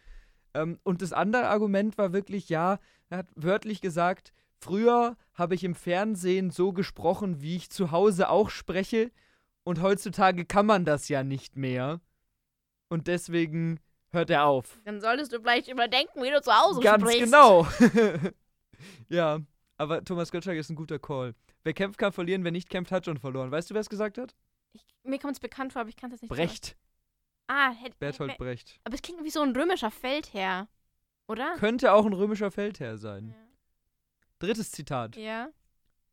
Ähm, 0.54 0.78
und 0.82 1.02
das 1.02 1.12
andere 1.12 1.48
Argument 1.48 1.96
war 1.98 2.12
wirklich, 2.12 2.48
ja, 2.48 2.78
er 3.08 3.18
hat 3.18 3.28
wörtlich 3.34 3.80
gesagt, 3.80 4.32
früher 4.60 5.16
habe 5.34 5.54
ich 5.54 5.64
im 5.64 5.74
Fernsehen 5.74 6.50
so 6.50 6.72
gesprochen, 6.72 7.40
wie 7.40 7.56
ich 7.56 7.70
zu 7.70 7.90
Hause 7.90 8.28
auch 8.28 8.50
spreche. 8.50 9.10
Und 9.64 9.82
heutzutage 9.82 10.44
kann 10.44 10.66
man 10.66 10.84
das 10.84 11.08
ja 11.08 11.22
nicht 11.22 11.56
mehr. 11.56 12.00
Und 12.88 13.06
deswegen 13.06 13.78
hört 14.10 14.30
er 14.30 14.46
auf. 14.46 14.80
Dann 14.84 15.00
solltest 15.00 15.32
du 15.32 15.40
vielleicht 15.40 15.68
überdenken, 15.68 16.22
wie 16.22 16.30
du 16.30 16.42
zu 16.42 16.52
Hause 16.52 16.80
Ganz 16.80 17.02
sprichst. 17.02 17.24
genau. 17.24 17.66
ja, 19.08 19.40
aber 19.76 20.04
Thomas 20.04 20.32
Gottschalk 20.32 20.58
ist 20.58 20.70
ein 20.70 20.76
guter 20.76 20.98
Call. 20.98 21.34
Wer 21.62 21.72
kämpft, 21.74 21.98
kann 21.98 22.12
verlieren. 22.12 22.44
Wer 22.44 22.52
nicht 22.52 22.70
kämpft, 22.70 22.90
hat 22.90 23.04
schon 23.04 23.18
verloren. 23.18 23.50
Weißt 23.50 23.70
du, 23.70 23.74
wer 23.74 23.80
es 23.80 23.88
gesagt 23.88 24.18
hat? 24.18 24.34
Ich, 24.72 24.84
mir 25.04 25.18
kommt 25.18 25.34
es 25.34 25.40
bekannt 25.40 25.72
vor, 25.72 25.80
aber 25.82 25.90
ich 25.90 25.96
kann 25.96 26.10
es 26.12 26.22
nicht 26.22 26.30
Brecht. 26.30 26.66
sagen. 26.66 26.78
Ah, 27.52 27.72
hätte. 27.72 27.96
Bertolt 27.98 28.38
Brecht. 28.38 28.78
Aber 28.84 28.94
es 28.94 29.02
klingt 29.02 29.24
wie 29.24 29.30
so 29.30 29.42
ein 29.42 29.56
römischer 29.56 29.90
Feldherr. 29.90 30.68
Oder? 31.26 31.56
Könnte 31.56 31.92
auch 31.92 32.06
ein 32.06 32.12
römischer 32.12 32.52
Feldherr 32.52 32.96
sein. 32.96 33.34
Drittes 34.38 34.70
Zitat. 34.70 35.16
Ja. 35.16 35.22
ja. 35.22 35.50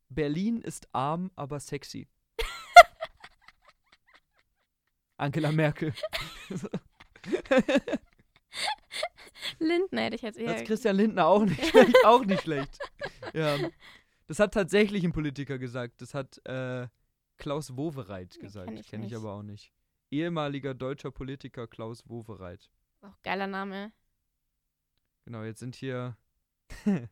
Berlin 0.08 0.60
ist 0.60 0.88
arm, 0.92 1.30
aber 1.36 1.60
sexy. 1.60 2.08
Angela 5.16 5.52
Merkel. 5.52 5.94
Lindner 9.60 10.02
hätte 10.02 10.16
ich 10.16 10.22
jetzt 10.22 10.40
eher. 10.40 10.52
Das 10.52 10.62
ist 10.62 10.66
Christian 10.66 10.96
Lindner 10.96 11.28
auch 11.28 11.44
nicht 11.44 11.64
schlecht. 11.66 12.04
Auch 12.04 12.24
nicht 12.24 12.42
schlecht. 12.42 12.78
Ja. 13.32 13.58
Das 14.26 14.40
hat 14.40 14.54
tatsächlich 14.54 15.04
ein 15.04 15.12
Politiker 15.12 15.58
gesagt. 15.58 16.02
Das 16.02 16.14
hat 16.14 16.44
äh, 16.46 16.88
Klaus 17.36 17.76
Wowereit 17.76 18.40
gesagt. 18.40 18.66
kenn 18.66 18.74
Kenne 18.74 18.80
ich 18.80 18.92
ich, 18.92 19.08
nicht. 19.12 19.14
aber 19.14 19.34
auch 19.34 19.44
nicht. 19.44 19.72
Ehemaliger 20.10 20.74
deutscher 20.74 21.10
Politiker 21.10 21.66
Klaus 21.66 22.08
Wowereit. 22.08 22.70
Auch 23.02 23.20
geiler 23.22 23.46
Name. 23.46 23.92
Genau, 25.24 25.42
jetzt 25.42 25.60
sind 25.60 25.76
hier. 25.76 26.16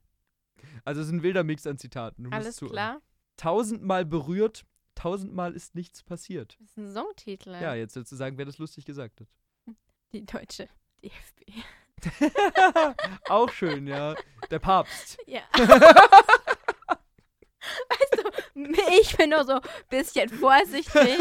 also 0.84 1.00
es 1.00 1.08
ist 1.08 1.12
ein 1.12 1.22
wilder 1.22 1.44
Mix 1.44 1.66
an 1.66 1.78
Zitaten. 1.78 2.24
Du 2.24 2.30
Alles 2.30 2.58
klar. 2.58 3.02
Tausendmal 3.36 4.06
berührt, 4.06 4.64
tausendmal 4.94 5.52
ist 5.52 5.74
nichts 5.74 6.02
passiert. 6.02 6.56
Das 6.58 6.70
ist 6.70 6.76
ein 6.78 6.92
Songtitel. 6.92 7.50
Ja, 7.50 7.74
jetzt 7.74 7.94
sozusagen, 7.94 8.38
wer 8.38 8.46
das 8.46 8.58
lustig 8.58 8.86
gesagt 8.86 9.20
hat. 9.20 9.28
Die 10.12 10.24
deutsche 10.24 10.68
DFB. 11.02 11.42
auch 13.28 13.50
schön, 13.50 13.86
ja. 13.86 14.14
Der 14.50 14.58
Papst. 14.58 15.18
Ja. 15.26 15.42
ich 19.00 19.16
bin 19.16 19.30
nur 19.30 19.44
so 19.44 19.54
ein 19.54 19.60
bisschen 19.90 20.28
vorsichtig 20.28 21.18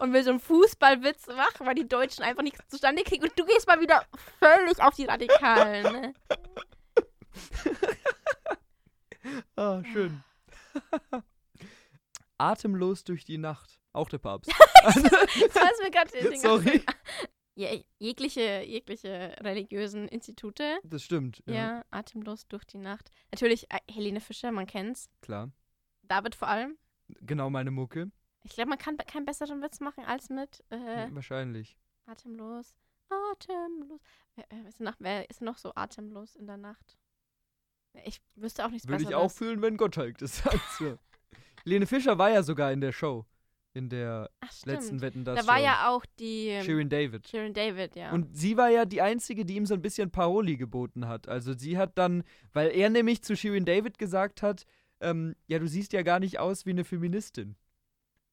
und 0.00 0.12
will 0.12 0.22
so 0.22 0.30
einen 0.30 0.40
Fußballwitz 0.40 1.26
machen, 1.28 1.66
weil 1.66 1.74
die 1.74 1.88
Deutschen 1.88 2.22
einfach 2.24 2.42
nichts 2.42 2.66
zustande 2.68 3.02
kriegen 3.02 3.24
und 3.24 3.38
du 3.38 3.44
gehst 3.44 3.66
mal 3.66 3.80
wieder 3.80 4.04
völlig 4.38 4.80
auf 4.80 4.94
die 4.94 5.04
Radikalen. 5.06 5.82
Ne? 5.82 6.14
Ah, 9.56 9.82
schön. 9.92 10.22
Atemlos 12.38 13.04
durch 13.04 13.24
die 13.24 13.38
Nacht. 13.38 13.78
Auch 13.92 14.08
der 14.08 14.18
Papst. 14.18 14.52
Das 14.84 14.96
ist 14.96 15.04
mir 15.82 15.90
gerade 15.90 16.38
Sorry. 16.38 16.84
Je, 17.56 17.84
jegliche, 17.98 18.62
jegliche 18.64 19.34
religiösen 19.40 20.06
Institute. 20.06 20.78
Das 20.84 21.02
stimmt. 21.02 21.42
Ja. 21.46 21.54
Ja, 21.54 21.84
atemlos 21.90 22.46
durch 22.46 22.64
die 22.66 22.78
Nacht. 22.78 23.10
Natürlich 23.32 23.68
äh, 23.70 23.78
Helene 23.90 24.20
Fischer, 24.20 24.52
man 24.52 24.66
kennt's. 24.66 25.08
klar. 25.22 25.50
David 26.08 26.34
vor 26.34 26.48
allem. 26.48 26.76
Genau 27.20 27.50
meine 27.50 27.70
Mucke. 27.70 28.10
Ich 28.42 28.52
glaube, 28.52 28.70
man 28.70 28.78
kann 28.78 28.96
keinen 28.96 29.24
besseren 29.24 29.62
Witz 29.62 29.80
machen 29.80 30.04
als 30.04 30.28
mit 30.28 30.62
äh, 30.70 31.08
Wahrscheinlich. 31.10 31.76
Atemlos. 32.06 32.74
Atemlos. 33.32 34.00
Wer, 34.36 34.44
äh, 34.52 34.68
ist, 34.68 34.80
noch, 34.80 34.94
wer 34.98 35.28
ist 35.30 35.42
noch 35.42 35.58
so 35.58 35.72
atemlos 35.74 36.36
in 36.36 36.46
der 36.46 36.56
Nacht? 36.56 36.98
Ich 38.04 38.20
wüsste 38.34 38.64
auch 38.64 38.70
nichts 38.70 38.86
Würde 38.86 39.02
ich 39.02 39.08
Besseres. 39.08 39.24
auch 39.32 39.34
fühlen, 39.34 39.62
wenn 39.62 39.76
Gottschalk 39.76 40.18
das 40.18 40.38
sagt. 40.38 40.98
Lene 41.64 41.86
Fischer 41.86 42.18
war 42.18 42.30
ja 42.30 42.42
sogar 42.42 42.72
in 42.72 42.80
der 42.80 42.92
Show. 42.92 43.24
In 43.72 43.90
der 43.90 44.30
Ach, 44.40 44.52
letzten 44.64 45.02
Wetten 45.02 45.24
das 45.24 45.40
Da 45.40 45.46
war 45.46 45.58
Show. 45.58 45.64
ja 45.64 45.88
auch 45.90 46.06
die 46.18 46.48
ähm, 46.48 46.64
Shirin 46.64 46.88
David. 46.88 47.28
Shirin 47.28 47.52
David, 47.52 47.94
ja. 47.94 48.10
Und 48.10 48.34
sie 48.34 48.56
war 48.56 48.70
ja 48.70 48.86
die 48.86 49.02
Einzige, 49.02 49.44
die 49.44 49.56
ihm 49.56 49.66
so 49.66 49.74
ein 49.74 49.82
bisschen 49.82 50.10
Paroli 50.10 50.56
geboten 50.56 51.06
hat. 51.08 51.28
Also 51.28 51.52
sie 51.52 51.76
hat 51.76 51.98
dann, 51.98 52.22
weil 52.54 52.70
er 52.70 52.88
nämlich 52.88 53.22
zu 53.22 53.36
Shirin 53.36 53.66
David 53.66 53.98
gesagt 53.98 54.42
hat, 54.42 54.64
ähm, 55.00 55.34
ja, 55.46 55.58
du 55.58 55.66
siehst 55.68 55.92
ja 55.92 56.02
gar 56.02 56.20
nicht 56.20 56.38
aus 56.38 56.66
wie 56.66 56.70
eine 56.70 56.84
Feministin. 56.84 57.56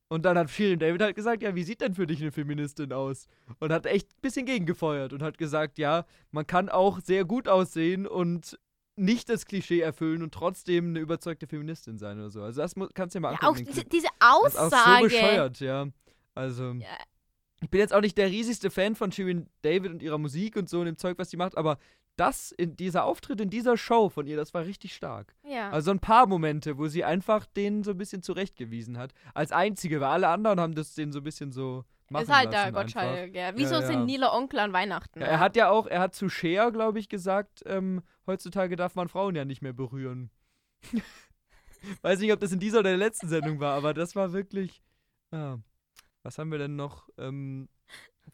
Und 0.10 0.26
dann 0.26 0.38
hat 0.38 0.49
Shirin 0.52 0.80
David 0.80 1.02
halt 1.02 1.15
gesagt, 1.15 1.41
ja, 1.41 1.56
wie 1.56 1.63
sieht 1.63 1.82
denn 1.82 1.95
für 1.95 2.06
dich 2.06 2.21
eine 2.21 2.32
Feministin 2.32 2.93
aus? 2.93 3.28
Und 3.60 3.71
hat 3.71 3.86
echt 3.88 4.12
ein 4.12 4.21
bisschen 4.21 4.45
gegengefeuert 4.45 5.12
und 5.12 5.23
hat 5.23 5.38
gesagt, 5.39 5.78
ja, 5.80 6.06
man 6.32 6.45
kann 6.45 6.69
auch 6.69 6.99
sehr 6.99 7.26
gut 7.26 7.47
aussehen 7.47 8.06
und 8.06 8.60
nicht 8.95 9.28
das 9.30 9.47
Klischee 9.47 9.80
erfüllen 9.80 10.21
und 10.21 10.32
trotzdem 10.32 10.89
eine 10.89 10.99
überzeugte 10.99 11.47
Feministin 11.47 11.97
sein 11.97 12.19
oder 12.19 12.30
so. 12.30 12.43
Also 12.43 12.62
das 12.62 12.76
kannst 12.93 13.15
du 13.15 13.19
dir 13.19 13.21
mal 13.21 13.32
ja, 13.34 13.39
angucken. 13.39 13.47
auch 13.47 13.56
den 13.56 13.65
diese, 13.65 13.86
diese 13.86 14.08
Das 14.19 14.54
ist 14.54 14.60
auch 14.60 14.69
so 14.69 14.76
Aussage. 14.76 15.04
bescheuert, 15.06 15.60
ja. 15.62 15.88
Also, 16.36 16.73
Ja. 16.73 16.88
ich 17.62 17.69
bin 17.71 17.80
jetzt 17.80 17.93
auch 17.93 18.02
nicht 18.02 18.17
der 18.19 18.28
riesigste 18.30 18.69
Fan 18.69 18.93
von 18.93 19.12
Shirin 19.12 19.47
David 19.63 19.91
und 19.93 20.04
ihrer 20.04 20.19
Musik 20.19 20.58
und 20.58 20.69
so 20.69 20.82
und 20.82 20.86
dem 20.86 20.97
Zeug, 20.97 21.17
was 21.17 21.32
sie 21.32 21.38
macht, 21.38 21.58
aber 21.58 21.80
das 22.15 22.52
in 22.52 22.76
dieser 22.76 23.06
Auftritt 23.06 23.41
in 23.41 23.49
dieser 23.49 23.76
Show 23.78 24.10
von 24.10 24.28
ihr, 24.28 24.38
das 24.38 24.54
war 24.54 24.65
richtig 24.65 24.93
stark. 24.93 25.36
ja. 25.43 25.69
Also 25.71 25.91
ein 25.91 25.99
paar 25.99 26.28
Momente, 26.28 26.78
wo 26.78 26.88
sie 26.88 27.04
einfach 27.04 27.45
den 27.45 27.84
so 27.84 27.91
ein 27.91 27.97
bisschen 27.97 28.21
zurechtgewiesen 28.21 28.97
hat. 28.97 29.13
Als 29.34 29.52
einzige, 29.52 29.99
weil 29.99 30.10
alle 30.10 30.28
anderen 30.28 30.60
haben 30.60 30.76
das 30.76 30.93
den 30.93 31.12
so 31.12 31.19
ein 31.19 31.23
bisschen 31.23 31.52
so 31.52 31.86
machen 32.10 32.23
ist 32.23 32.32
halt 32.32 32.54
der. 32.54 32.71
Gottschalk, 32.71 33.34
ja. 33.34 33.52
Wieso 33.56 33.76
Ja, 33.76 33.82
ja. 33.82 33.88
sind 33.88 34.06
Nila 34.06 34.34
Onkel 34.34 34.60
an 34.60 34.73
Weihnachten? 34.73 35.19
Ja, 35.19 35.26
er 35.26 35.39
hat 35.39 35.56
ja 35.56 35.69
auch, 35.69 35.88
er 35.88 36.02
hat 36.02 36.13
zu 36.13 36.30
Cher, 36.30 36.71
glaube 36.71 36.99
ich, 36.99 37.10
gesagt, 37.10 37.63
ähm, 37.65 38.04
heutzutage 38.28 38.76
darf 38.76 38.95
man 38.95 39.08
Frauen 39.10 39.36
ja 39.36 39.45
nicht 39.45 39.62
mehr 39.62 39.73
berühren. 39.73 40.30
Weiß 42.02 42.19
nicht, 42.19 42.32
ob 42.32 42.39
das 42.39 42.52
in 42.52 42.60
dieser 42.60 42.80
oder 42.80 42.91
der 42.91 42.97
letzten 42.97 43.28
Sendung 43.28 43.60
war, 43.60 43.76
aber 43.76 43.93
das 43.93 44.15
war 44.15 44.32
wirklich. 44.32 44.82
Ah. 45.32 45.58
Was 46.21 46.38
haben 46.38 46.52
wir 46.52 46.60
denn 46.60 46.76
noch 46.76 47.10
ähm, 47.17 47.67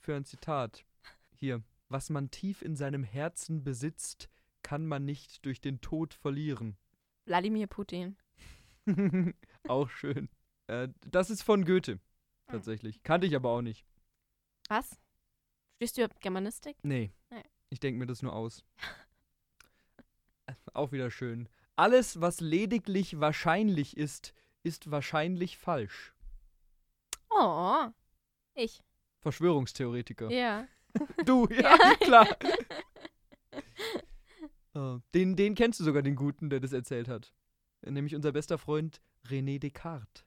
für 0.01 0.15
ein 0.15 0.25
Zitat? 0.25 0.83
Hier. 1.39 1.63
Was 1.89 2.09
man 2.09 2.31
tief 2.31 2.61
in 2.61 2.75
seinem 2.75 3.03
Herzen 3.03 3.63
besitzt, 3.63 4.29
kann 4.61 4.85
man 4.85 5.05
nicht 5.05 5.45
durch 5.45 5.59
den 5.59 5.81
Tod 5.81 6.13
verlieren. 6.13 6.77
Wladimir 7.25 7.67
Putin. 7.67 8.17
auch 9.67 9.89
schön. 9.89 10.29
Äh, 10.67 10.89
das 11.05 11.29
ist 11.29 11.41
von 11.41 11.65
Goethe. 11.65 11.99
Tatsächlich. 12.47 13.03
Kannte 13.03 13.27
ich 13.27 13.35
aber 13.35 13.49
auch 13.49 13.61
nicht. 13.61 13.85
Was? 14.67 14.99
Studierst 15.75 15.97
du 15.97 16.01
überhaupt 16.01 16.21
Germanistik? 16.21 16.77
Nee. 16.83 17.11
Nee. 17.29 17.43
Ich 17.69 17.79
denke 17.79 17.99
mir 17.99 18.05
das 18.05 18.21
nur 18.21 18.33
aus. 18.33 18.63
Auch 20.73 20.91
wieder 20.91 21.11
schön. 21.11 21.47
Alles, 21.75 22.19
was 22.19 22.39
lediglich 22.41 23.19
wahrscheinlich 23.19 23.95
ist, 23.95 24.33
ist 24.63 24.91
wahrscheinlich 24.91 25.57
falsch. 25.57 26.13
Oh. 27.29 27.87
Ich. 28.55 28.83
Verschwörungstheoretiker. 29.21 30.29
Ja. 30.29 30.67
Du, 31.25 31.47
ja, 31.47 31.77
klar. 32.01 32.27
Oh, 34.75 34.99
den, 35.15 35.35
den 35.35 35.55
kennst 35.55 35.79
du 35.79 35.83
sogar, 35.83 36.03
den 36.03 36.15
Guten, 36.15 36.49
der 36.51 36.59
das 36.59 36.73
erzählt 36.73 37.07
hat. 37.07 37.33
Nämlich 37.81 38.15
unser 38.15 38.31
bester 38.31 38.57
Freund 38.59 39.01
René 39.27 39.59
Descartes. 39.59 40.23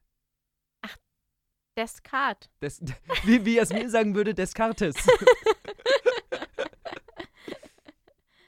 Descartes. 1.77 2.49
Des, 2.61 2.81
wie, 3.23 3.43
wie 3.45 3.55
Jasmin 3.55 3.89
sagen 3.89 4.13
würde, 4.15 4.33
Descartes. 4.35 4.95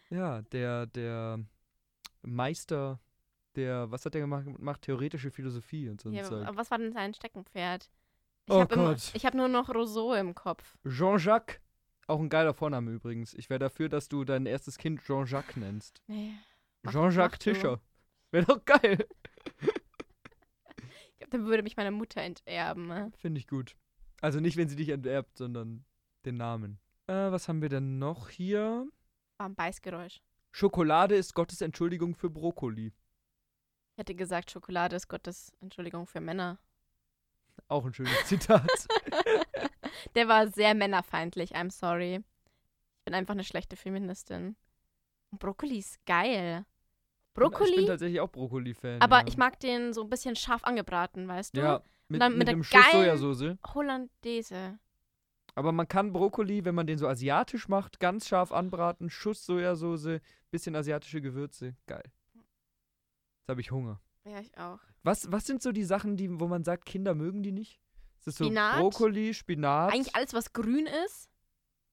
ja, 0.10 0.42
der, 0.44 0.86
der 0.88 1.40
Meister, 2.22 3.00
der, 3.56 3.90
was 3.90 4.06
hat 4.06 4.14
der 4.14 4.22
gemacht? 4.22 4.46
Macht 4.60 4.84
theoretische 4.84 5.32
Philosophie 5.32 5.90
und 5.90 6.02
so 6.02 6.10
Ja, 6.12 6.24
Zeug. 6.26 6.46
aber 6.46 6.58
was 6.58 6.70
war 6.72 6.78
denn 6.78 6.92
sein 6.94 7.14
Steckenpferd? 7.14 7.90
Ich 8.48 8.54
Oh 8.54 8.60
hab. 8.60 8.98
Ich 9.16 9.26
habe 9.26 9.38
nur 9.38 9.48
noch 9.48 9.70
Rousseau 9.70 10.14
im 10.14 10.36
Kopf. 10.36 10.78
Jean-Jacques, 10.88 11.60
auch 12.08 12.20
ein 12.20 12.30
geiler 12.30 12.54
Vorname 12.54 12.92
übrigens. 12.92 13.34
Ich 13.34 13.50
wäre 13.50 13.60
dafür, 13.60 13.90
dass 13.90 14.08
du 14.08 14.24
dein 14.24 14.46
erstes 14.46 14.78
Kind 14.78 15.02
Jean-Jacques 15.04 15.58
nennst. 15.58 16.02
Nee. 16.08 16.34
Jean-Jacques. 16.90 17.40
Tischer. 17.40 17.82
Wäre 18.32 18.46
doch 18.46 18.64
geil. 18.66 19.06
Ich 19.60 21.18
glaub, 21.18 21.30
dann 21.32 21.46
würde 21.46 21.64
mich 21.64 21.78
meine 21.78 21.92
Mutter 21.92 22.22
enterben. 22.22 22.88
ne? 22.88 23.12
Finde 23.18 23.40
ich 23.40 23.48
gut. 23.48 23.76
Also 24.22 24.40
nicht, 24.40 24.58
wenn 24.58 24.70
sie 24.70 24.76
dich 24.76 24.90
enterbt, 24.90 25.38
sondern 25.38 25.86
den 26.26 26.38
Namen. 26.38 26.80
Äh, 27.08 27.32
was 27.32 27.48
haben 27.48 27.62
wir 27.62 27.70
denn 27.70 28.00
noch 28.00 28.30
hier? 28.30 28.88
War 29.38 29.48
ein 29.48 29.56
Beißgeräusch. 29.56 30.22
Schokolade 30.52 31.16
ist 31.16 31.34
Gottes 31.34 31.62
Entschuldigung 31.62 32.16
für 32.16 32.30
Brokkoli. 32.30 32.88
Ich 32.88 33.98
hätte 33.98 34.16
gesagt, 34.16 34.52
Schokolade 34.52 34.96
ist 34.96 35.08
Gottes 35.08 35.54
Entschuldigung 35.62 36.08
für 36.08 36.22
Männer. 36.22 36.60
Auch 37.68 37.86
ein 37.86 37.94
schönes 37.94 38.26
Zitat. 38.26 38.70
Der 40.14 40.28
war 40.28 40.48
sehr 40.48 40.76
männerfeindlich, 40.76 41.56
I'm 41.56 41.72
sorry. 41.72 42.16
Ich 42.16 43.06
bin 43.06 43.14
einfach 43.14 43.34
eine 43.34 43.44
schlechte 43.44 43.76
Feministin. 43.76 44.56
Und 45.32 45.40
Brokkoli 45.40 45.78
ist 45.78 46.04
geil. 46.06 46.66
Ich 46.66 47.34
bin 47.34 47.50
Brokkoli, 47.50 47.86
tatsächlich 47.86 48.20
auch 48.22 48.32
Brokkoli-Fan. 48.32 49.02
aber 49.02 49.20
ja. 49.20 49.28
ich 49.28 49.38
mag 49.38 49.60
den 49.60 49.94
so 49.94 50.04
ein 50.04 50.10
bisschen 50.10 50.36
scharf 50.36 50.64
angebraten, 50.64 51.28
weißt 51.28 51.56
du? 51.56 51.62
Ja, 51.62 51.82
mit, 52.08 52.22
dann 52.22 52.34
mit 52.34 52.40
mit 52.40 52.48
der 52.48 52.56
dem 52.56 52.64
Schuss 52.64 52.92
Sojasauce. 52.92 53.58
Hollandaise. 53.74 54.80
Aber 55.56 55.72
man 55.72 55.88
kann 55.88 56.12
Brokkoli, 56.12 56.66
wenn 56.66 56.76
man 56.76 56.86
den 56.86 56.98
so 56.98 57.08
asiatisch 57.08 57.68
macht, 57.68 58.00
ganz 58.00 58.28
scharf 58.28 58.52
anbraten, 58.52 59.10
Schuss 59.10 59.46
Sojasauce, 59.46 60.20
bisschen 60.52 60.76
asiatische 60.76 61.22
Gewürze. 61.22 61.76
Geil. 61.88 62.04
Jetzt 62.34 63.50
habe 63.50 63.62
ich 63.62 63.72
Hunger. 63.72 64.02
Ja, 64.26 64.40
ich 64.40 64.58
auch. 64.58 64.80
Was, 65.04 65.32
was 65.32 65.46
sind 65.46 65.62
so 65.62 65.72
die 65.72 65.84
Sachen, 65.84 66.18
die, 66.18 66.40
wo 66.40 66.48
man 66.48 66.64
sagt, 66.64 66.86
Kinder 66.86 67.16
mögen 67.16 67.44
die 67.44 67.52
nicht? 67.52 67.80
Ist 68.26 68.28
das 68.28 68.38
so 68.38 68.46
Spinat? 68.46 68.80
Brokkoli, 68.80 69.34
Spinat? 69.34 69.94
Eigentlich 69.94 70.16
alles, 70.16 70.34
was 70.34 70.52
grün 70.52 70.88
ist. 71.06 71.30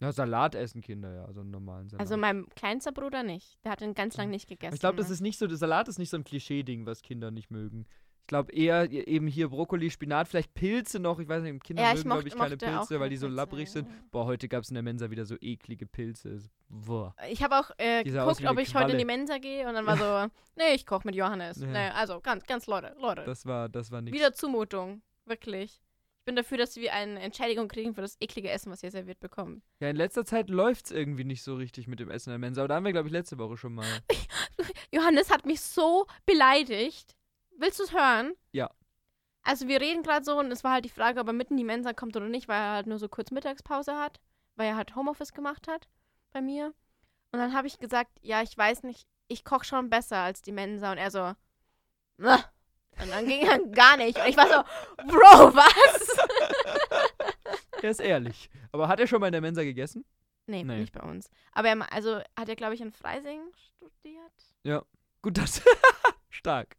ja, 0.00 0.12
Salat 0.12 0.54
essen 0.54 0.80
Kinder, 0.80 1.12
ja, 1.14 1.32
so 1.32 1.40
einen 1.42 1.50
normalen 1.50 1.88
Salat. 1.88 2.00
Also 2.00 2.16
mein 2.16 2.46
kleinster 2.56 2.90
Bruder 2.92 3.22
nicht. 3.22 3.58
Der 3.64 3.72
hat 3.72 3.80
den 3.82 3.94
ganz 3.94 4.16
lang 4.16 4.30
nicht 4.30 4.48
gegessen. 4.48 4.74
ich 4.74 4.80
glaube, 4.80 4.96
das 4.96 5.10
ist 5.10 5.20
nicht 5.20 5.38
so, 5.38 5.46
der 5.46 5.56
Salat 5.58 5.88
ist 5.88 5.98
nicht 5.98 6.10
so 6.10 6.16
ein 6.16 6.24
Klischee-Ding, 6.24 6.86
was 6.86 7.02
Kinder 7.02 7.30
nicht 7.30 7.50
mögen. 7.50 7.86
Ich 8.22 8.28
glaube 8.28 8.52
eher 8.52 8.90
eben 8.90 9.26
hier 9.26 9.48
Brokkoli, 9.48 9.90
Spinat, 9.90 10.28
vielleicht 10.28 10.54
Pilze 10.54 11.00
noch. 11.00 11.18
Ich 11.18 11.28
weiß 11.28 11.42
nicht, 11.42 11.62
Kinder 11.64 11.82
Ja, 11.82 11.92
mögen, 11.92 12.02
glaube 12.04 12.28
ich, 12.28 12.34
keine 12.36 12.56
Pilze, 12.56 13.00
weil 13.00 13.10
die 13.10 13.16
so 13.16 13.26
labbrig 13.26 13.68
sind. 13.70 13.88
ja. 13.88 13.94
Boah, 14.12 14.26
heute 14.26 14.48
gab 14.48 14.62
es 14.62 14.70
in 14.70 14.74
der 14.74 14.82
Mensa 14.84 15.10
wieder 15.10 15.26
so 15.26 15.36
eklige 15.40 15.86
Pilze. 15.86 16.38
Boah. 16.68 17.14
Ich 17.28 17.42
habe 17.42 17.58
auch 17.58 17.70
äh, 17.78 18.04
geguckt, 18.04 18.44
ob 18.46 18.58
ich 18.58 18.74
heute 18.76 18.92
in 18.92 18.98
die 18.98 19.04
Qualle. 19.04 19.18
Mensa 19.18 19.38
gehe 19.38 19.68
und 19.68 19.74
dann 19.74 19.86
war 19.86 19.96
so, 19.96 20.32
nee, 20.56 20.72
ich 20.74 20.86
koche 20.86 21.06
mit 21.06 21.16
Johannes. 21.16 21.60
Ja. 21.60 21.66
Nee, 21.66 21.88
also 21.90 22.20
ganz, 22.20 22.46
ganz 22.46 22.66
Leute, 22.68 22.94
Leute. 23.00 23.24
Das 23.24 23.44
war, 23.44 23.68
das 23.68 23.90
war 23.90 24.00
nichts. 24.00 24.16
Wieder 24.16 24.32
Zumutung. 24.32 25.02
Wirklich. 25.26 25.80
Ich 26.22 26.24
bin 26.24 26.36
dafür, 26.36 26.56
dass 26.56 26.76
wir 26.76 26.92
eine 26.92 27.18
Entschädigung 27.18 27.66
kriegen 27.66 27.96
für 27.96 28.00
das 28.00 28.16
eklige 28.20 28.48
Essen, 28.48 28.70
was 28.70 28.80
ihr 28.84 28.92
serviert 28.92 29.18
bekommen. 29.18 29.60
Ja, 29.80 29.88
in 29.90 29.96
letzter 29.96 30.24
Zeit 30.24 30.50
läuft 30.50 30.84
es 30.86 30.92
irgendwie 30.92 31.24
nicht 31.24 31.42
so 31.42 31.56
richtig 31.56 31.88
mit 31.88 31.98
dem 31.98 32.12
Essen 32.12 32.28
in 32.30 32.34
der 32.34 32.38
Mensa. 32.38 32.60
Aber 32.60 32.68
da 32.68 32.74
haben 32.76 32.84
wir, 32.84 32.92
glaube 32.92 33.08
ich, 33.08 33.12
letzte 33.12 33.38
Woche 33.38 33.56
schon 33.56 33.74
mal. 33.74 33.84
Johannes 34.92 35.30
hat 35.32 35.46
mich 35.46 35.60
so 35.60 36.06
beleidigt. 36.24 37.16
Willst 37.58 37.80
du 37.80 37.82
es 37.82 37.92
hören? 37.92 38.34
Ja. 38.52 38.70
Also 39.42 39.66
wir 39.66 39.80
reden 39.80 40.04
gerade 40.04 40.24
so 40.24 40.38
und 40.38 40.52
es 40.52 40.62
war 40.62 40.74
halt 40.74 40.84
die 40.84 40.90
Frage, 40.90 41.18
ob 41.18 41.26
er 41.26 41.32
mitten 41.32 41.54
in 41.54 41.58
die 41.58 41.64
Mensa 41.64 41.92
kommt 41.92 42.16
oder 42.16 42.28
nicht, 42.28 42.46
weil 42.46 42.60
er 42.60 42.70
halt 42.74 42.86
nur 42.86 43.00
so 43.00 43.08
kurz 43.08 43.32
Mittagspause 43.32 43.96
hat, 43.96 44.20
weil 44.54 44.68
er 44.68 44.76
halt 44.76 44.94
Homeoffice 44.94 45.32
gemacht 45.32 45.66
hat 45.66 45.88
bei 46.30 46.40
mir. 46.40 46.66
Und 47.32 47.40
dann 47.40 47.52
habe 47.52 47.66
ich 47.66 47.80
gesagt, 47.80 48.12
ja, 48.20 48.42
ich 48.42 48.56
weiß 48.56 48.84
nicht, 48.84 49.08
ich 49.26 49.44
koche 49.44 49.64
schon 49.64 49.90
besser 49.90 50.18
als 50.18 50.40
die 50.40 50.52
Mensa. 50.52 50.92
Und 50.92 50.98
er 50.98 51.10
so, 51.10 51.32
"Na." 52.16 52.44
und 53.00 53.10
dann 53.10 53.26
ging 53.26 53.40
er 53.46 53.58
gar 53.58 53.96
nicht. 53.96 54.18
Und 54.18 54.26
ich 54.28 54.36
war 54.36 54.46
so, 54.48 54.62
Bro, 55.08 55.54
was? 55.54 56.11
Er 57.84 57.90
ist 57.90 58.00
ehrlich. 58.00 58.50
Aber 58.72 58.88
hat 58.88 59.00
er 59.00 59.06
schon 59.06 59.20
mal 59.20 59.26
in 59.26 59.32
der 59.32 59.40
Mensa 59.40 59.62
gegessen? 59.64 60.04
Nee, 60.46 60.64
Nee. 60.64 60.80
nicht 60.80 60.92
bei 60.92 61.00
uns. 61.02 61.30
Aber 61.52 61.68
er, 61.68 61.92
also 61.92 62.20
hat 62.38 62.48
er, 62.48 62.56
glaube 62.56 62.74
ich, 62.74 62.80
in 62.80 62.92
Freising 62.92 63.40
studiert. 63.54 64.86
Gut, 65.22 65.38
das. 65.38 65.62
Stark. 66.30 66.76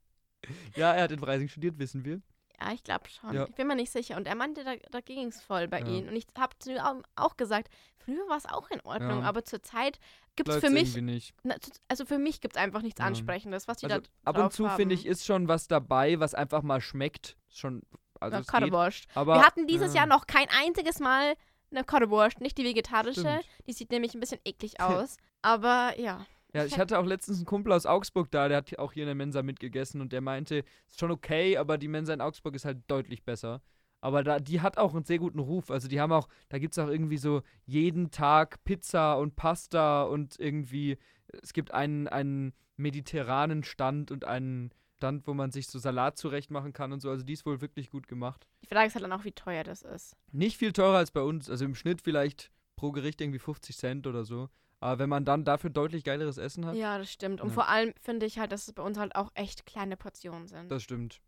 Ja, 0.76 0.94
er 0.94 1.04
hat 1.04 1.12
in 1.12 1.20
Freising 1.20 1.48
studiert, 1.48 1.80
wissen 1.80 2.04
wir. 2.04 2.22
Ja, 2.62 2.72
ich 2.74 2.84
glaube 2.84 3.10
schon. 3.10 3.34
Ja. 3.34 3.46
Ich 3.46 3.56
bin 3.56 3.68
mir 3.68 3.76
nicht 3.76 3.92
sicher. 3.92 4.18
Und 4.18 4.28
er 4.28 4.36
meinte, 4.36 4.64
da, 4.64 4.76
da 4.92 5.02
ging 5.02 5.28
es 5.28 5.42
voll 5.42 5.68
bei 5.68 5.80
Ja. 5.80 5.88
ihm. 5.88 6.08
Und 6.10 6.16
ich 6.16 6.26
habe 6.38 6.58
zu 6.60 6.72
ihm 6.74 7.04
auch- 7.16 7.38
gesagt, 7.38 7.70
früher 7.98 8.28
war 8.28 8.38
es 8.38 8.46
auch 8.46 8.70
in 8.70 8.82
Ordnung, 8.82 9.22
Ja. 9.22 9.28
aber 9.28 9.44
zurzeit 9.46 10.00
gibt 10.36 10.50
es 10.50 10.58
für 10.58 10.70
mich, 10.70 11.34
na, 11.44 11.56
also 11.88 12.06
für 12.06 12.18
mich 12.20 12.42
gibt 12.42 12.56
es 12.56 12.62
einfach 12.62 12.82
nichts 12.82 13.00
Ja. 13.00 13.06
Ansprechendes, 13.06 13.68
was 13.68 13.78
die 13.78 13.86
Also, 13.86 14.00
da 14.02 14.08
ab 14.30 14.38
und 14.38 14.52
zu, 14.54 14.68
finde 14.70 14.96
ich, 14.96 15.06
ist 15.06 15.26
schon 15.26 15.48
was 15.48 15.68
dabei, 15.68 16.20
was 16.20 16.34
einfach 16.36 16.62
mal 16.64 16.82
schmeckt. 16.82 17.38
Schon. 17.50 17.82
Also 18.24 18.38
Ja, 18.38 18.44
Currywurst. 18.44 19.08
aber, 19.16 19.36
Wir 19.36 19.46
hatten 19.46 19.68
dieses 19.68 19.94
ja, 19.94 20.02
Jahr 20.02 20.08
noch 20.08 20.28
kein 20.28 20.48
einziges 20.64 21.00
Mal 21.00 21.34
eine 21.72 21.84
Currywurst, 21.84 22.42
nicht 22.42 22.58
die 22.58 22.64
vegetarische. 22.66 23.22
Stimmt. 23.22 23.46
Die 23.68 23.74
sieht 23.74 23.92
nämlich 23.92 24.14
ein 24.14 24.20
bisschen 24.20 24.40
eklig 24.46 24.80
aus. 24.80 25.18
aber 25.42 25.94
ja. 25.98 26.26
Ja, 26.56 26.66
ich 26.66 26.78
hatte 26.78 27.00
auch 27.00 27.06
letztens 27.06 27.38
einen 27.38 27.48
Kumpel 27.48 27.74
aus 27.74 27.88
Augsburg 27.88 28.30
da, 28.30 28.48
der 28.48 28.58
hat 28.58 28.78
auch 28.78 28.94
hier 28.94 29.04
in 29.04 29.08
der 29.08 29.16
Mensa 29.16 29.42
mitgegessen 29.42 30.02
und 30.02 30.14
der 30.14 30.22
meinte, 30.22 30.64
ist 30.88 31.00
schon 31.00 31.10
okay, 31.10 31.58
aber 31.58 31.80
die 31.80 31.88
Mensa 31.88 32.14
in 32.14 32.22
Augsburg 32.22 32.54
ist 32.54 32.64
halt 32.66 32.84
deutlich 32.88 33.24
besser. 33.24 33.62
Aber 34.02 34.24
da, 34.24 34.38
die 34.40 34.62
hat 34.62 34.78
auch 34.78 34.94
einen 34.94 35.04
sehr 35.06 35.18
guten 35.18 35.40
Ruf. 35.40 35.72
Also 35.72 35.88
die 35.88 36.00
haben 36.00 36.12
auch, 36.12 36.28
da 36.50 36.60
gibt 36.60 36.74
es 36.74 36.80
auch 36.80 36.90
irgendwie 36.90 37.18
so 37.18 37.42
jeden 37.66 38.12
Tag 38.12 38.64
Pizza 38.66 39.14
und 39.18 39.36
Pasta 39.36 40.04
und 40.04 40.40
irgendwie, 40.40 40.98
es 41.42 41.54
gibt 41.54 41.74
einen, 41.74 42.08
einen 42.08 42.54
mediterranen 42.78 43.64
Stand 43.64 44.12
und 44.12 44.26
einen 44.26 44.72
Stand, 44.98 45.28
wo 45.28 45.34
man 45.34 45.52
sich 45.52 45.68
so 45.68 45.80
Salat 45.80 46.18
zurecht 46.18 46.52
machen 46.52 46.74
kann 46.74 46.94
und 46.94 47.02
so. 47.02 47.10
Also 47.10 47.24
die 47.26 47.34
ist 47.34 47.46
wohl 47.46 47.62
wirklich 47.62 47.90
gut 47.90 48.08
gemacht. 48.08 48.48
Die 48.64 48.68
Frage 48.68 48.88
ist 48.88 48.96
halt 48.96 49.04
dann 49.04 49.12
auch, 49.12 49.26
wie 49.26 49.32
teuer 49.32 49.64
das 49.64 49.82
ist. 49.82 50.16
Nicht 50.32 50.58
viel 50.58 50.72
teurer 50.72 50.98
als 50.98 51.12
bei 51.12 51.22
uns, 51.22 51.50
also 51.50 51.66
im 51.66 51.76
Schnitt 51.76 52.02
vielleicht 52.02 52.52
pro 52.76 52.92
Gericht 52.92 53.20
irgendwie 53.22 53.40
50 53.40 53.78
Cent 53.78 54.08
oder 54.08 54.24
so. 54.24 54.50
Aber 54.80 55.00
wenn 55.00 55.10
man 55.10 55.24
dann 55.26 55.46
dafür 55.46 55.70
deutlich 55.70 56.04
geileres 56.04 56.38
Essen 56.38 56.66
hat, 56.66 56.76
Ja, 56.76 56.98
das 56.98 57.12
stimmt. 57.12 57.42
Und 57.42 57.50
Ja. 57.50 57.54
vor 57.54 57.70
allem 57.70 57.94
finde 58.02 58.26
ich 58.26 58.40
halt, 58.40 58.52
dass 58.52 58.68
es 58.68 58.74
bei 58.74 58.84
uns 58.84 58.98
halt 58.98 59.16
auch 59.16 59.32
echt 59.34 59.66
kleine 59.66 59.96
Portionen 59.98 60.48
sind. 60.48 60.70
das 60.72 60.84
stimmt. 60.84 61.22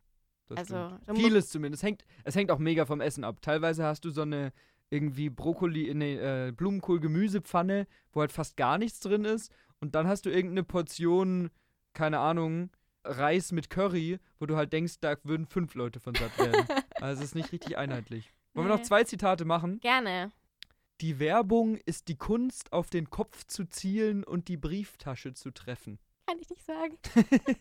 Das 0.48 0.58
also, 0.60 0.98
stimmt. 1.04 1.18
Vieles 1.18 1.50
zumindest. 1.50 1.82
Hängt, 1.84 2.06
es 2.24 2.36
hängt 2.36 2.52
auch 2.52 2.60
mega 2.60 2.86
vom 2.86 3.02
Essen 3.02 3.24
ab. 3.24 3.42
Teilweise 3.42 3.84
hast 3.84 4.06
du 4.06 4.10
so 4.12 4.22
eine 4.22 4.52
irgendwie 4.90 5.30
Brokkoli, 5.30 5.92
nee, 5.96 6.16
äh, 6.18 6.52
Blumenkohl-Gemüsepfanne, 6.52 7.88
wo 8.12 8.22
halt 8.22 8.32
fast 8.32 8.56
gar 8.58 8.78
nichts 8.78 9.00
drin 9.00 9.26
ist. 9.26 9.52
Und 9.80 9.96
dann 9.96 10.08
hast 10.08 10.26
du 10.26 10.30
irgendeine 10.30 10.64
Portion, 10.64 11.50
keine 11.94 12.20
Ahnung, 12.20 12.70
Reis 13.06 13.52
mit 13.52 13.70
Curry, 13.70 14.20
wo 14.40 14.46
du 14.46 14.56
halt 14.56 14.74
denkst, 14.74 14.96
da 15.00 15.16
würden 15.24 15.46
fünf 15.46 15.76
Leute 15.76 16.00
von 16.00 16.16
satt 16.16 16.38
werden. 16.38 16.66
also 16.96 17.22
es 17.22 17.30
ist 17.30 17.36
nicht 17.36 17.52
richtig 17.52 17.78
einheitlich. 17.78 18.34
Wollen 18.54 18.68
wir 18.68 18.72
noch 18.74 18.80
Nee. 18.80 18.86
zwei 18.86 19.04
Zitate 19.04 19.46
machen? 19.46 19.80
Gerne. 19.80 20.32
Die 21.02 21.20
Werbung 21.20 21.76
ist 21.78 22.08
die 22.08 22.16
Kunst, 22.16 22.72
auf 22.72 22.90
den 22.90 23.10
Kopf 23.10 23.46
zu 23.46 23.66
zielen 23.66 24.24
und 24.24 24.48
die 24.48 24.58
Brieftasche 24.58 25.34
zu 25.34 25.52
treffen. 25.52 26.00
Kann 26.26 26.40
ich 26.40 26.50
nicht 26.50 26.66
sagen. 26.66 26.98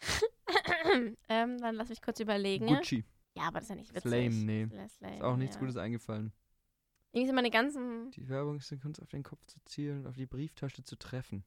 ähm, 1.28 1.58
dann 1.60 1.74
lass 1.74 1.88
mich 1.88 2.00
kurz 2.02 2.20
überlegen. 2.20 2.66
Gucci. 2.66 3.04
Ja, 3.36 3.44
aber 3.44 3.60
das 3.60 3.64
ist 3.64 3.70
ja 3.70 3.74
nicht 3.76 3.94
witzig. 3.94 4.10
Lame, 4.10 4.30
nee. 4.30 4.64
Lame, 4.64 5.16
Ist 5.16 5.22
auch 5.22 5.36
nichts 5.36 5.56
ja. 5.56 5.60
Gutes 5.60 5.76
eingefallen. 5.76 6.32
Irgendwie 7.12 7.26
sind 7.26 7.36
meine 7.36 7.50
ganzen 7.50 8.10
Die 8.10 8.28
Werbung 8.28 8.56
ist 8.58 8.70
die 8.70 8.78
Kunst, 8.78 9.00
auf 9.00 9.08
den 9.08 9.22
Kopf 9.22 9.44
zu 9.46 9.58
zielen 9.64 10.00
und 10.00 10.06
auf 10.08 10.16
die 10.16 10.26
Brieftasche 10.26 10.82
zu 10.84 10.96
treffen. 10.96 11.44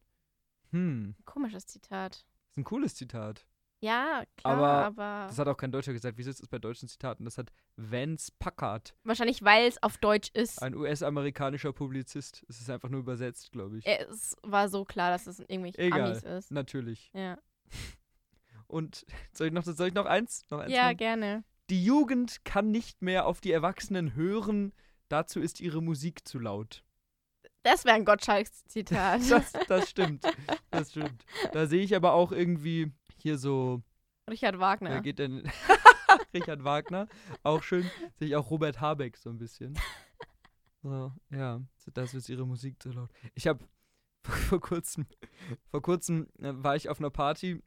Hm, 0.71 1.15
komisches 1.25 1.65
Zitat. 1.65 2.25
ist 2.51 2.57
ein 2.57 2.63
cooles 2.63 2.95
Zitat. 2.95 3.45
Ja, 3.83 4.23
klar, 4.37 4.53
Aber 4.57 4.67
aber, 4.85 5.27
Das 5.27 5.39
hat 5.39 5.47
auch 5.47 5.57
kein 5.57 5.71
Deutscher 5.71 5.91
gesagt. 5.91 6.15
Wieso 6.17 6.29
ist 6.29 6.39
das 6.39 6.47
bei 6.47 6.59
deutschen 6.59 6.87
Zitaten? 6.87 7.25
Das 7.25 7.39
hat 7.39 7.51
Vance 7.77 8.31
Packard, 8.37 8.95
wahrscheinlich, 9.03 9.41
weil 9.43 9.67
es 9.67 9.81
auf 9.81 9.97
Deutsch 9.97 10.29
ist. 10.33 10.61
ein 10.61 10.75
US-amerikanischer 10.75 11.73
Publizist. 11.73 12.45
Es 12.47 12.61
ist 12.61 12.69
einfach 12.69 12.89
nur 12.89 12.99
übersetzt, 12.99 13.51
glaube 13.51 13.79
ich. 13.79 13.87
Es 13.87 14.35
war 14.43 14.69
so 14.69 14.85
klar, 14.85 15.09
dass 15.09 15.25
es 15.25 15.39
irgendwie 15.39 15.73
Egal. 15.77 16.11
Amis 16.11 16.21
ist. 16.23 16.51
Natürlich. 16.51 17.09
Ja, 17.13 17.39
Und 18.67 19.05
soll 19.33 19.47
ich 19.47 19.53
noch, 19.53 19.63
soll 19.63 19.87
ich 19.87 19.93
noch 19.93 20.05
eins? 20.05 20.45
Noch 20.49 20.59
eins 20.59 20.71
ja 20.71 20.85
machen? 20.85 20.97
gerne. 20.97 21.43
Die 21.69 21.83
Jugend 21.83 22.45
kann 22.45 22.69
nicht 22.71 23.01
mehr 23.01 23.25
auf 23.25 23.41
die 23.41 23.51
Erwachsenen 23.51 24.15
hören. 24.15 24.73
Dazu 25.09 25.39
ist 25.41 25.59
ihre 25.59 25.81
Musik 25.81 26.27
zu 26.27 26.39
laut. 26.39 26.83
Das 27.63 27.85
wäre 27.85 27.95
ein 27.95 28.05
Gottschalks-Zitat. 28.05 29.29
Das, 29.29 29.53
das 29.67 29.89
stimmt. 29.89 30.25
Das 30.71 30.91
stimmt. 30.91 31.25
Da 31.53 31.67
sehe 31.67 31.83
ich 31.83 31.95
aber 31.95 32.13
auch 32.13 32.31
irgendwie 32.31 32.91
hier 33.17 33.37
so 33.37 33.83
Richard 34.29 34.55
Wer 34.55 34.59
Wagner. 34.61 35.01
geht 35.01 35.19
denn? 35.19 35.49
Richard 36.33 36.63
Wagner, 36.63 37.07
auch 37.43 37.63
schön. 37.63 37.89
Sehe 38.17 38.29
ich 38.29 38.35
auch 38.35 38.49
Robert 38.49 38.81
Habeck 38.81 39.17
so 39.17 39.29
ein 39.29 39.37
bisschen. 39.37 39.77
So, 40.81 41.11
ja, 41.29 41.61
das 41.93 42.13
ist 42.13 42.29
ihre 42.29 42.47
Musik 42.47 42.77
so 42.81 42.91
laut. 42.91 43.11
Ich 43.35 43.47
habe 43.47 43.63
vor 44.23 44.59
kurzem, 44.59 45.05
vor 45.69 45.81
kurzem 45.81 46.27
äh, 46.39 46.53
war 46.55 46.75
ich 46.75 46.89
auf 46.89 46.99
einer 46.99 47.09
Party 47.11 47.61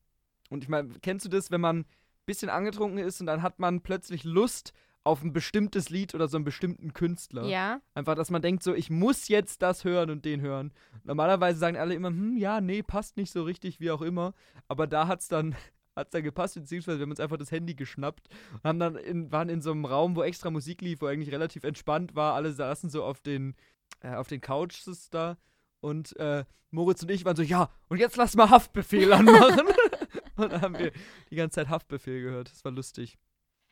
und 0.50 0.64
ich 0.64 0.68
meine, 0.68 0.88
kennst 1.00 1.24
du 1.24 1.28
das, 1.28 1.50
wenn 1.50 1.60
man 1.60 1.80
ein 1.80 1.86
bisschen 2.26 2.48
angetrunken 2.50 2.98
ist 2.98 3.20
und 3.20 3.26
dann 3.26 3.42
hat 3.42 3.58
man 3.58 3.82
plötzlich 3.82 4.24
Lust 4.24 4.72
auf 5.04 5.22
ein 5.22 5.32
bestimmtes 5.32 5.90
Lied 5.90 6.14
oder 6.14 6.28
so 6.28 6.38
einen 6.38 6.44
bestimmten 6.44 6.94
Künstler? 6.94 7.44
Ja, 7.44 7.80
Einfach, 7.94 8.14
dass 8.14 8.30
man 8.30 8.42
denkt 8.42 8.62
so, 8.62 8.74
ich 8.74 8.90
muss 8.90 9.28
jetzt 9.28 9.62
das 9.62 9.84
hören 9.84 10.10
und 10.10 10.24
den 10.24 10.40
hören. 10.40 10.72
Normalerweise 11.04 11.58
sagen 11.58 11.76
alle 11.76 11.94
immer, 11.94 12.08
hm, 12.08 12.36
ja, 12.36 12.60
nee, 12.60 12.82
passt 12.82 13.16
nicht 13.16 13.30
so 13.30 13.42
richtig, 13.42 13.80
wie 13.80 13.90
auch 13.90 14.02
immer. 14.02 14.32
Aber 14.66 14.86
da 14.86 15.06
hat's 15.06 15.28
dann, 15.28 15.54
hat's 15.96 16.10
dann 16.10 16.22
gepasst, 16.22 16.54
beziehungsweise 16.54 16.98
wir 16.98 17.02
haben 17.02 17.10
uns 17.10 17.20
einfach 17.20 17.36
das 17.36 17.52
Handy 17.52 17.74
geschnappt 17.74 18.28
und 18.54 18.64
haben 18.64 18.78
dann 18.78 18.96
in, 18.96 19.30
waren 19.30 19.50
in 19.50 19.60
so 19.60 19.72
einem 19.72 19.84
Raum, 19.84 20.16
wo 20.16 20.22
extra 20.22 20.50
Musik 20.50 20.80
lief, 20.80 21.02
wo 21.02 21.06
eigentlich 21.06 21.32
relativ 21.32 21.64
entspannt 21.64 22.16
war. 22.16 22.34
Alle 22.34 22.52
saßen 22.52 22.88
so 22.88 23.04
auf 23.04 23.20
den, 23.20 23.54
äh, 24.00 24.14
auf 24.14 24.28
den 24.28 24.40
Couches 24.40 25.10
da 25.10 25.36
und 25.80 26.16
äh, 26.16 26.44
Moritz 26.70 27.02
und 27.02 27.10
ich 27.10 27.24
waren 27.24 27.36
so, 27.36 27.42
ja, 27.42 27.70
und 27.88 27.98
jetzt 27.98 28.16
lass 28.16 28.34
mal 28.34 28.50
Haftbefehl 28.50 29.12
anmachen. 29.12 29.68
und 30.36 30.52
dann 30.52 30.62
haben 30.62 30.78
wir 30.78 30.92
die 31.30 31.36
ganze 31.36 31.56
Zeit 31.56 31.68
Haftbefehl 31.68 32.22
gehört. 32.22 32.50
Das 32.50 32.64
war 32.64 32.72
lustig. 32.72 33.18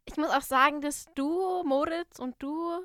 Ich 0.04 0.16
muss 0.16 0.30
auch 0.30 0.42
sagen, 0.42 0.80
dass 0.80 1.06
du, 1.14 1.62
Moritz 1.64 2.18
und 2.18 2.34
du, 2.38 2.84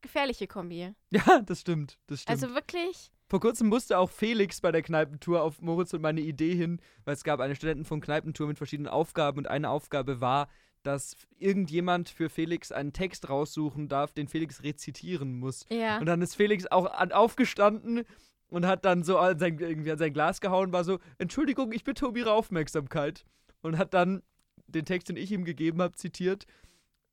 gefährliche 0.00 0.46
Kombi. 0.46 0.92
Ja, 1.10 1.40
das 1.40 1.60
stimmt. 1.60 1.98
Das 2.06 2.22
stimmt. 2.22 2.42
Also 2.42 2.54
wirklich, 2.54 3.10
Vor 3.28 3.40
kurzem 3.40 3.68
musste 3.68 3.98
auch 3.98 4.10
Felix 4.10 4.60
bei 4.60 4.72
der 4.72 4.82
Kneipentour 4.82 5.42
auf 5.42 5.60
Moritz 5.60 5.92
und 5.92 6.02
meine 6.02 6.20
Idee 6.20 6.54
hin, 6.54 6.80
weil 7.04 7.14
es 7.14 7.24
gab 7.24 7.40
eine 7.40 7.56
Studenten 7.56 7.84
von 7.84 8.00
Kneipentour 8.00 8.46
mit 8.46 8.58
verschiedenen 8.58 8.88
Aufgaben 8.88 9.38
und 9.38 9.48
eine 9.48 9.70
Aufgabe 9.70 10.20
war, 10.20 10.48
dass 10.82 11.16
irgendjemand 11.38 12.08
für 12.08 12.28
Felix 12.28 12.70
einen 12.70 12.92
Text 12.92 13.28
raussuchen 13.28 13.88
darf, 13.88 14.12
den 14.12 14.28
Felix 14.28 14.62
rezitieren 14.62 15.38
muss. 15.38 15.64
ja. 15.68 15.98
Und 15.98 16.06
dann 16.06 16.22
ist 16.22 16.36
Felix 16.36 16.66
auch 16.66 16.86
an, 16.86 17.10
aufgestanden 17.12 18.04
und 18.48 18.64
hat 18.64 18.84
dann 18.84 19.02
so 19.02 19.18
an 19.18 19.38
sein, 19.38 19.58
irgendwie 19.58 19.90
an 19.90 19.98
sein 19.98 20.12
Glas 20.12 20.40
gehauen, 20.40 20.72
war 20.72 20.84
so, 20.84 20.98
Entschuldigung, 21.18 21.72
ich 21.72 21.84
bitte 21.84 22.06
um 22.06 22.16
Ihre 22.16 22.32
Aufmerksamkeit. 22.32 23.24
Und 23.60 23.76
hat 23.76 23.92
dann 23.92 24.22
den 24.68 24.84
Text, 24.84 25.08
den 25.08 25.16
ich 25.16 25.32
ihm 25.32 25.44
gegeben 25.44 25.82
habe, 25.82 25.94
zitiert. 25.94 26.46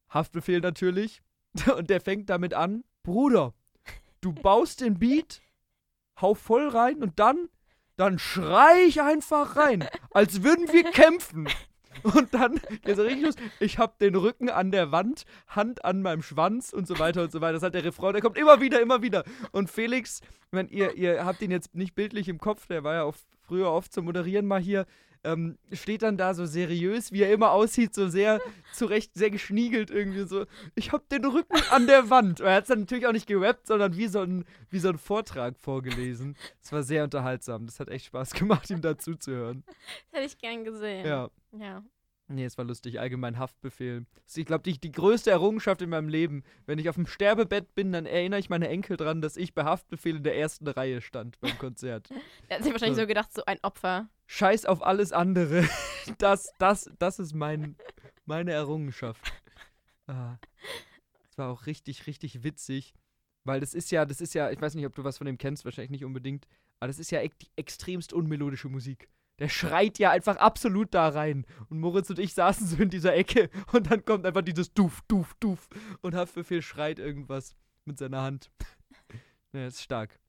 Haftbefehl 0.10 0.60
natürlich. 0.60 1.22
Und 1.78 1.90
der 1.90 2.02
fängt 2.02 2.30
damit 2.30 2.54
an, 2.54 2.84
Bruder, 3.04 3.54
du 4.22 4.34
baust 4.34 4.82
den 4.82 5.00
Beat, 5.00 5.42
hau 6.20 6.34
voll 6.34 6.68
rein 6.70 7.04
und 7.04 7.20
dann, 7.20 7.50
dann 7.98 8.18
schrei 8.18 8.84
ich 8.88 9.02
einfach 9.02 9.56
rein, 9.56 9.88
als 10.12 10.44
würden 10.44 10.72
wir 10.72 10.84
kämpfen. 10.92 11.48
Und 12.04 12.34
dann 12.34 12.56
geht 12.84 12.98
es 12.98 13.00
richtig 13.00 13.24
los. 13.24 13.36
Ich 13.60 13.78
hab 13.78 14.00
den 14.00 14.16
Rücken 14.16 14.50
an 14.50 14.72
der 14.72 14.92
Wand, 14.92 15.26
Hand 15.48 15.86
an 15.86 16.02
meinem 16.02 16.22
Schwanz 16.22 16.74
und 16.74 16.88
so 16.88 17.00
weiter 17.00 17.24
und 17.24 17.32
so 17.32 17.42
weiter. 17.42 17.54
Das 17.54 17.64
halt 17.64 17.74
der 17.74 17.86
Refrain, 17.86 18.14
der 18.14 18.22
kommt 18.22 18.38
immer 18.38 18.60
wieder, 18.60 18.82
immer 18.82 19.02
wieder. 19.02 19.24
Und 19.52 19.70
Felix, 19.70 20.22
wenn 20.52 20.68
ihr, 20.68 20.96
ihr 20.96 21.26
habt 21.26 21.42
ihn 21.42 21.52
jetzt 21.52 21.74
nicht 21.74 21.96
bildlich 21.96 22.28
im 22.28 22.40
Kopf, 22.40 22.68
der 22.68 22.84
war 22.84 22.94
ja 22.96 23.04
auch 23.04 23.16
früher 23.42 23.72
oft 23.72 23.94
zum 23.94 24.06
Moderieren 24.06 24.46
mal 24.46 24.62
hier, 24.62 24.86
ähm, 25.26 25.58
steht 25.72 26.02
dann 26.04 26.18
da 26.18 26.34
so 26.34 26.46
seriös, 26.46 27.12
wie 27.12 27.24
er 27.24 27.34
immer 27.34 27.52
aussieht, 27.52 27.94
so 27.94 28.08
sehr 28.08 28.40
zurecht, 28.74 29.14
sehr 29.14 29.30
geschniegelt 29.32 29.92
irgendwie 29.92 30.26
so. 30.28 30.46
Ich 30.76 30.92
hab 30.92 31.10
den 31.10 31.26
Rücken 31.26 31.58
an 31.72 31.88
der 31.88 32.10
Wand. 32.10 32.40
Und 32.42 32.48
er 32.48 32.56
hat 32.56 32.64
es 32.64 32.68
dann 32.70 32.82
natürlich 32.82 33.08
auch 33.08 33.12
nicht 33.12 33.28
gerappt, 33.28 33.68
sondern 33.68 33.98
wie 33.98 34.08
so, 34.08 34.22
ein, 34.22 34.46
wie 34.70 34.80
so 34.80 34.90
ein 34.90 34.98
Vortrag 34.98 35.58
vorgelesen. 35.60 36.38
Es 36.62 36.72
war 36.72 36.84
sehr 36.84 37.04
unterhaltsam. 37.04 37.66
Das 37.66 37.80
hat 37.80 37.90
echt 37.90 38.06
Spaß 38.06 38.34
gemacht, 38.34 38.70
ihm 38.70 38.82
dazu 38.82 39.16
zu 39.16 39.32
hören. 39.32 39.64
Hätte 40.12 40.26
ich 40.26 40.38
gern 40.38 40.64
gesehen. 40.64 41.06
Ja. 41.06 41.30
Ja. 41.52 41.84
Nee, 42.28 42.46
es 42.46 42.58
war 42.58 42.66
lustig. 42.66 43.00
Allgemein 43.00 43.38
Haftbefehl. 43.38 44.06
Das 44.16 44.32
ist, 44.34 44.38
ich 44.40 44.46
glaube, 44.48 44.64
die, 44.64 44.80
die 44.80 44.92
größte 44.92 45.30
Errungenschaft 45.30 45.84
in 45.84 45.92
meinem 45.92 46.10
Leben. 46.10 46.44
Wenn 46.66 46.80
ich 46.80 46.90
auf 46.90 46.96
dem 46.96 47.06
Sterbebett 47.06 47.76
bin, 47.76 47.92
dann 47.92 48.08
erinnere 48.08 48.40
ich 48.40 48.50
meine 48.50 48.68
Enkel 48.68 48.98
dran, 48.98 49.22
dass 49.22 49.38
ich 49.38 49.54
bei 49.54 49.64
Haftbefehl 49.64 50.16
in 50.16 50.24
der 50.24 50.36
ersten 50.36 50.68
Reihe 50.68 51.02
stand 51.02 51.40
beim 51.40 51.56
Konzert. 51.60 52.10
Er 52.48 52.58
hat 52.58 52.64
sich 52.64 52.72
wahrscheinlich 52.74 52.96
So. 52.98 53.04
so 53.04 53.08
gedacht, 53.08 53.32
so 53.32 53.46
ein 53.46 53.60
Opfer. 53.62 54.10
Scheiß 54.28 54.66
auf 54.66 54.84
alles 54.84 55.12
andere. 55.12 55.68
Das, 56.20 56.54
das, 56.60 56.88
das 57.00 57.18
ist 57.18 57.34
mein, 57.34 57.76
meine 58.26 58.52
Errungenschaft. 58.52 59.34
Ah. 60.06 60.38
Das 61.24 61.36
war 61.40 61.50
auch 61.50 61.66
richtig, 61.66 62.06
richtig 62.06 62.44
witzig. 62.44 62.94
Weil 63.44 63.60
das 63.60 63.74
ist 63.74 63.90
ja, 63.90 64.06
das 64.06 64.22
ist 64.22 64.36
ja, 64.36 64.52
ich 64.52 64.62
weiß 64.62 64.76
nicht, 64.76 64.86
ob 64.86 64.96
du 64.96 65.04
was 65.04 65.18
von 65.18 65.26
dem 65.26 65.40
kennst, 65.40 65.66
wahrscheinlich 65.66 65.90
nicht 65.90 66.06
unbedingt, 66.06 66.48
aber 66.80 66.88
das 66.88 67.00
ist 67.00 67.12
ja 67.12 67.22
die 67.22 67.50
extremst 67.56 68.14
unmelodische 68.14 68.70
Musik. 68.70 69.10
Der 69.40 69.50
schreit 69.50 70.00
ja 70.00 70.12
einfach 70.12 70.38
absolut 70.38 70.94
da 70.94 71.10
rein. 71.10 71.46
Und 71.70 71.80
Moritz 71.80 72.10
und 72.10 72.20
ich 72.20 72.34
saßen 72.34 72.68
so 72.68 72.78
in 72.78 72.90
dieser 72.90 73.16
Ecke 73.16 73.50
und 73.74 73.92
dann 73.92 74.06
kommt 74.06 74.26
einfach 74.26 74.42
dieses 74.42 74.74
Duf, 74.74 75.02
Duf, 75.08 75.34
Duf. 75.40 75.68
Und 76.02 76.16
Haftbefehl 76.16 76.62
schreit 76.62 77.00
irgendwas 77.00 77.56
mit 77.84 77.98
seiner 77.98 78.22
Hand. 78.22 78.50
ja, 79.54 79.68
ist 79.68 79.82
stark. 79.82 80.20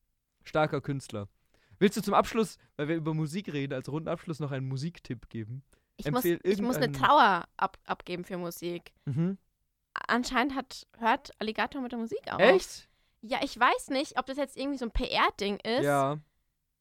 Starker 0.42 0.80
Künstler. 0.80 1.28
Willst 1.78 1.96
du 1.96 2.02
zum 2.02 2.14
Abschluss, 2.14 2.58
weil 2.76 2.88
wir 2.88 2.96
über 2.96 3.14
Musik 3.14 3.52
reden, 3.52 3.74
als 3.74 3.88
runden 3.88 4.08
Abschluss 4.08 4.40
noch 4.40 4.50
einen 4.50 4.68
Musiktipp 4.68 5.28
geben? 5.28 5.62
Ich 5.96 6.10
muss, 6.10 6.24
ich 6.24 6.60
muss 6.60 6.76
eine 6.76 6.92
Trauer 6.92 7.44
ab, 7.56 7.78
abgeben 7.84 8.24
für 8.24 8.36
Musik. 8.36 8.92
Mhm. 9.04 9.38
Anscheinend 10.06 10.54
hat, 10.54 10.86
hört 10.98 11.30
Alligator 11.38 11.80
mit 11.80 11.92
der 11.92 11.98
Musik 11.98 12.20
auf. 12.30 12.38
Echt? 12.38 12.88
Ja, 13.22 13.38
ich 13.42 13.58
weiß 13.58 13.88
nicht, 13.88 14.18
ob 14.18 14.26
das 14.26 14.36
jetzt 14.36 14.56
irgendwie 14.56 14.78
so 14.78 14.84
ein 14.84 14.90
PR-Ding 14.90 15.58
ist. 15.60 15.84
Ja. 15.84 16.18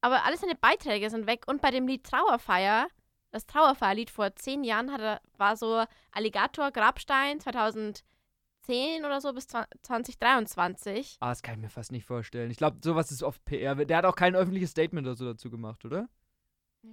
Aber 0.02 0.26
alle 0.26 0.38
seine 0.38 0.56
Beiträge 0.56 1.10
sind 1.10 1.28
weg. 1.28 1.46
Und 1.48 1.62
bei 1.62 1.72
dem 1.72 1.88
Lied 1.88 2.04
Trauerfeier, 2.04 2.88
das 3.32 3.46
Trauerfeierlied 3.48 4.10
vor 4.10 4.36
zehn 4.36 4.64
Jahren, 4.64 4.90
er, 4.90 5.22
war 5.38 5.56
so 5.56 5.84
Alligator 6.12 6.72
Grabstein 6.72 7.40
2010 8.66 9.06
oder 9.06 9.22
so 9.22 9.34
bis 9.34 9.48
2023. 9.48 11.18
Ah, 11.20 11.30
das 11.30 11.42
kann 11.42 11.56
ich 11.56 11.62
mir 11.62 11.70
fast 11.70 11.92
nicht 11.92 12.06
vorstellen. 12.06 12.52
Ich 12.52 12.58
glaube, 12.58 12.78
sowas 12.84 13.12
ist 13.12 13.24
oft 13.24 13.44
PR. 13.46 13.76
Der 13.76 13.98
hat 13.98 14.06
auch 14.06 14.16
kein 14.16 14.36
öffentliches 14.36 14.72
Statement 14.72 15.08
oder 15.08 15.16
so 15.16 15.26
dazu 15.26 15.50
gemacht, 15.50 15.86
oder? 15.86 16.10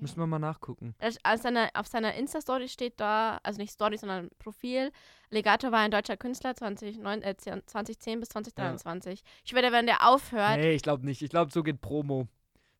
Müssen 0.00 0.18
wir 0.18 0.26
mal 0.26 0.38
nachgucken. 0.38 0.94
Auf 1.22 1.40
seiner, 1.40 1.68
auf 1.74 1.86
seiner 1.86 2.14
Insta-Story 2.14 2.68
steht 2.68 2.98
da, 2.98 3.38
also 3.42 3.60
nicht 3.60 3.72
Story, 3.72 3.98
sondern 3.98 4.30
Profil, 4.38 4.90
Alligator 5.30 5.70
war 5.70 5.80
ein 5.80 5.90
deutscher 5.90 6.16
Künstler 6.16 6.54
2009, 6.54 7.22
äh, 7.22 7.36
2010 7.36 8.20
bis 8.20 8.30
2023. 8.30 9.22
Ich 9.44 9.52
werde, 9.52 9.72
wenn 9.72 9.86
der 9.86 10.08
aufhört, 10.08 10.58
Nee, 10.58 10.72
ich 10.72 10.82
glaube 10.82 11.04
nicht. 11.04 11.22
Ich 11.22 11.30
glaube, 11.30 11.52
so 11.52 11.62
geht 11.62 11.80
Promo. 11.80 12.26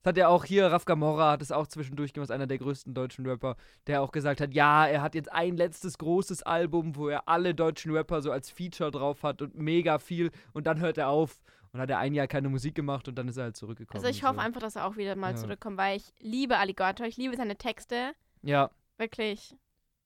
Das 0.03 0.11
hat 0.11 0.16
ja 0.16 0.28
auch 0.28 0.44
hier, 0.44 0.66
Raf 0.66 0.84
Gamora 0.84 1.30
hat 1.32 1.42
es 1.42 1.53
auch 1.53 1.66
zwischendurch 1.68 2.12
gemacht, 2.12 2.30
einer 2.32 2.48
der 2.48 2.59
größten 2.59 2.92
deutschen 2.92 3.24
Rapper, 3.26 3.57
der 3.86 4.03
auch 4.03 4.11
gesagt 4.11 4.40
hat, 4.40 4.53
ja, 4.53 4.86
er 4.86 5.00
hat 5.00 5.14
jetzt 5.14 5.30
ein 5.32 5.57
letztes 5.57 5.96
großes 5.98 6.42
Album, 6.42 6.96
wo 6.96 7.09
er 7.09 7.28
alle 7.28 7.55
deutschen 7.55 7.92
Rapper 7.92 8.20
so 8.20 8.32
als 8.32 8.50
Feature 8.50 8.90
drauf 8.90 9.22
hat 9.22 9.42
und 9.42 9.55
mega 9.57 9.98
viel 10.00 10.30
und 10.53 10.66
dann 10.66 10.80
hört 10.80 10.98
er 10.98 11.09
auf 11.09 11.40
und 11.72 11.80
hat 11.80 11.88
er 11.88 11.98
ein 11.98 12.14
Jahr 12.14 12.26
keine 12.26 12.48
Musik 12.48 12.74
gemacht 12.74 13.07
und 13.07 13.14
dann 13.16 13.28
ist 13.28 13.36
er 13.36 13.44
halt 13.44 13.57
zurückgekommen. 13.57 14.05
also 14.05 14.09
ich 14.14 14.24
hoffe 14.24 14.34
so. 14.34 14.40
einfach, 14.40 14.61
dass 14.61 14.74
er 14.76 14.86
auch 14.86 14.96
wieder 14.96 15.14
mal 15.14 15.30
Ja. 15.30 15.36
zurückkommt, 15.36 15.78
weil 15.78 15.96
ich 15.98 16.12
liebe 16.18 16.59
Alligator, 16.59 17.07
ich 17.07 17.16
liebe 17.16 17.36
seine 17.36 17.57
Texte, 17.57 18.12
Ja, 18.42 18.70
wirklich. 18.98 19.57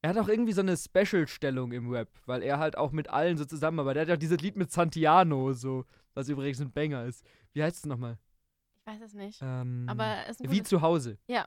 Er 0.03 0.11
hat 0.11 0.18
auch 0.18 0.28
irgendwie 0.28 0.53
so 0.53 0.61
eine 0.61 0.76
Special-Stellung 0.76 1.72
im 1.72 1.90
Rap, 1.90 2.11
weil 2.26 2.42
er 2.42 2.59
halt 2.59 2.76
auch 2.76 2.92
mit 2.92 3.09
allen 3.09 3.38
so 3.38 3.44
zusammenarbeitet. 3.47 3.97
Er 3.97 4.03
hat 4.03 4.09
ja 4.09 4.14
auch 4.14 4.18
dieses 4.20 4.40
Lied 4.40 4.57
mit 4.57 4.70
Santiano, 4.70 5.55
so, 5.55 5.84
was 6.14 6.28
übrigens 6.28 6.61
ein 6.61 6.70
Banger 6.70 7.07
ist. 7.07 7.24
Wie 7.55 7.62
heißt 7.62 7.78
es 7.78 7.86
nochmal? 7.86 8.18
Ich 8.87 8.93
weiß 8.93 9.03
es 9.03 9.14
nicht. 9.14 9.41
Ähm, 9.43 9.87
Aber 9.89 10.16
es 10.28 10.41
ist 10.41 10.45
ein 10.45 10.51
Wie 10.51 10.62
zu 10.62 10.80
Hause. 10.80 11.18
Ja. 11.26 11.47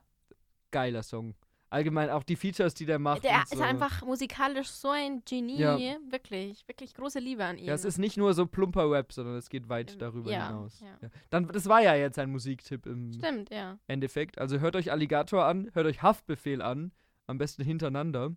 Geiler 0.71 1.03
Song. 1.03 1.35
Allgemein 1.71 2.09
auch 2.09 2.23
die 2.23 2.35
Features, 2.35 2.73
die 2.73 2.85
der 2.85 2.97
macht. 2.97 3.23
Der 3.23 3.43
ist 3.43 3.55
so. 3.55 3.61
einfach 3.61 4.01
musikalisch 4.01 4.69
so 4.69 4.89
ein 4.89 5.21
Genie. 5.23 5.59
Ja. 5.59 5.77
Wirklich, 6.09 6.67
wirklich 6.67 6.95
große 6.95 7.19
Liebe 7.19 7.45
an 7.45 7.57
ihm. 7.59 7.65
Ja, 7.67 7.75
es 7.75 7.85
ist 7.85 7.99
nicht 7.99 8.17
nur 8.17 8.33
so 8.33 8.47
plumper 8.47 8.89
Rap, 8.89 9.13
sondern 9.13 9.35
es 9.35 9.49
geht 9.49 9.69
weit 9.69 9.93
Ähm, 9.93 9.99
darüber 9.99 10.31
ja, 10.31 10.47
hinaus. 10.47 10.79
ja. 10.81 10.97
Ja. 11.01 11.09
Dann, 11.29 11.47
das 11.47 11.67
war 11.69 11.81
ja 11.81 11.93
jetzt 11.95 12.17
ein 12.17 12.31
Musiktipp 12.31 12.87
im 12.87 13.13
Stimmt, 13.13 13.51
ja. 13.51 13.77
Endeffekt. 13.87 14.39
Also 14.39 14.59
hört 14.59 14.75
euch 14.75 14.91
Alligator 14.91 15.45
an, 15.45 15.69
hört 15.73 15.85
euch 15.85 16.01
Haftbefehl 16.01 16.61
an, 16.63 16.91
am 17.27 17.37
besten 17.37 17.63
hintereinander. 17.63 18.35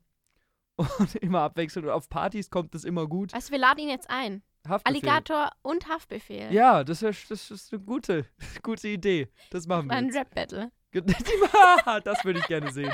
Und 0.99 1.15
immer 1.17 1.41
abwechselnd. 1.41 1.87
Und 1.87 1.93
auf 1.93 2.09
Partys 2.11 2.51
kommt 2.51 2.75
das 2.75 2.85
immer 2.85 3.07
gut. 3.07 3.33
Du, 3.35 3.51
wir 3.51 3.59
laden 3.59 3.79
ihn 3.81 3.89
jetzt 3.89 4.11
ein. 4.11 4.43
Haftbefehl. 4.69 4.97
Alligator 5.09 5.51
und 5.63 5.89
Haftbefehl. 5.89 6.53
Ja, 6.53 6.85
das 6.85 7.03
ist, 7.03 7.31
das 7.31 7.51
ist 7.51 7.73
eine 7.73 7.83
gute, 7.83 8.27
gute 8.63 8.89
Idee. 8.89 9.29
Das 9.51 9.67
machen 9.67 9.89
wir. 9.89 9.97
Ein. 9.97 10.11
Rap-Battle. 10.11 10.71
das 12.05 12.25
würde 12.25 12.39
ich 12.41 12.47
gerne 12.47 12.71
sehen. 12.71 12.93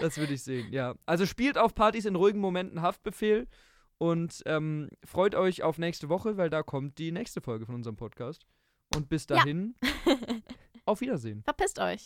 Das 0.00 0.16
würde 0.18 0.34
ich 0.34 0.42
sehen, 0.42 0.72
ja. 0.72 0.94
Also 1.06 1.26
spielt 1.26 1.56
auf 1.58 1.74
Partys 1.74 2.04
in 2.04 2.16
ruhigen 2.16 2.40
Momenten 2.40 2.82
Haftbefehl 2.82 3.46
und 3.98 4.42
ähm, 4.46 4.90
freut 5.04 5.34
euch 5.34 5.62
auf 5.62 5.78
nächste 5.78 6.08
Woche, 6.08 6.36
weil 6.36 6.50
da 6.50 6.62
kommt 6.62 6.98
die 6.98 7.12
nächste 7.12 7.40
Folge 7.40 7.64
von 7.64 7.76
unserem 7.76 7.96
Podcast. 7.96 8.44
Und 8.94 9.08
bis 9.08 9.26
Ja. 9.28 9.36
dahin, 9.36 9.74
auf 10.84 11.00
Wiedersehen. 11.00 11.42
Verpisst 11.44 11.78
euch. 11.78 12.02